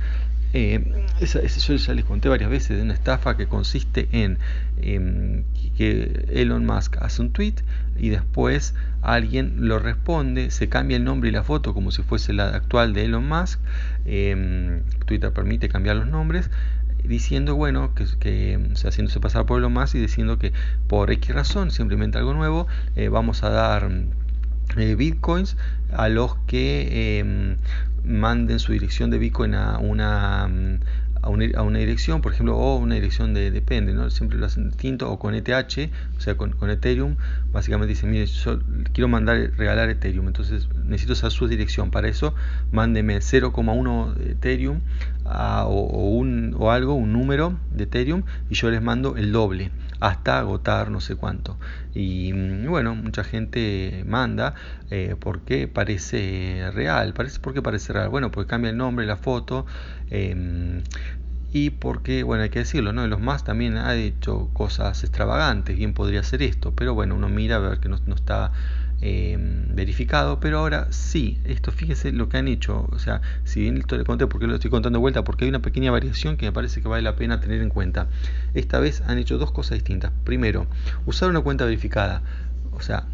Eh, 0.52 1.06
esa, 1.20 1.42
yo 1.42 1.76
ya 1.76 1.94
les 1.94 2.04
conté 2.04 2.28
varias 2.28 2.50
veces 2.50 2.76
de 2.76 2.82
una 2.82 2.94
estafa 2.94 3.36
que 3.36 3.46
consiste 3.46 4.08
en 4.10 4.38
em, 4.82 5.44
que 5.76 6.26
Elon 6.32 6.66
Musk 6.66 6.96
hace 7.00 7.22
un 7.22 7.30
tweet 7.30 7.54
y 7.96 8.08
después 8.08 8.74
alguien 9.00 9.68
lo 9.68 9.78
responde, 9.78 10.50
se 10.50 10.68
cambia 10.68 10.96
el 10.96 11.04
nombre 11.04 11.28
y 11.28 11.32
la 11.32 11.44
foto 11.44 11.72
como 11.72 11.90
si 11.92 12.02
fuese 12.02 12.32
la 12.32 12.48
actual 12.48 12.94
de 12.94 13.04
Elon 13.04 13.28
Musk. 13.28 13.60
Em, 14.06 14.82
Twitter 15.06 15.32
permite 15.32 15.68
cambiar 15.68 15.96
los 15.96 16.08
nombres 16.08 16.50
diciendo, 17.04 17.56
bueno, 17.56 17.94
que, 17.94 18.06
que 18.18 18.58
haciéndose 18.84 19.20
pasar 19.20 19.46
por 19.46 19.60
lo 19.60 19.70
más 19.70 19.94
y 19.94 19.98
diciendo 19.98 20.38
que 20.38 20.52
por 20.88 21.10
X 21.10 21.34
razón, 21.34 21.70
simplemente 21.70 22.18
algo 22.18 22.34
nuevo, 22.34 22.66
eh, 22.96 23.08
vamos 23.08 23.42
a 23.42 23.50
dar 23.50 23.90
eh, 24.76 24.94
bitcoins 24.94 25.56
a 25.92 26.08
los 26.08 26.36
que 26.46 27.18
em, 27.18 27.56
manden 28.04 28.58
su 28.58 28.72
dirección 28.72 29.10
de 29.10 29.18
bitcoin 29.18 29.54
a 29.54 29.78
una 29.78 30.48
a 31.22 31.28
una, 31.28 31.78
dirección, 31.78 32.22
por 32.22 32.32
ejemplo, 32.32 32.56
o 32.56 32.76
una 32.76 32.94
dirección 32.94 33.34
de 33.34 33.50
depende, 33.50 33.92
¿no? 33.92 34.08
siempre 34.10 34.38
lo 34.38 34.46
hacen 34.46 34.68
distinto, 34.68 35.10
o 35.10 35.18
con 35.18 35.34
ETH, 35.34 35.90
o 36.16 36.20
sea, 36.20 36.36
con, 36.36 36.70
Ethereum, 36.70 37.16
básicamente 37.52 37.92
dicen, 37.92 38.10
mire, 38.10 38.26
yo 38.26 38.60
quiero 38.92 39.08
mandar, 39.08 39.52
regalar 39.56 39.90
Ethereum, 39.90 40.28
entonces 40.28 40.68
necesito 40.84 41.14
saber 41.14 41.32
su 41.32 41.46
dirección, 41.46 41.90
para 41.90 42.08
eso 42.08 42.34
mándeme 42.72 43.18
0,1 43.18 44.30
Ethereum 44.30 44.80
o, 45.24 46.08
un, 46.08 46.54
o 46.58 46.70
algo, 46.70 46.94
un 46.94 47.12
número 47.12 47.58
de 47.70 47.84
Ethereum, 47.84 48.22
y 48.48 48.54
yo 48.54 48.70
les 48.70 48.80
mando 48.80 49.16
el 49.16 49.32
doble 49.32 49.70
hasta 50.00 50.38
agotar 50.38 50.90
no 50.90 51.00
sé 51.00 51.16
cuánto. 51.16 51.58
Y 51.94 52.32
mm, 52.32 52.68
bueno, 52.68 52.94
mucha 52.94 53.24
gente 53.24 54.02
manda 54.06 54.54
eh, 54.90 55.16
porque 55.18 55.68
parece 55.68 56.70
real. 56.74 57.14
Parece, 57.14 57.38
¿Por 57.40 57.54
qué 57.54 57.62
parece 57.62 57.92
real? 57.92 58.08
Bueno, 58.08 58.30
porque 58.30 58.48
cambia 58.48 58.70
el 58.70 58.76
nombre, 58.76 59.06
la 59.06 59.16
foto. 59.16 59.66
Em, 60.08 60.82
y 61.52 61.70
porque, 61.70 62.22
bueno, 62.22 62.44
hay 62.44 62.50
que 62.50 62.60
decirlo, 62.60 62.92
¿no? 62.92 63.06
Los 63.06 63.20
más 63.20 63.44
también 63.44 63.76
ha 63.76 63.94
hecho 63.96 64.50
cosas 64.52 65.02
extravagantes, 65.04 65.76
bien 65.76 65.94
podría 65.94 66.22
ser 66.22 66.42
esto, 66.42 66.74
pero 66.74 66.94
bueno, 66.94 67.16
uno 67.16 67.28
mira 67.28 67.56
a 67.56 67.58
ver 67.58 67.80
que 67.80 67.88
no, 67.88 67.98
no 68.06 68.14
está 68.14 68.52
Em, 69.02 69.74
verificado, 69.74 70.40
pero 70.40 70.58
ahora 70.58 70.88
sí, 70.90 71.38
esto 71.44 71.72
fíjese 71.72 72.12
lo 72.12 72.28
que 72.28 72.36
han 72.36 72.48
hecho, 72.48 72.86
o 72.92 72.98
sea, 72.98 73.22
si 73.44 73.62
bien 73.62 73.78
esto 73.78 73.96
le 73.96 74.04
conté 74.04 74.26
porque 74.26 74.46
lo 74.46 74.54
estoy 74.54 74.70
contando 74.70 74.98
de 74.98 75.00
vuelta, 75.00 75.24
porque 75.24 75.44
hay 75.44 75.48
una 75.48 75.62
pequeña 75.62 75.90
variación 75.90 76.36
que 76.36 76.44
me 76.44 76.52
parece 76.52 76.82
que 76.82 76.88
vale 76.88 77.02
la 77.02 77.16
pena 77.16 77.40
tener 77.40 77.62
en 77.62 77.70
cuenta. 77.70 78.08
Esta 78.52 78.78
vez 78.78 79.02
han 79.06 79.16
hecho 79.16 79.38
dos 79.38 79.52
cosas 79.52 79.78
distintas. 79.78 80.12
Primero, 80.24 80.66
usar 81.06 81.30
una 81.30 81.40
cuenta 81.40 81.64
verificada, 81.64 82.22
o 82.72 82.82
sea, 82.82 83.06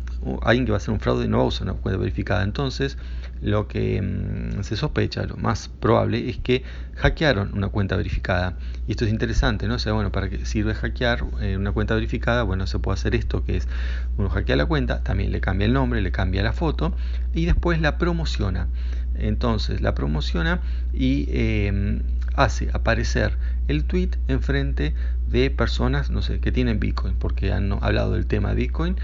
alguien 0.43 0.65
que 0.65 0.73
va 0.73 0.77
a 0.77 0.79
hacer 0.79 0.93
un 0.93 1.01
fraude 1.01 1.29
no 1.29 1.39
va 1.39 1.45
a 1.45 1.47
usar 1.47 1.69
una 1.69 1.75
cuenta 1.75 1.99
verificada. 1.99 2.43
Entonces, 2.43 2.99
lo 3.41 3.69
que 3.69 4.01
mm, 4.01 4.63
se 4.63 4.77
sospecha, 4.77 5.25
lo 5.25 5.37
más 5.37 5.69
probable, 5.69 6.29
es 6.29 6.39
que 6.39 6.65
hackearon 6.97 7.53
una 7.55 7.69
cuenta 7.69 7.97
verificada. 7.97 8.57
Y 8.87 8.93
esto 8.93 9.05
es 9.05 9.11
interesante, 9.11 9.69
¿no? 9.69 9.75
O 9.75 9.79
sea, 9.79 9.93
bueno, 9.93 10.13
para 10.13 10.29
que 10.29 10.45
sirve 10.47 10.75
hackear 10.75 11.25
eh, 11.41 11.57
una 11.57 11.73
cuenta 11.73 11.95
verificada, 11.95 12.43
bueno, 12.43 12.67
se 12.67 12.79
puede 12.79 12.95
hacer 12.95 13.15
esto, 13.15 13.45
que 13.45 13.57
es, 13.57 13.69
uno 14.17 14.29
hackea 14.29 14.57
la 14.57 14.67
cuenta, 14.67 15.03
también 15.03 15.33
le 15.33 15.41
cambia 15.41 15.67
el 15.67 15.73
nombre, 15.73 16.01
le 16.01 16.13
cambia 16.13 16.43
la 16.43 16.53
foto, 16.53 16.95
y 17.35 17.47
después 17.47 17.81
la 17.81 17.99
promociona. 17.99 18.69
Entonces, 19.15 19.81
la 19.81 19.95
promociona 19.95 20.61
y 20.93 21.29
em, 21.31 22.03
hace 22.35 22.69
aparecer 22.73 23.37
el 23.69 23.85
tweet 23.85 24.11
enfrente 24.29 24.95
de 25.29 25.51
personas, 25.51 26.11
no 26.11 26.23
sé, 26.23 26.39
que 26.41 26.53
tienen 26.53 26.79
Bitcoin, 26.79 27.15
porque 27.19 27.53
han 27.53 27.73
hablado 27.73 28.13
del 28.13 28.27
tema 28.27 28.53
Bitcoin, 28.53 28.97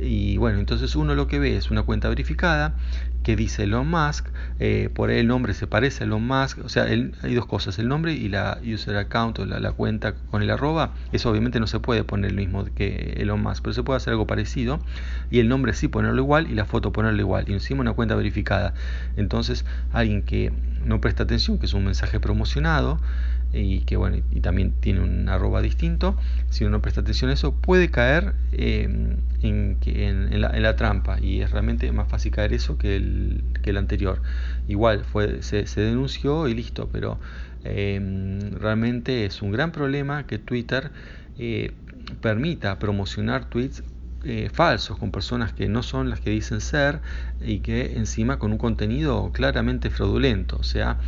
y 0.00 0.36
bueno, 0.36 0.58
entonces 0.58 0.96
uno 0.96 1.14
lo 1.14 1.26
que 1.26 1.38
ve 1.38 1.56
es 1.56 1.70
una 1.70 1.82
cuenta 1.82 2.08
verificada 2.08 2.74
que 3.22 3.36
dice 3.36 3.64
Elon 3.64 3.86
Musk, 3.88 4.28
eh, 4.58 4.88
por 4.94 5.10
ahí 5.10 5.18
el 5.18 5.26
nombre 5.26 5.52
se 5.52 5.66
parece 5.66 6.04
a 6.04 6.06
Elon 6.06 6.26
Musk, 6.26 6.64
o 6.64 6.68
sea, 6.68 6.84
hay 6.84 7.34
dos 7.34 7.46
cosas, 7.46 7.78
el 7.78 7.86
nombre 7.86 8.14
y 8.14 8.28
la 8.28 8.58
user 8.64 8.96
account 8.96 9.38
o 9.40 9.44
la, 9.44 9.72
cuenta 9.72 10.14
con 10.30 10.42
el 10.42 10.50
arroba, 10.50 10.94
eso 11.12 11.30
obviamente 11.30 11.60
no 11.60 11.66
se 11.66 11.80
puede 11.80 12.02
poner 12.02 12.30
el 12.30 12.36
mismo 12.36 12.64
que 12.64 13.14
Elon 13.18 13.42
Musk, 13.42 13.62
pero 13.62 13.74
se 13.74 13.82
puede 13.82 13.98
hacer 13.98 14.12
algo 14.12 14.26
parecido 14.26 14.80
y 15.30 15.40
el 15.40 15.48
nombre 15.48 15.74
sí 15.74 15.88
ponerlo 15.88 16.22
igual 16.22 16.50
y 16.50 16.54
la 16.54 16.64
foto 16.64 16.92
ponerlo 16.92 17.20
igual 17.20 17.44
y 17.48 17.52
encima 17.52 17.82
una 17.82 17.92
cuenta 17.92 18.14
verificada. 18.14 18.72
Entonces, 19.16 19.66
alguien 19.92 20.22
que 20.22 20.52
no 20.84 21.00
presta 21.00 21.24
atención, 21.24 21.58
que 21.58 21.66
es 21.66 21.74
un 21.74 21.84
mensaje 21.84 22.20
promocionado, 22.20 22.98
y 23.52 23.80
que 23.80 23.96
bueno 23.96 24.18
y 24.30 24.40
también 24.40 24.72
tiene 24.80 25.00
un 25.00 25.28
arroba 25.28 25.60
distinto. 25.62 26.16
Si 26.50 26.64
uno 26.64 26.76
no 26.76 26.82
presta 26.82 27.00
atención 27.00 27.30
a 27.30 27.34
eso 27.34 27.52
puede 27.52 27.90
caer 27.90 28.34
em, 28.52 29.16
en, 29.42 29.78
en, 29.84 30.40
la, 30.40 30.76
trampa 30.76 31.20
y 31.20 31.40
es 31.40 31.50
realmente 31.50 31.90
más 31.92 32.08
fácil 32.08 32.32
caer 32.32 32.52
eso 32.52 32.78
que 32.78 32.96
el, 32.96 33.42
que 33.62 33.70
el 33.70 33.76
anterior. 33.76 34.22
Igual 34.68 35.04
fue 35.04 35.42
se, 35.42 35.64
denunció 35.80 36.48
y 36.48 36.54
listo 36.54 36.88
pero 36.92 37.18
em, 37.64 38.52
realmente 38.52 39.26
es 39.26 39.42
un 39.42 39.52
gran 39.52 39.72
problema 39.72 40.26
que 40.26 40.38
Twitter 40.38 40.90
eh, 41.38 41.72
permita 42.20 42.78
promocionar 42.78 43.48
tweets 43.48 43.82
eh, 44.22 44.50
falsos 44.52 44.98
con 44.98 45.10
personas 45.10 45.54
que 45.54 45.66
no 45.66 45.82
son 45.82 46.10
las 46.10 46.20
que 46.20 46.28
dicen 46.28 46.60
ser 46.60 47.00
y 47.40 47.60
que 47.60 47.96
encima 47.96 48.38
con 48.38 48.52
un 48.52 48.58
contenido 48.58 49.32
claramente 49.32 49.88
fraudulento. 49.88 50.58
O 50.58 50.62
sea 50.62 50.98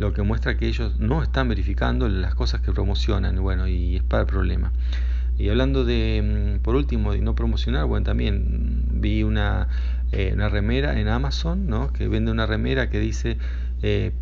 lo 0.00 0.14
que 0.14 0.22
muestra 0.22 0.56
que 0.56 0.66
ellos 0.66 0.98
no 0.98 1.22
están 1.22 1.48
verificando 1.48 2.08
las 2.08 2.34
cosas 2.34 2.62
que 2.62 2.72
promocionan, 2.72 3.36
bueno, 3.42 3.68
y 3.68 3.96
es 3.96 4.02
para 4.02 4.22
el 4.22 4.26
problema. 4.26 4.72
Y 5.38 5.50
hablando 5.50 5.84
de, 5.84 6.56
mm, 6.58 6.62
por 6.62 6.74
último, 6.74 7.12
de 7.12 7.20
no 7.20 7.34
promocionar, 7.34 7.84
bueno, 7.84 8.04
también 8.04 8.84
vi 8.92 9.22
una, 9.22 9.68
eh, 10.12 10.32
una 10.34 10.48
remera 10.48 10.98
en 10.98 11.08
Amazon, 11.08 11.66
¿no? 11.66 11.92
Que 11.92 12.08
vende 12.08 12.30
una 12.30 12.46
remera 12.46 12.88
que 12.88 12.98
dice 12.98 13.36
eh, 13.82 14.12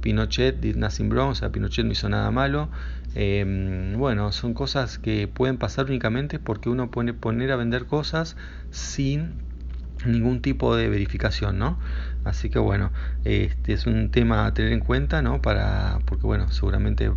Pinochet 0.00 0.60
did 0.60 0.76
nothing 0.76 1.08
wrong, 1.08 1.30
o 1.30 1.34
sea, 1.34 1.50
Pinochet 1.50 1.84
no 1.84 1.92
hizo 1.92 2.08
nada 2.08 2.30
malo. 2.32 2.68
Eh, 3.14 3.94
bueno, 3.96 4.32
son 4.32 4.54
cosas 4.54 4.98
que 4.98 5.28
pueden 5.28 5.56
pasar 5.56 5.86
únicamente 5.86 6.38
porque 6.40 6.68
uno 6.68 6.90
puede 6.90 7.14
poner 7.14 7.52
a 7.52 7.56
vender 7.56 7.86
cosas 7.86 8.36
sin 8.70 9.34
ningún 10.04 10.40
tipo 10.40 10.74
de 10.76 10.88
verificación, 10.88 11.58
¿no? 11.58 11.78
Así 12.24 12.50
que 12.50 12.58
bueno, 12.58 12.90
este 13.24 13.72
es 13.72 13.86
un 13.86 14.10
tema 14.10 14.46
a 14.46 14.54
tener 14.54 14.72
en 14.72 14.80
cuenta, 14.80 15.22
¿no? 15.22 15.40
Para, 15.40 15.98
porque 16.06 16.26
bueno, 16.26 16.50
seguramente 16.50 17.10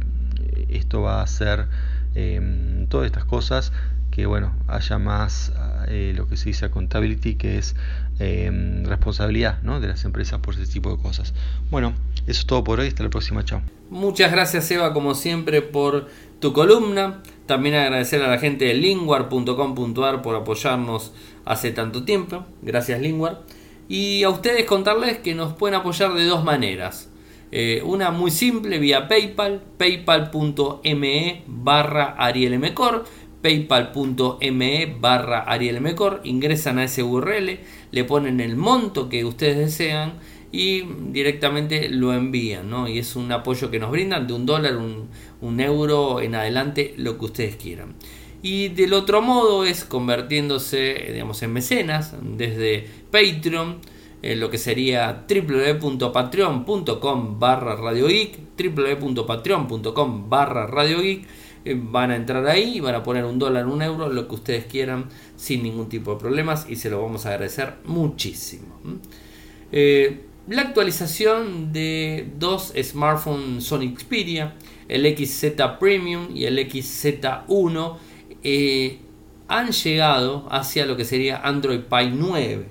esto 0.69 1.01
va 1.01 1.21
a 1.21 1.27
ser 1.27 1.67
em, 2.15 2.87
todas 2.87 3.05
estas 3.05 3.25
cosas 3.25 3.71
que 4.11 4.27
bueno 4.27 4.53
haya 4.67 4.99
más 4.99 5.51
eh, 5.87 6.13
lo 6.15 6.27
que 6.27 6.37
se 6.37 6.49
dice 6.49 6.65
accountability 6.65 7.33
que 7.33 7.57
es 7.57 7.75
em, 8.19 8.85
responsabilidad 8.85 9.59
¿no? 9.63 9.79
de 9.79 9.87
las 9.87 10.05
empresas 10.05 10.39
por 10.39 10.53
ese 10.53 10.71
tipo 10.71 10.95
de 10.95 11.01
cosas. 11.01 11.33
Bueno 11.71 11.93
eso 12.27 12.41
es 12.41 12.45
todo 12.45 12.63
por 12.63 12.79
hoy. 12.79 12.87
Hasta 12.87 13.03
la 13.03 13.09
próxima. 13.09 13.43
Chao. 13.43 13.61
Muchas 13.89 14.31
gracias 14.31 14.69
Eva 14.71 14.93
como 14.93 15.13
siempre 15.15 15.61
por 15.61 16.07
tu 16.39 16.53
columna. 16.53 17.21
También 17.47 17.75
agradecer 17.75 18.21
a 18.21 18.27
la 18.27 18.37
gente 18.37 18.65
de 18.65 18.75
linguar.com.ar 18.75 20.21
por 20.21 20.35
apoyarnos 20.35 21.11
hace 21.43 21.71
tanto 21.71 22.03
tiempo. 22.05 22.45
Gracias 22.61 23.01
Linguar 23.01 23.41
y 23.87 24.23
a 24.23 24.29
ustedes 24.29 24.65
contarles 24.65 25.17
que 25.19 25.35
nos 25.35 25.53
pueden 25.53 25.75
apoyar 25.75 26.13
de 26.13 26.25
dos 26.25 26.43
maneras 26.43 27.09
eh, 27.55 27.83
una 27.85 28.09
muy 28.09 28.31
simple 28.31 28.79
vía 28.79 29.07
PayPal, 29.07 29.61
paypal.me 29.77 31.43
barra 31.45 32.15
arielmcor, 32.17 33.05
paypal.me 33.43 34.95
barra 34.99 35.41
arielmcor, 35.41 36.21
ingresan 36.23 36.79
a 36.79 36.85
ese 36.85 37.03
URL, 37.03 37.59
le 37.91 38.03
ponen 38.05 38.39
el 38.39 38.55
monto 38.55 39.07
que 39.07 39.23
ustedes 39.23 39.57
desean 39.57 40.13
y 40.51 40.81
directamente 41.11 41.89
lo 41.89 42.11
envían, 42.11 42.71
¿no? 42.71 42.87
Y 42.87 42.97
es 42.97 43.15
un 43.15 43.31
apoyo 43.31 43.69
que 43.69 43.77
nos 43.77 43.91
brindan 43.91 44.25
de 44.25 44.33
un 44.33 44.47
dólar, 44.47 44.77
un, 44.77 45.09
un 45.41 45.59
euro 45.59 46.21
en 46.21 46.33
adelante, 46.33 46.95
lo 46.97 47.19
que 47.19 47.25
ustedes 47.25 47.55
quieran. 47.57 47.93
Y 48.43 48.69
del 48.69 48.93
otro 48.93 49.23
modo 49.23 49.65
es 49.65 49.83
convirtiéndose, 49.83 51.09
digamos, 51.11 51.41
en 51.41 51.53
mecenas 51.53 52.13
desde 52.21 52.87
Patreon 53.09 53.79
lo 54.23 54.49
que 54.49 54.57
sería 54.57 55.25
www.patreon.com 55.27 57.39
barra 57.39 57.75
Radio 57.75 58.07
Geek, 58.07 58.39
www.patreon.com 58.57 60.29
barra 60.29 60.65
Radio 60.67 61.01
Geek. 61.01 61.27
Eh, 61.65 61.79
van 61.81 62.11
a 62.11 62.15
entrar 62.15 62.47
ahí 62.47 62.77
y 62.77 62.79
van 62.79 62.95
a 62.95 63.03
poner 63.03 63.25
un 63.25 63.39
dólar, 63.39 63.67
un 63.67 63.81
euro, 63.81 64.09
lo 64.09 64.27
que 64.27 64.35
ustedes 64.35 64.65
quieran, 64.65 65.09
sin 65.35 65.63
ningún 65.63 65.89
tipo 65.89 66.13
de 66.13 66.19
problemas 66.19 66.65
y 66.69 66.75
se 66.75 66.89
lo 66.89 67.01
vamos 67.01 67.25
a 67.25 67.29
agradecer 67.29 67.75
muchísimo. 67.85 68.79
Eh, 69.71 70.25
la 70.47 70.63
actualización 70.63 71.71
de 71.71 72.27
dos 72.37 72.73
smartphones 72.81 73.63
Sony 73.63 73.95
Xperia, 73.97 74.55
el 74.89 75.05
XZ 75.17 75.53
Premium 75.79 76.35
y 76.35 76.45
el 76.45 76.59
XZ1, 76.59 77.97
eh, 78.43 78.99
han 79.47 79.71
llegado 79.71 80.47
hacia 80.49 80.85
lo 80.85 80.97
que 80.97 81.05
sería 81.05 81.37
Android 81.37 81.81
Pie 81.81 82.11
9. 82.13 82.65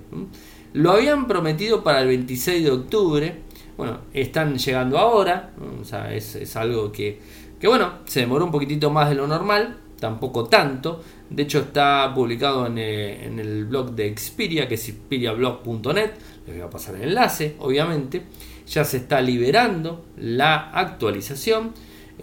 Lo 0.73 0.91
habían 0.91 1.27
prometido 1.27 1.83
para 1.83 2.01
el 2.01 2.07
26 2.07 2.63
de 2.63 2.71
octubre. 2.71 3.41
Bueno, 3.77 3.99
están 4.13 4.57
llegando 4.57 4.97
ahora. 4.97 5.53
O 5.81 5.85
sea, 5.85 6.13
es, 6.13 6.55
algo 6.55 6.91
que, 6.91 7.19
que, 7.59 7.67
bueno, 7.67 7.99
se 8.05 8.21
demoró 8.21 8.45
un 8.45 8.51
poquitito 8.51 8.89
más 8.89 9.09
de 9.09 9.15
lo 9.15 9.27
normal. 9.27 9.77
Tampoco 9.99 10.45
tanto. 10.45 11.01
De 11.29 11.43
hecho, 11.43 11.59
está 11.59 12.11
publicado 12.13 12.67
en, 12.67 12.77
eh, 12.77 13.25
en 13.25 13.39
el 13.39 13.65
blog 13.65 13.91
de 13.91 14.15
Xperia, 14.17 14.67
que 14.67 14.75
es 14.75 14.83
xperiablog.net. 14.83 16.11
Les 16.45 16.55
voy 16.55 16.65
a 16.65 16.69
pasar 16.69 16.95
el 16.95 17.03
enlace, 17.03 17.55
obviamente. 17.59 18.23
Ya 18.67 18.83
se 18.83 18.97
está 18.97 19.21
liberando 19.21 20.05
la 20.17 20.71
actualización. 20.71 21.73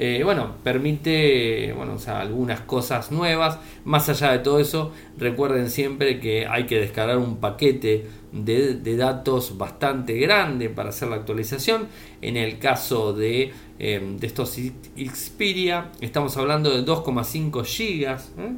Eh, 0.03 0.23
bueno, 0.25 0.55
permite 0.65 1.75
bueno, 1.77 1.99
algunas 2.07 2.63
cosas 2.63 3.13
nuevas. 3.13 3.59
Más 3.85 4.09
allá 4.09 4.33
de 4.33 4.39
todo 4.39 4.59
eso, 4.59 4.93
recuerden 5.19 5.69
siempre 5.69 6.19
que 6.21 6.47
hay 6.47 6.65
que 6.65 6.81
descargar 6.81 7.19
un 7.19 7.37
paquete 7.37 8.07
de, 8.33 8.97
datos 8.97 9.59
bastante 9.59 10.15
grande 10.15 10.71
para 10.71 10.89
hacer 10.89 11.09
la 11.09 11.17
actualización. 11.17 11.87
En 12.23 12.39
el 12.39 12.59
caso 12.59 13.13
de, 13.13 13.53
em, 13.79 14.17
estos 14.23 14.57
Xperia, 14.97 15.91
estamos 16.01 16.35
hablando 16.39 16.75
de 16.75 16.83
2,5 16.83 17.63
gigas, 17.63 18.33
¿eh? 18.39 18.53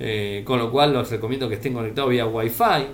Eh, 0.00 0.42
con 0.44 0.58
lo 0.58 0.72
cual 0.72 0.92
los 0.92 1.10
recomiendo 1.10 1.48
que 1.48 1.56
estén 1.56 1.74
conectados 1.74 2.10
vía 2.10 2.26
Wi-Fi 2.26 2.86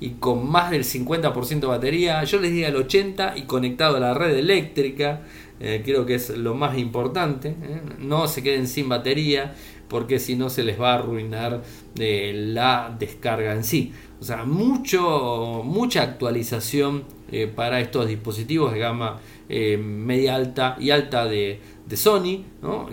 y 0.00 0.10
con 0.14 0.50
más 0.50 0.72
del 0.72 0.84
50% 0.84 1.60
de 1.60 1.66
batería. 1.66 2.24
Yo 2.24 2.40
les 2.40 2.50
diría 2.50 2.68
el 2.68 2.76
80% 2.76 3.36
y 3.36 3.42
conectado 3.42 3.98
a 3.98 4.00
la 4.00 4.14
red 4.14 4.36
eléctrica. 4.36 5.22
Eh, 5.62 5.80
creo 5.84 6.04
que 6.04 6.16
es 6.16 6.28
lo 6.36 6.54
más 6.54 6.76
importante. 6.76 7.54
No 7.98 8.26
se 8.26 8.42
queden 8.42 8.66
sin 8.66 8.88
batería 8.88 9.54
porque 9.88 10.18
si 10.18 10.36
no 10.36 10.50
se 10.50 10.64
les 10.64 10.80
va 10.80 10.92
a 10.92 10.98
arruinar 10.98 11.62
la 11.94 12.94
descarga 12.98 13.54
en 13.54 13.62
sí. 13.62 13.92
O 14.22 14.24
sea, 14.24 14.44
mucho, 14.44 15.62
mucha 15.64 16.02
actualización 16.02 17.02
eh, 17.32 17.46
para 17.46 17.80
estos 17.80 18.06
dispositivos 18.06 18.72
de 18.72 18.78
gama 18.78 19.20
eh, 19.48 19.76
media 19.76 20.36
alta 20.36 20.76
y 20.78 20.90
alta 20.90 21.26
de, 21.26 21.60
Sony, 21.94 22.44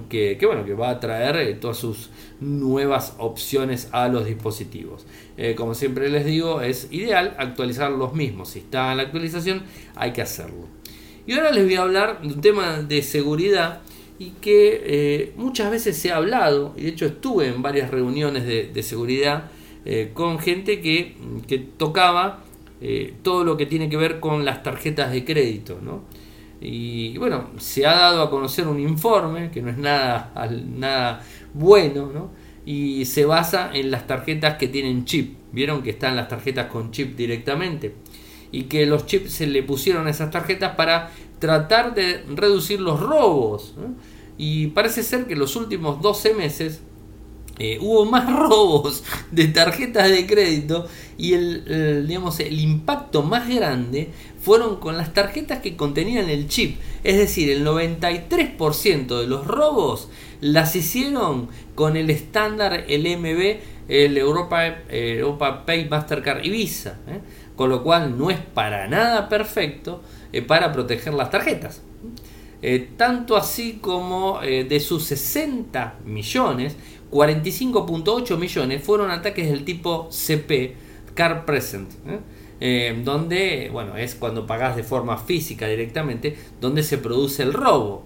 que, 0.09 0.37
bueno, 0.45 0.65
que 0.65 0.73
va 0.73 0.89
a 0.89 0.99
traer 0.99 1.35
eh, 1.37 1.53
todas 1.53 1.77
sus 1.77 2.09
nuevas 2.39 3.15
opciones 3.19 3.89
a 3.91 4.07
los 4.07 4.25
dispositivos. 4.25 5.05
como 5.55 5.73
siempre 5.73 6.09
les 6.09 6.25
digo, 6.25 6.61
es 6.61 6.87
ideal 6.91 7.35
actualizar 7.37 7.91
los 7.91 8.13
mismos. 8.13 8.49
Si 8.49 8.59
está 8.59 8.91
en 8.91 8.97
la 8.97 9.03
actualización, 9.03 9.63
hay 9.95 10.11
que 10.11 10.21
hacerlo. 10.21 10.78
Y 11.29 11.33
ahora 11.33 11.51
les 11.51 11.63
voy 11.63 11.75
a 11.75 11.83
hablar 11.83 12.21
de 12.23 12.33
un 12.33 12.41
tema 12.41 12.81
de 12.81 13.03
seguridad 13.03 13.81
y 14.17 14.31
que 14.41 15.31
muchas 15.35 15.69
veces 15.69 15.95
se 15.95 16.11
ha 16.11 16.15
hablado, 16.15 16.73
y 16.75 16.85
de 16.85 16.89
hecho 16.89 17.05
estuve 17.05 17.45
en 17.45 17.61
varias 17.61 17.91
reuniones 17.91 18.47
de 18.47 18.81
seguridad, 18.81 19.51
eh, 19.85 20.09
con 20.11 20.39
gente 20.39 20.81
que, 20.81 21.15
tocaba 21.77 22.43
eh, 22.81 23.13
todo 23.21 23.43
lo 23.43 23.57
que 23.57 23.67
tiene 23.67 23.89
que 23.89 23.97
ver 23.97 24.19
con 24.19 24.43
las 24.43 24.63
tarjetas 24.63 25.11
de 25.11 25.23
crédito. 25.23 25.79
¿no? 25.79 26.01
Y 26.61 27.15
bueno, 27.19 27.51
se 27.59 27.85
ha 27.85 27.93
dado 27.93 28.23
a 28.23 28.31
conocer 28.31 28.67
un 28.67 28.79
informe 28.79 29.51
que 29.51 29.61
no 29.61 29.69
es 29.69 29.77
nada, 29.77 30.33
nada 30.75 31.23
bueno, 31.53 32.09
¿no? 32.11 32.31
y 32.65 33.05
se 33.05 33.25
basa 33.25 33.69
en 33.71 33.91
las 33.91 34.07
tarjetas 34.07 34.57
que 34.57 34.67
tienen 34.67 35.05
chip. 35.05 35.37
Vieron 35.51 35.83
que 35.83 35.91
están 35.91 36.15
las 36.15 36.27
tarjetas 36.27 36.65
con 36.67 36.89
chip 36.89 37.15
directamente 37.15 37.93
y 38.51 38.63
que 38.63 38.85
los 38.85 39.05
chips 39.05 39.33
se 39.33 39.47
le 39.47 39.63
pusieron 39.63 40.07
a 40.07 40.09
esas 40.09 40.31
tarjetas 40.31 40.75
para 40.75 41.11
tratar 41.39 41.93
de 41.93 42.23
reducir 42.35 42.79
los 42.79 42.99
robos. 42.99 43.75
Y 44.37 44.67
parece 44.67 45.03
ser 45.03 45.25
que 45.25 45.35
los 45.35 45.55
últimos 45.55 46.01
12 46.01 46.33
meses 46.33 46.81
eh, 47.59 47.77
hubo 47.81 48.05
más 48.05 48.31
robos 48.39 49.03
de 49.31 49.49
tarjetas 49.49 50.09
de 50.09 50.25
crédito 50.25 50.87
y 51.17 51.33
el, 51.33 52.07
digamos, 52.07 52.39
el 52.39 52.59
impacto 52.59 53.21
más 53.21 53.49
grande 53.49 54.09
fueron 54.41 54.77
con 54.77 54.97
las 54.97 55.13
tarjetas 55.13 55.59
que 55.59 55.75
contenían 55.75 56.29
el 56.29 56.47
chip. 56.47 56.79
Es 57.03 57.17
decir, 57.17 57.49
el 57.49 57.65
93% 57.65 59.19
de 59.19 59.27
los 59.27 59.45
robos 59.45 60.07
las 60.41 60.75
hicieron 60.75 61.49
con 61.75 61.97
el 61.97 62.09
estándar, 62.09 62.85
el 62.87 63.05
el 63.89 64.17
Europa, 64.17 64.65
Europa 64.89 65.65
Pay, 65.65 65.89
Mastercard 65.89 66.45
y 66.45 66.49
Visa. 66.51 66.99
¿eh? 67.07 67.19
Con 67.59 67.69
lo 67.69 67.83
cual 67.83 68.17
no 68.17 68.29
es 68.29 68.39
para 68.39 68.87
nada 68.87 69.27
perfecto 69.27 70.01
eh, 70.31 70.41
para 70.41 70.71
proteger 70.71 71.13
las 71.13 71.29
tarjetas. 71.29 71.81
tanto 72.95 73.35
así 73.35 73.79
como 73.81 74.39
de 74.39 74.79
sus 74.79 75.03
60 75.03 75.99
millones, 76.05 76.77
45.8 77.11 78.37
millones 78.37 78.81
fueron 78.81 79.11
ataques 79.11 79.49
del 79.49 79.65
tipo 79.65 80.07
CP, 80.09 80.75
Car 81.15 81.43
Present, 81.43 81.91
¿eh? 82.07 82.19
Eh, 82.61 83.01
donde, 83.05 83.69
bueno, 83.71 83.95
es 83.95 84.15
cuando 84.15 84.45
pagas 84.45 84.75
de 84.75 84.83
forma 84.83 85.17
física 85.17 85.67
directamente, 85.67 86.35
donde 86.59 86.83
se 86.83 86.97
produce 86.97 87.43
el 87.43 87.53
robo. 87.53 88.05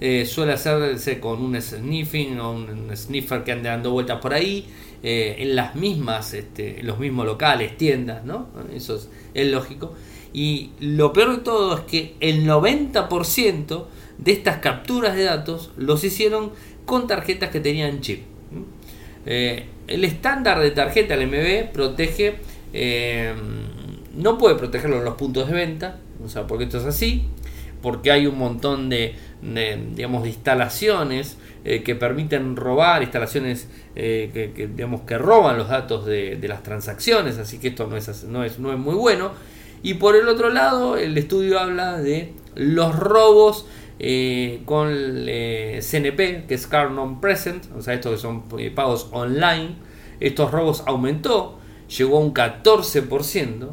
¿Eh? 0.00 0.26
suele 0.26 0.52
hacerse 0.52 1.20
con 1.20 1.42
un 1.42 1.60
sniffing 1.60 2.40
o 2.40 2.52
un 2.52 2.90
sniffer 2.96 3.44
que 3.44 3.52
ande 3.52 3.68
dando 3.68 3.92
vueltas 3.92 4.18
por 4.20 4.34
ahí, 4.34 4.66
en 5.02 5.56
las 5.56 5.76
mismas, 5.76 6.34
este, 6.34 6.82
los 6.82 6.98
mismos 6.98 7.24
locales, 7.24 7.76
tiendas, 7.78 8.24
¿no? 8.24 8.48
Eso 8.74 9.00
es, 9.32 9.46
lógico. 9.46 9.94
Y 10.34 10.72
lo 10.80 11.12
peor 11.14 11.36
de 11.36 11.42
todo 11.42 11.78
es 11.78 11.84
que 11.84 12.16
el 12.20 12.46
90% 12.46 13.86
de 14.18 14.32
estas 14.32 14.58
capturas 14.58 15.16
de 15.16 15.24
datos 15.24 15.70
los 15.78 16.04
hicieron 16.04 16.50
con 16.84 17.06
tarjetas 17.06 17.50
que 17.50 17.60
tenían 17.60 18.00
chip. 18.00 18.24
Eh, 19.26 19.66
el 19.86 20.04
estándar 20.04 20.60
de 20.60 20.70
tarjeta 20.70 21.16
LMB 21.16 21.72
protege, 21.72 22.36
eh, 22.72 23.34
no 24.14 24.38
puede 24.38 24.56
protegerlo 24.56 24.98
en 24.98 25.04
los 25.04 25.14
puntos 25.14 25.48
de 25.48 25.54
venta, 25.54 25.98
o 26.24 26.28
sea, 26.28 26.46
porque 26.46 26.64
esto 26.64 26.78
es 26.78 26.84
así, 26.84 27.24
porque 27.82 28.10
hay 28.10 28.26
un 28.26 28.38
montón 28.38 28.88
de, 28.88 29.14
digamos, 29.42 30.22
de 30.22 30.28
instalaciones 30.28 31.38
eh, 31.64 31.82
que 31.82 31.94
permiten 31.94 32.56
robar, 32.56 33.02
instalaciones 33.02 33.68
eh, 33.96 34.30
que, 34.54 34.66
digamos, 34.66 35.02
que 35.02 35.18
roban 35.18 35.58
los 35.58 35.68
datos 35.68 36.06
de, 36.06 36.38
las 36.42 36.62
transacciones, 36.62 37.38
así 37.38 37.58
que 37.58 37.68
esto 37.68 37.86
no 37.86 37.96
es, 37.96 38.24
no, 38.24 38.44
es, 38.44 38.58
no 38.58 38.72
es 38.72 38.78
muy 38.78 38.94
bueno. 38.94 39.32
Y 39.82 39.94
por 39.94 40.14
el 40.14 40.28
otro 40.28 40.50
lado, 40.50 40.96
el 40.96 41.16
estudio 41.16 41.58
habla 41.58 41.98
de 41.98 42.34
los 42.54 42.94
robos 42.98 43.66
eh, 43.98 44.62
con 44.66 44.88
CNP, 44.88 46.46
que 46.46 46.54
es 46.54 46.66
Card 46.66 46.92
Non 46.92 47.20
Present, 47.20 47.64
o 47.76 47.80
sea, 47.80 47.94
estos 47.94 48.12
que 48.12 48.18
son 48.18 48.44
pagos 48.74 49.08
online. 49.12 49.76
Estos 50.20 50.50
robos 50.50 50.82
aumentó, 50.86 51.58
llegó 51.88 52.18
a 52.18 52.20
un 52.20 52.34
14% 52.34 53.70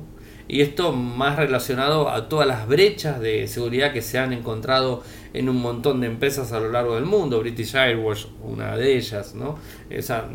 y 0.47 0.61
esto 0.61 0.93
más 0.93 1.36
relacionado 1.36 2.09
a 2.09 2.30
todas 2.30 2.47
las 2.47 2.68
brechas 2.68 3.20
de 3.20 3.47
seguridad 3.47 3.91
que 3.91 4.01
se 4.01 4.18
han 4.18 4.32
encontrado 4.32 5.03
en 5.34 5.50
un 5.50 5.62
montón 5.62 6.02
de 6.02 6.08
empresas 6.08 6.52
a 6.52 6.60
lo 6.60 6.72
largo 6.72 6.96
del 6.96 7.06
mundo, 7.06 7.40
British 7.40 7.76
Airways, 7.76 8.28
una 8.44 8.76
de 8.76 8.98
ellas, 8.98 9.36
¿no? 9.36 9.58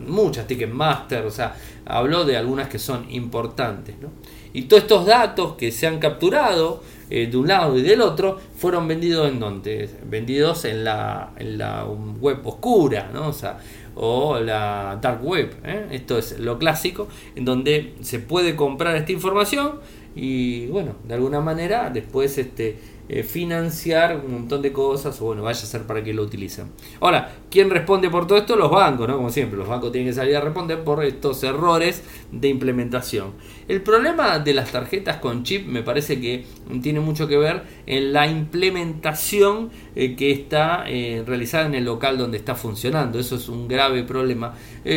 Muchas, 0.07 0.47
Ticketmaster, 0.47 1.25
o 1.25 1.31
sea, 1.31 1.55
habló 1.85 2.25
de 2.25 2.37
algunas 2.37 2.69
que 2.69 2.79
son 2.79 3.11
importantes, 3.11 3.97
¿no? 4.01 4.11
Y 4.55 4.63
todos 4.63 4.83
estos 4.83 5.07
datos 5.07 5.55
que 5.55 5.71
se 5.71 5.87
han 5.87 5.99
capturado 5.99 6.83
eh, 7.09 7.27
de 7.27 7.37
un 7.37 7.49
lado 7.49 7.79
y 7.79 7.83
del 7.83 8.03
otro 8.03 8.39
fueron 8.57 8.87
vendidos 8.87 9.29
en 9.29 9.41
donde? 9.41 9.89
Vendidos 10.05 10.65
en 10.67 10.85
la, 10.85 11.33
en 11.39 11.59
la 11.59 11.85
web 11.85 12.47
oscura, 12.47 13.11
¿no? 13.13 13.29
O 13.29 13.33
sea, 13.33 13.59
o 13.95 14.39
la 14.39 14.99
dark 15.01 15.25
web. 15.25 15.55
¿eh? 15.65 15.87
Esto 15.91 16.19
es 16.19 16.39
lo 16.39 16.59
clásico, 16.59 17.09
en 17.35 17.45
donde 17.45 17.95
se 18.03 18.19
puede 18.19 18.57
comprar 18.57 18.97
esta 18.97 19.13
información 19.13 19.81
y 20.15 20.67
bueno, 20.67 20.97
de 21.05 21.15
alguna 21.15 21.41
manera 21.41 21.91
después 21.91 22.37
este, 22.37 22.79
eh, 23.09 23.25
financiar 23.25 24.23
un 24.25 24.33
montón 24.33 24.63
de 24.63 24.73
cosas 24.73 25.21
o 25.21 25.25
bueno, 25.25 25.43
vaya 25.43 25.61
a 25.61 25.67
ser 25.67 25.83
para 25.83 26.05
que 26.05 26.15
lo 26.15 26.23
utilicen. 26.23 26.71
Ahora, 27.01 27.35
¿quién 27.51 27.69
responde 27.69 28.09
por 28.09 28.29
todo 28.29 28.39
esto? 28.39 28.55
Los 28.55 28.71
bancos, 28.71 29.09
¿no? 29.09 29.17
Como 29.17 29.29
siempre, 29.29 29.59
los 29.59 29.67
bancos 29.67 29.91
tienen 29.91 30.11
que 30.11 30.15
salir 30.15 30.37
a 30.37 30.41
responder 30.41 30.85
por 30.85 31.05
estos 31.05 31.43
errores 31.43 32.05
de 32.31 32.49
implementación. 32.49 33.33
El 33.67 33.83
problema 33.83 34.39
de 34.39 34.55
las 34.55 34.71
tarjetas 34.71 35.17
con 35.17 35.43
chip 35.43 35.67
me 35.67 35.83
parece 35.83 36.21
que 36.21 36.47
tiene 36.81 37.01
mucho 37.01 37.27
que 37.27 37.37
ver 37.37 37.65
en 37.87 38.13
la 38.13 38.29
implementación 38.29 39.71
eh, 39.97 40.15
que 40.15 40.31
está 40.31 40.85
eh, 40.87 41.25
realizada 41.27 41.67
en 41.67 41.75
el 41.75 41.85
local 41.85 42.17
donde 42.17 42.39
está 42.39 42.55
funcionando. 42.55 43.19
Eso 43.19 43.35
es 43.35 43.49
un 43.49 43.67
grave 43.67 44.05
problema, 44.05 44.55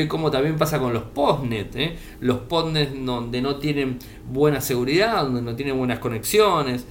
como 0.07 0.29
también 0.29 0.57
pasa 0.57 0.79
con 0.79 0.93
los 0.93 1.03
postnet. 1.03 1.97
Los 2.19 2.37
postnet 2.41 2.91
donde 2.93 3.41
no 3.41 3.55
tienen 3.55 3.97
buena 4.31 4.61
seguridad, 4.61 5.23
donde 5.23 5.41
no 5.41 5.55
tienen 5.55 5.75
buenas 5.77 5.97
conexiones. 5.97 6.85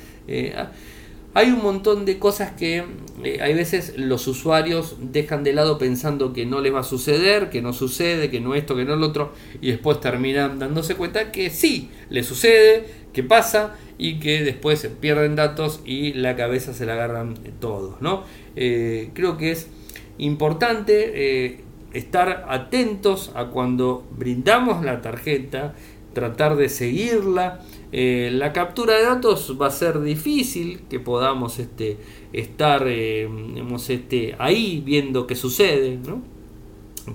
Hay 1.37 1.51
un 1.51 1.63
montón 1.63 2.05
de 2.05 2.21
cosas 2.21 2.53
que 2.53 2.85
eh, 3.25 3.39
hay 3.43 3.55
veces 3.55 3.95
los 3.97 4.29
usuarios 4.29 4.97
dejan 5.01 5.43
de 5.43 5.53
lado 5.53 5.79
pensando 5.79 6.33
que 6.33 6.47
no 6.47 6.61
les 6.61 6.73
va 6.73 6.81
a 6.81 6.85
suceder, 6.85 7.51
que 7.51 7.61
no 7.61 7.73
sucede, 7.73 8.31
que 8.31 8.41
no 8.41 8.55
esto, 8.55 8.77
que 8.77 8.85
no 8.85 8.95
lo 8.95 9.09
otro, 9.09 9.33
y 9.61 9.73
después 9.73 10.01
terminan 10.01 10.61
dándose 10.61 10.95
cuenta 10.95 11.33
que 11.33 11.51
sí, 11.51 11.91
le 12.09 12.23
sucede, 12.23 12.87
que 13.13 13.25
pasa 13.25 13.75
y 13.99 14.21
que 14.21 14.45
después 14.45 14.89
pierden 15.01 15.35
datos 15.35 15.81
y 15.85 16.13
la 16.13 16.37
cabeza 16.37 16.73
se 16.73 16.87
la 16.87 16.95
agarran 16.95 17.35
todos. 17.61 18.01
¿no? 18.01 18.23
Eh, 18.55 19.11
creo 19.15 19.37
que 19.37 19.51
es 19.51 19.69
importante 20.19 21.13
eh, 21.15 21.61
estar 21.95 22.47
atentos 22.49 23.33
a 23.35 23.47
cuando 23.47 24.07
brindamos 24.17 24.85
la 24.85 25.01
tarjeta, 25.01 25.75
tratar 26.13 26.57
de 26.57 26.69
seguirla 26.69 27.61
eh, 27.97 28.29
la 28.33 28.53
captura 28.53 28.95
de 28.95 29.05
datos 29.05 29.57
va 29.61 29.69
a 29.69 29.71
ser 29.71 30.01
difícil 30.01 30.81
que 30.91 30.99
podamos 30.99 31.61
este, 31.61 31.97
estar 32.33 32.89
eh, 32.89 33.29
este, 33.89 34.35
ahí 34.41 34.83
viendo 34.85 35.29
qué 35.29 35.37
sucede, 35.37 36.01
¿no? 36.05 36.21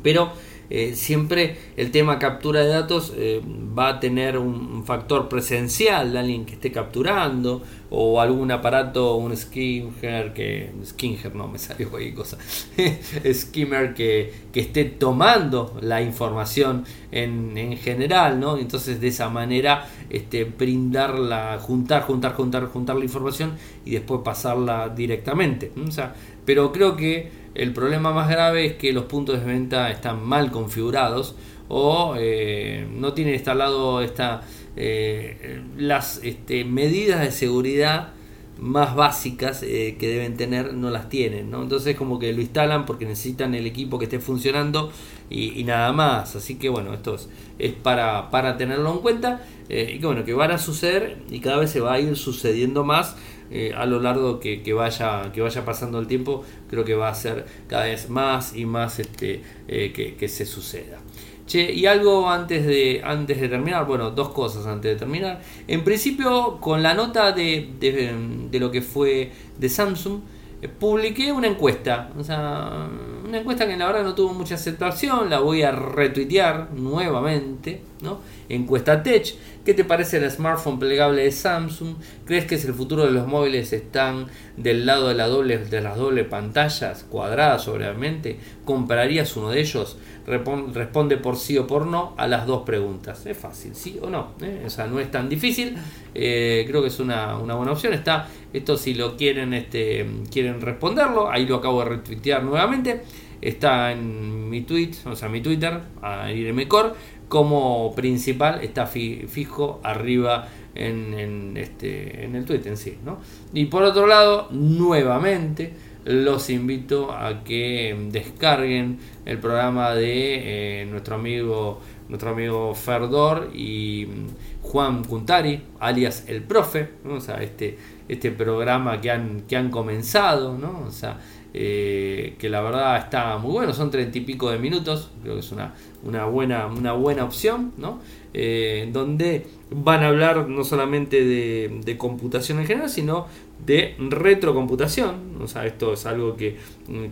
pero 0.01 0.31
eh, 0.69 0.95
siempre 0.95 1.57
el 1.77 1.89
tema 1.89 2.19
captura 2.19 2.61
de 2.61 2.67
datos 2.67 3.13
eh, 3.15 3.41
va 3.77 3.89
a 3.89 3.99
tener 3.99 4.37
un, 4.37 4.69
factor 4.85 5.27
presencial 5.27 6.13
de 6.13 6.19
alguien 6.19 6.45
que 6.45 6.53
esté 6.53 6.71
capturando 6.71 7.61
o 7.89 8.21
algún 8.21 8.51
aparato, 8.51 9.15
un 9.15 9.35
skimmer 9.35 10.33
que 10.33 10.71
skimmer 10.85 11.35
no 11.35 11.47
me 11.47 11.59
salió 11.59 11.89
cualquier 11.89 12.13
cosa, 12.13 12.37
skimmer 13.33 13.93
que, 13.93 14.31
que, 14.53 14.61
esté 14.61 14.85
tomando 14.85 15.77
la 15.81 16.01
información 16.01 16.85
en, 17.11 17.57
en, 17.57 17.77
general, 17.77 18.39
¿no? 18.39 18.57
Entonces 18.57 19.01
de 19.01 19.07
esa 19.09 19.29
manera 19.29 19.87
este, 20.09 20.45
brindarla, 20.45 21.59
juntar, 21.59 22.03
juntar, 22.03 22.33
juntar, 22.35 22.67
juntar 22.67 22.95
la 22.95 23.03
información 23.03 23.53
y 23.85 23.91
después 23.91 24.21
pasarla 24.23 24.89
directamente. 24.89 25.71
O 25.87 25.91
sea, 25.91 26.15
pero 26.45 26.71
creo 26.71 26.95
que 26.95 27.38
el 27.55 27.73
problema 27.73 28.11
más 28.13 28.29
grave 28.29 28.65
es 28.65 28.73
que 28.73 28.93
los 28.93 29.05
puntos 29.05 29.39
de 29.39 29.45
venta 29.45 29.89
están 29.89 30.23
mal 30.23 30.51
configurados 30.51 31.35
o 31.67 32.15
eh, 32.17 32.87
no 32.91 33.13
tienen 33.13 33.35
instalado 33.35 34.01
esta, 34.01 34.41
eh, 34.75 35.61
las 35.77 36.19
este, 36.23 36.65
medidas 36.65 37.21
de 37.21 37.31
seguridad 37.31 38.13
más 38.57 38.93
básicas 38.93 39.63
eh, 39.63 39.95
que 39.97 40.09
deben 40.09 40.35
tener 40.35 40.73
no 40.73 40.89
las 40.89 41.07
tienen, 41.07 41.49
¿no? 41.49 41.61
Entonces 41.61 41.95
como 41.95 42.19
que 42.19 42.33
lo 42.33 42.41
instalan 42.41 42.85
porque 42.85 43.05
necesitan 43.05 43.55
el 43.55 43.65
equipo 43.65 43.97
que 43.97 44.05
esté 44.05 44.19
funcionando 44.19 44.91
y, 45.29 45.63
nada 45.63 45.93
más. 45.93 46.35
Así 46.35 46.55
que 46.55 46.67
bueno, 46.67 46.93
esto 46.93 47.17
es, 47.57 47.71
para, 47.73 48.29
para, 48.31 48.57
tenerlo 48.57 48.91
en 48.91 48.99
cuenta 48.99 49.45
y 49.69 49.99
que 49.99 50.05
bueno, 50.05 50.25
que 50.25 50.33
van 50.33 50.51
a 50.51 50.57
suceder 50.57 51.19
y 51.29 51.39
cada 51.39 51.57
vez 51.57 51.69
se 51.69 51.79
va 51.79 51.93
a 51.93 51.99
ir 51.99 52.17
sucediendo 52.17 52.83
más 52.83 53.15
eh, 53.51 53.73
a 53.75 53.85
lo 53.85 53.99
largo 53.99 54.39
que, 54.39 54.61
vaya, 54.73 55.31
que 55.31 55.41
vaya 55.41 55.65
pasando 55.65 55.99
el 55.99 56.07
tiempo, 56.07 56.43
creo 56.69 56.85
que 56.85 56.93
va 56.93 57.09
a 57.09 57.15
ser 57.15 57.45
cada 57.67 57.85
vez 57.85 58.09
más 58.09 58.55
y 58.55 58.65
más 58.65 58.99
este, 58.99 59.41
eh, 59.67 60.15
que, 60.17 60.27
se 60.27 60.45
suceda. 60.45 60.99
Che, 61.47 61.71
y 61.73 61.87
algo 61.87 62.29
antes 62.29 62.65
de, 62.65 63.01
antes 63.03 63.41
de 63.41 63.49
terminar, 63.49 63.87
bueno, 63.87 64.11
dos 64.11 64.29
cosas 64.29 64.67
antes 64.67 64.93
de 64.93 64.99
terminar. 64.99 65.41
En 65.67 65.83
principio, 65.83 66.59
con 66.61 66.83
la 66.83 66.93
nota 66.93 67.31
de, 67.31 67.71
de, 67.79 68.59
lo 68.59 68.69
que 68.69 68.83
fue 68.83 69.31
de 69.57 69.67
Samsung, 69.67 70.19
eh, 70.61 70.67
publiqué 70.67 71.31
una 71.31 71.47
encuesta. 71.47 72.11
O 72.19 72.23
sea, 72.23 72.87
una 73.27 73.39
encuesta 73.39 73.65
que 73.65 73.75
la 73.77 73.87
verdad 73.87 74.03
no 74.03 74.13
tuvo 74.13 74.33
mucha 74.33 74.55
aceptación, 74.55 75.31
la 75.31 75.39
voy 75.39 75.63
a 75.63 75.71
retuitear 75.71 76.71
nuevamente, 76.73 77.81
¿no? 78.01 78.19
Encuesta 78.49 79.03
Tech 79.03 79.35
¿Qué 79.69 79.75
te 79.75 79.83
parece 79.83 80.17
el 80.17 80.31
smartphone 80.31 80.79
plegable 80.79 81.23
de 81.23 81.31
Samsung? 81.31 81.95
¿Crees 82.25 82.45
que 82.45 82.55
es 82.55 82.65
el 82.65 82.73
futuro 82.73 83.05
de 83.05 83.11
los 83.11 83.27
móviles 83.27 83.71
están 83.71 84.25
del 84.57 84.85
lado 84.85 85.09
de, 85.09 85.13
la 85.13 85.27
doble, 85.27 85.63
las 85.69 85.95
doble 85.95 86.23
pantallas 86.23 87.03
cuadradas, 87.03 87.67
obviamente? 87.67 88.39
¿Comprarías 88.65 89.37
uno 89.37 89.51
de 89.51 89.59
ellos? 89.59 89.97
Responde 90.25 91.17
por 91.17 91.35
sí 91.35 91.57
o 91.59 91.67
por 91.67 91.85
no 91.85 92.15
a 92.17 92.27
las 92.27 92.47
dos 92.47 92.63
preguntas. 92.63 93.25
Es 93.27 93.37
fácil, 93.37 93.75
sí 93.75 93.99
o 94.01 94.09
no. 94.09 94.31
¿eh? 94.41 94.63
O 94.65 94.69
sea, 94.71 94.87
no 94.87 94.99
es 94.99 95.11
tan 95.11 95.29
difícil. 95.29 95.75
Eh, 96.15 96.65
creo 96.67 96.81
que 96.81 96.87
es 96.87 96.99
una, 96.99 97.35
buena 97.35 97.71
opción. 97.73 97.93
Está, 97.93 98.27
esto 98.51 98.75
si 98.75 98.95
lo 98.95 99.17
quieren, 99.17 99.53
este, 99.53 100.07
quieren 100.31 100.61
responderlo, 100.61 101.29
ahí 101.29 101.45
lo 101.45 101.57
acabo 101.57 101.83
de 101.83 101.89
retuitear 101.89 102.43
nuevamente. 102.43 103.03
Está 103.41 103.91
en 103.91 104.49
mi 104.49 104.61
tweet, 104.61 104.91
o 105.05 105.15
sea, 105.15 105.29
mi 105.29 105.41
Twitter, 105.41 105.79
a 106.01 106.29
Iremecor 106.31 106.95
como 107.29 107.93
principal 107.95 108.61
está 108.61 108.85
fijo 108.85 109.79
arriba 109.83 110.49
en, 110.75 111.55
este, 111.55 112.25
el 112.25 112.43
tweet 112.43 112.61
en 112.65 112.75
sí. 112.75 112.97
¿no? 113.05 113.19
Y 113.53 113.65
por 113.65 113.83
otro 113.83 114.07
lado, 114.07 114.47
nuevamente 114.51 115.73
los 116.05 116.49
invito 116.49 117.11
a 117.11 117.43
que 117.43 117.95
descarguen 118.11 118.99
el 119.25 119.37
programa 119.37 119.93
de 119.93 120.81
eh, 120.81 120.85
nuestro 120.85 121.15
amigo 121.15 121.79
nuestro 122.09 122.31
amigo 122.31 122.73
Ferdor 122.73 123.51
y 123.53 124.07
mm, 124.07 124.63
Juan 124.63 125.03
Cuntari, 125.03 125.61
alias 125.79 126.25
el 126.27 126.43
profe, 126.43 126.89
o 127.07 127.19
sea, 127.19 127.41
este, 127.41 127.77
este 128.07 128.31
programa 128.31 128.99
que 128.99 129.11
han, 129.11 129.41
que 129.41 129.55
han 129.55 129.69
comenzado, 129.69 130.57
¿no? 130.57 130.83
o 130.87 130.91
sea, 130.91 131.17
eh, 131.53 132.35
que 132.37 132.49
la 132.49 132.61
verdad 132.61 132.97
está 132.97 133.37
muy 133.37 133.51
bueno, 133.51 133.73
son 133.73 133.89
treinta 133.91 134.17
y 134.17 134.21
pico 134.21 134.51
de 134.51 134.59
minutos, 134.59 135.11
creo 135.23 135.35
que 135.35 135.39
es 135.39 135.51
una, 135.51 135.73
una 136.03 136.25
buena, 136.25 136.67
una 136.67 136.93
buena 136.93 137.23
opción, 137.23 137.73
¿no? 137.77 137.99
Eh, 138.31 138.87
donde 138.93 139.47
van 139.71 140.03
a 140.03 140.09
hablar 140.09 140.47
no 140.47 140.63
solamente 140.63 141.23
de, 141.23 141.97
computación 141.97 142.59
en 142.59 142.67
general, 142.67 142.89
sino 142.89 143.25
de 143.65 143.95
retrocomputación. 143.97 145.37
O 145.41 145.47
sea, 145.47 145.65
esto 145.65 145.93
es 145.93 146.05
algo 146.05 146.35
que, 146.35 146.57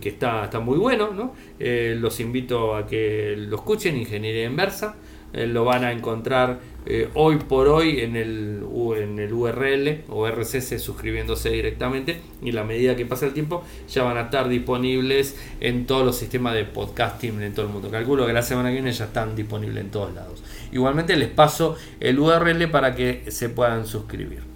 está, 0.02 0.44
está, 0.44 0.60
muy 0.60 0.78
bueno. 0.78 1.10
¿no? 1.12 1.34
Eh, 1.58 1.96
los 1.98 2.20
invito 2.20 2.76
a 2.76 2.86
que 2.86 3.34
lo 3.36 3.56
escuchen, 3.56 3.96
Ingeniería 3.96 4.44
Inversa. 4.44 4.96
Eh, 5.32 5.46
lo 5.46 5.64
van 5.64 5.84
a 5.84 5.92
encontrar 5.92 6.60
eh, 6.86 7.10
hoy 7.12 7.36
por 7.36 7.68
hoy 7.68 8.00
en 8.00 8.16
el, 8.16 8.64
en 8.96 9.18
el 9.18 9.30
URL 9.30 10.04
o 10.08 10.26
RSS 10.26 10.80
suscribiéndose 10.82 11.50
directamente 11.50 12.20
y 12.40 12.48
a 12.48 12.54
la 12.54 12.64
medida 12.64 12.96
que 12.96 13.04
pasa 13.04 13.26
el 13.26 13.34
tiempo 13.34 13.62
ya 13.90 14.04
van 14.04 14.16
a 14.16 14.22
estar 14.22 14.48
disponibles 14.48 15.36
en 15.60 15.84
todos 15.84 16.06
los 16.06 16.16
sistemas 16.16 16.54
de 16.54 16.64
podcasting 16.64 17.42
en 17.42 17.52
todo 17.52 17.66
el 17.66 17.72
mundo. 17.72 17.90
Calculo 17.90 18.26
que 18.26 18.32
la 18.32 18.42
semana 18.42 18.70
que 18.70 18.76
viene 18.76 18.92
ya 18.92 19.04
están 19.04 19.36
disponibles 19.36 19.84
en 19.84 19.90
todos 19.90 20.14
lados. 20.14 20.42
Igualmente 20.72 21.14
les 21.16 21.28
paso 21.28 21.76
el 22.00 22.18
URL 22.18 22.70
para 22.70 22.94
que 22.94 23.30
se 23.30 23.50
puedan 23.50 23.86
suscribir. 23.86 24.47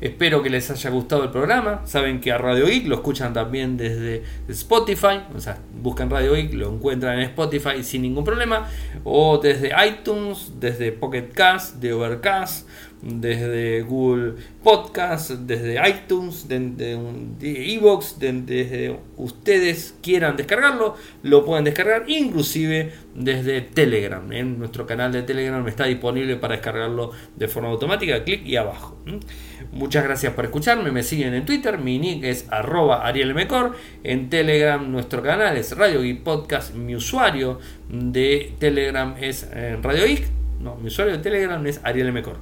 Espero 0.00 0.42
que 0.42 0.50
les 0.50 0.70
haya 0.70 0.90
gustado 0.90 1.24
el 1.24 1.30
programa. 1.30 1.82
Saben 1.84 2.20
que 2.20 2.30
a 2.30 2.38
Radio 2.38 2.66
Geek 2.66 2.86
lo 2.86 2.94
escuchan 2.96 3.32
también 3.32 3.76
desde 3.76 4.22
Spotify. 4.48 5.22
O 5.34 5.40
sea, 5.40 5.58
buscan 5.82 6.08
Radio 6.08 6.34
Geek, 6.34 6.54
lo 6.54 6.72
encuentran 6.72 7.18
en 7.18 7.24
Spotify 7.24 7.82
sin 7.82 8.02
ningún 8.02 8.24
problema. 8.24 8.68
O 9.02 9.38
desde 9.38 9.72
iTunes, 9.86 10.52
desde 10.60 10.92
Pocket 10.92 11.30
Cast, 11.34 11.76
de 11.76 11.92
Overcast 11.92 12.68
desde 13.02 13.82
Google 13.82 14.34
Podcast, 14.62 15.30
desde 15.30 15.76
iTunes, 15.88 16.48
desde 16.48 17.74
Evox, 17.74 18.18
desde 18.18 18.98
ustedes 19.16 19.94
quieran 20.02 20.36
descargarlo, 20.36 20.96
lo 21.22 21.44
pueden 21.44 21.64
descargar, 21.64 22.04
inclusive 22.08 22.92
desde 23.14 23.60
Telegram. 23.60 24.30
En 24.32 24.58
nuestro 24.58 24.86
canal 24.86 25.12
de 25.12 25.22
Telegram 25.22 25.66
está 25.68 25.84
disponible 25.84 26.36
para 26.36 26.54
descargarlo 26.54 27.12
de 27.36 27.48
forma 27.48 27.68
automática, 27.68 28.24
clic 28.24 28.44
y 28.44 28.56
abajo. 28.56 28.96
Muchas 29.72 30.04
gracias 30.04 30.32
por 30.32 30.44
escucharme, 30.44 30.90
me 30.90 31.02
siguen 31.02 31.34
en 31.34 31.44
Twitter, 31.44 31.78
mi 31.78 31.98
nick 31.98 32.24
es 32.24 32.46
arroba 32.50 33.06
arielmecor, 33.06 33.76
en 34.02 34.30
Telegram 34.30 34.90
nuestro 34.90 35.22
canal 35.22 35.56
es 35.56 35.76
Radio 35.76 36.02
Geek 36.02 36.22
Podcast, 36.22 36.74
mi 36.74 36.94
usuario 36.94 37.58
de 37.88 38.54
Telegram 38.58 39.14
es 39.20 39.48
eh, 39.52 39.78
Radio 39.82 40.04
Geek, 40.06 40.28
no, 40.60 40.76
mi 40.76 40.88
usuario 40.88 41.16
de 41.16 41.22
Telegram 41.22 41.64
es 41.66 41.80
Ariel 41.84 42.12
Mecor. 42.12 42.38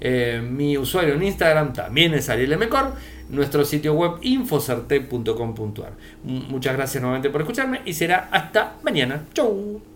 Eh, 0.00 0.42
mi 0.42 0.76
usuario 0.76 1.14
en 1.14 1.22
Instagram 1.22 1.72
también 1.72 2.14
es 2.14 2.28
Ariel 2.28 2.58
Mecor. 2.58 2.92
Nuestro 3.28 3.64
sitio 3.64 3.94
web 3.94 4.18
infocerte.com.ar. 4.22 5.92
Muchas 6.22 6.76
gracias 6.76 7.02
nuevamente 7.02 7.30
por 7.30 7.40
escucharme 7.40 7.80
y 7.84 7.92
será 7.92 8.28
hasta 8.30 8.76
mañana. 8.82 9.24
Chau. 9.34 9.95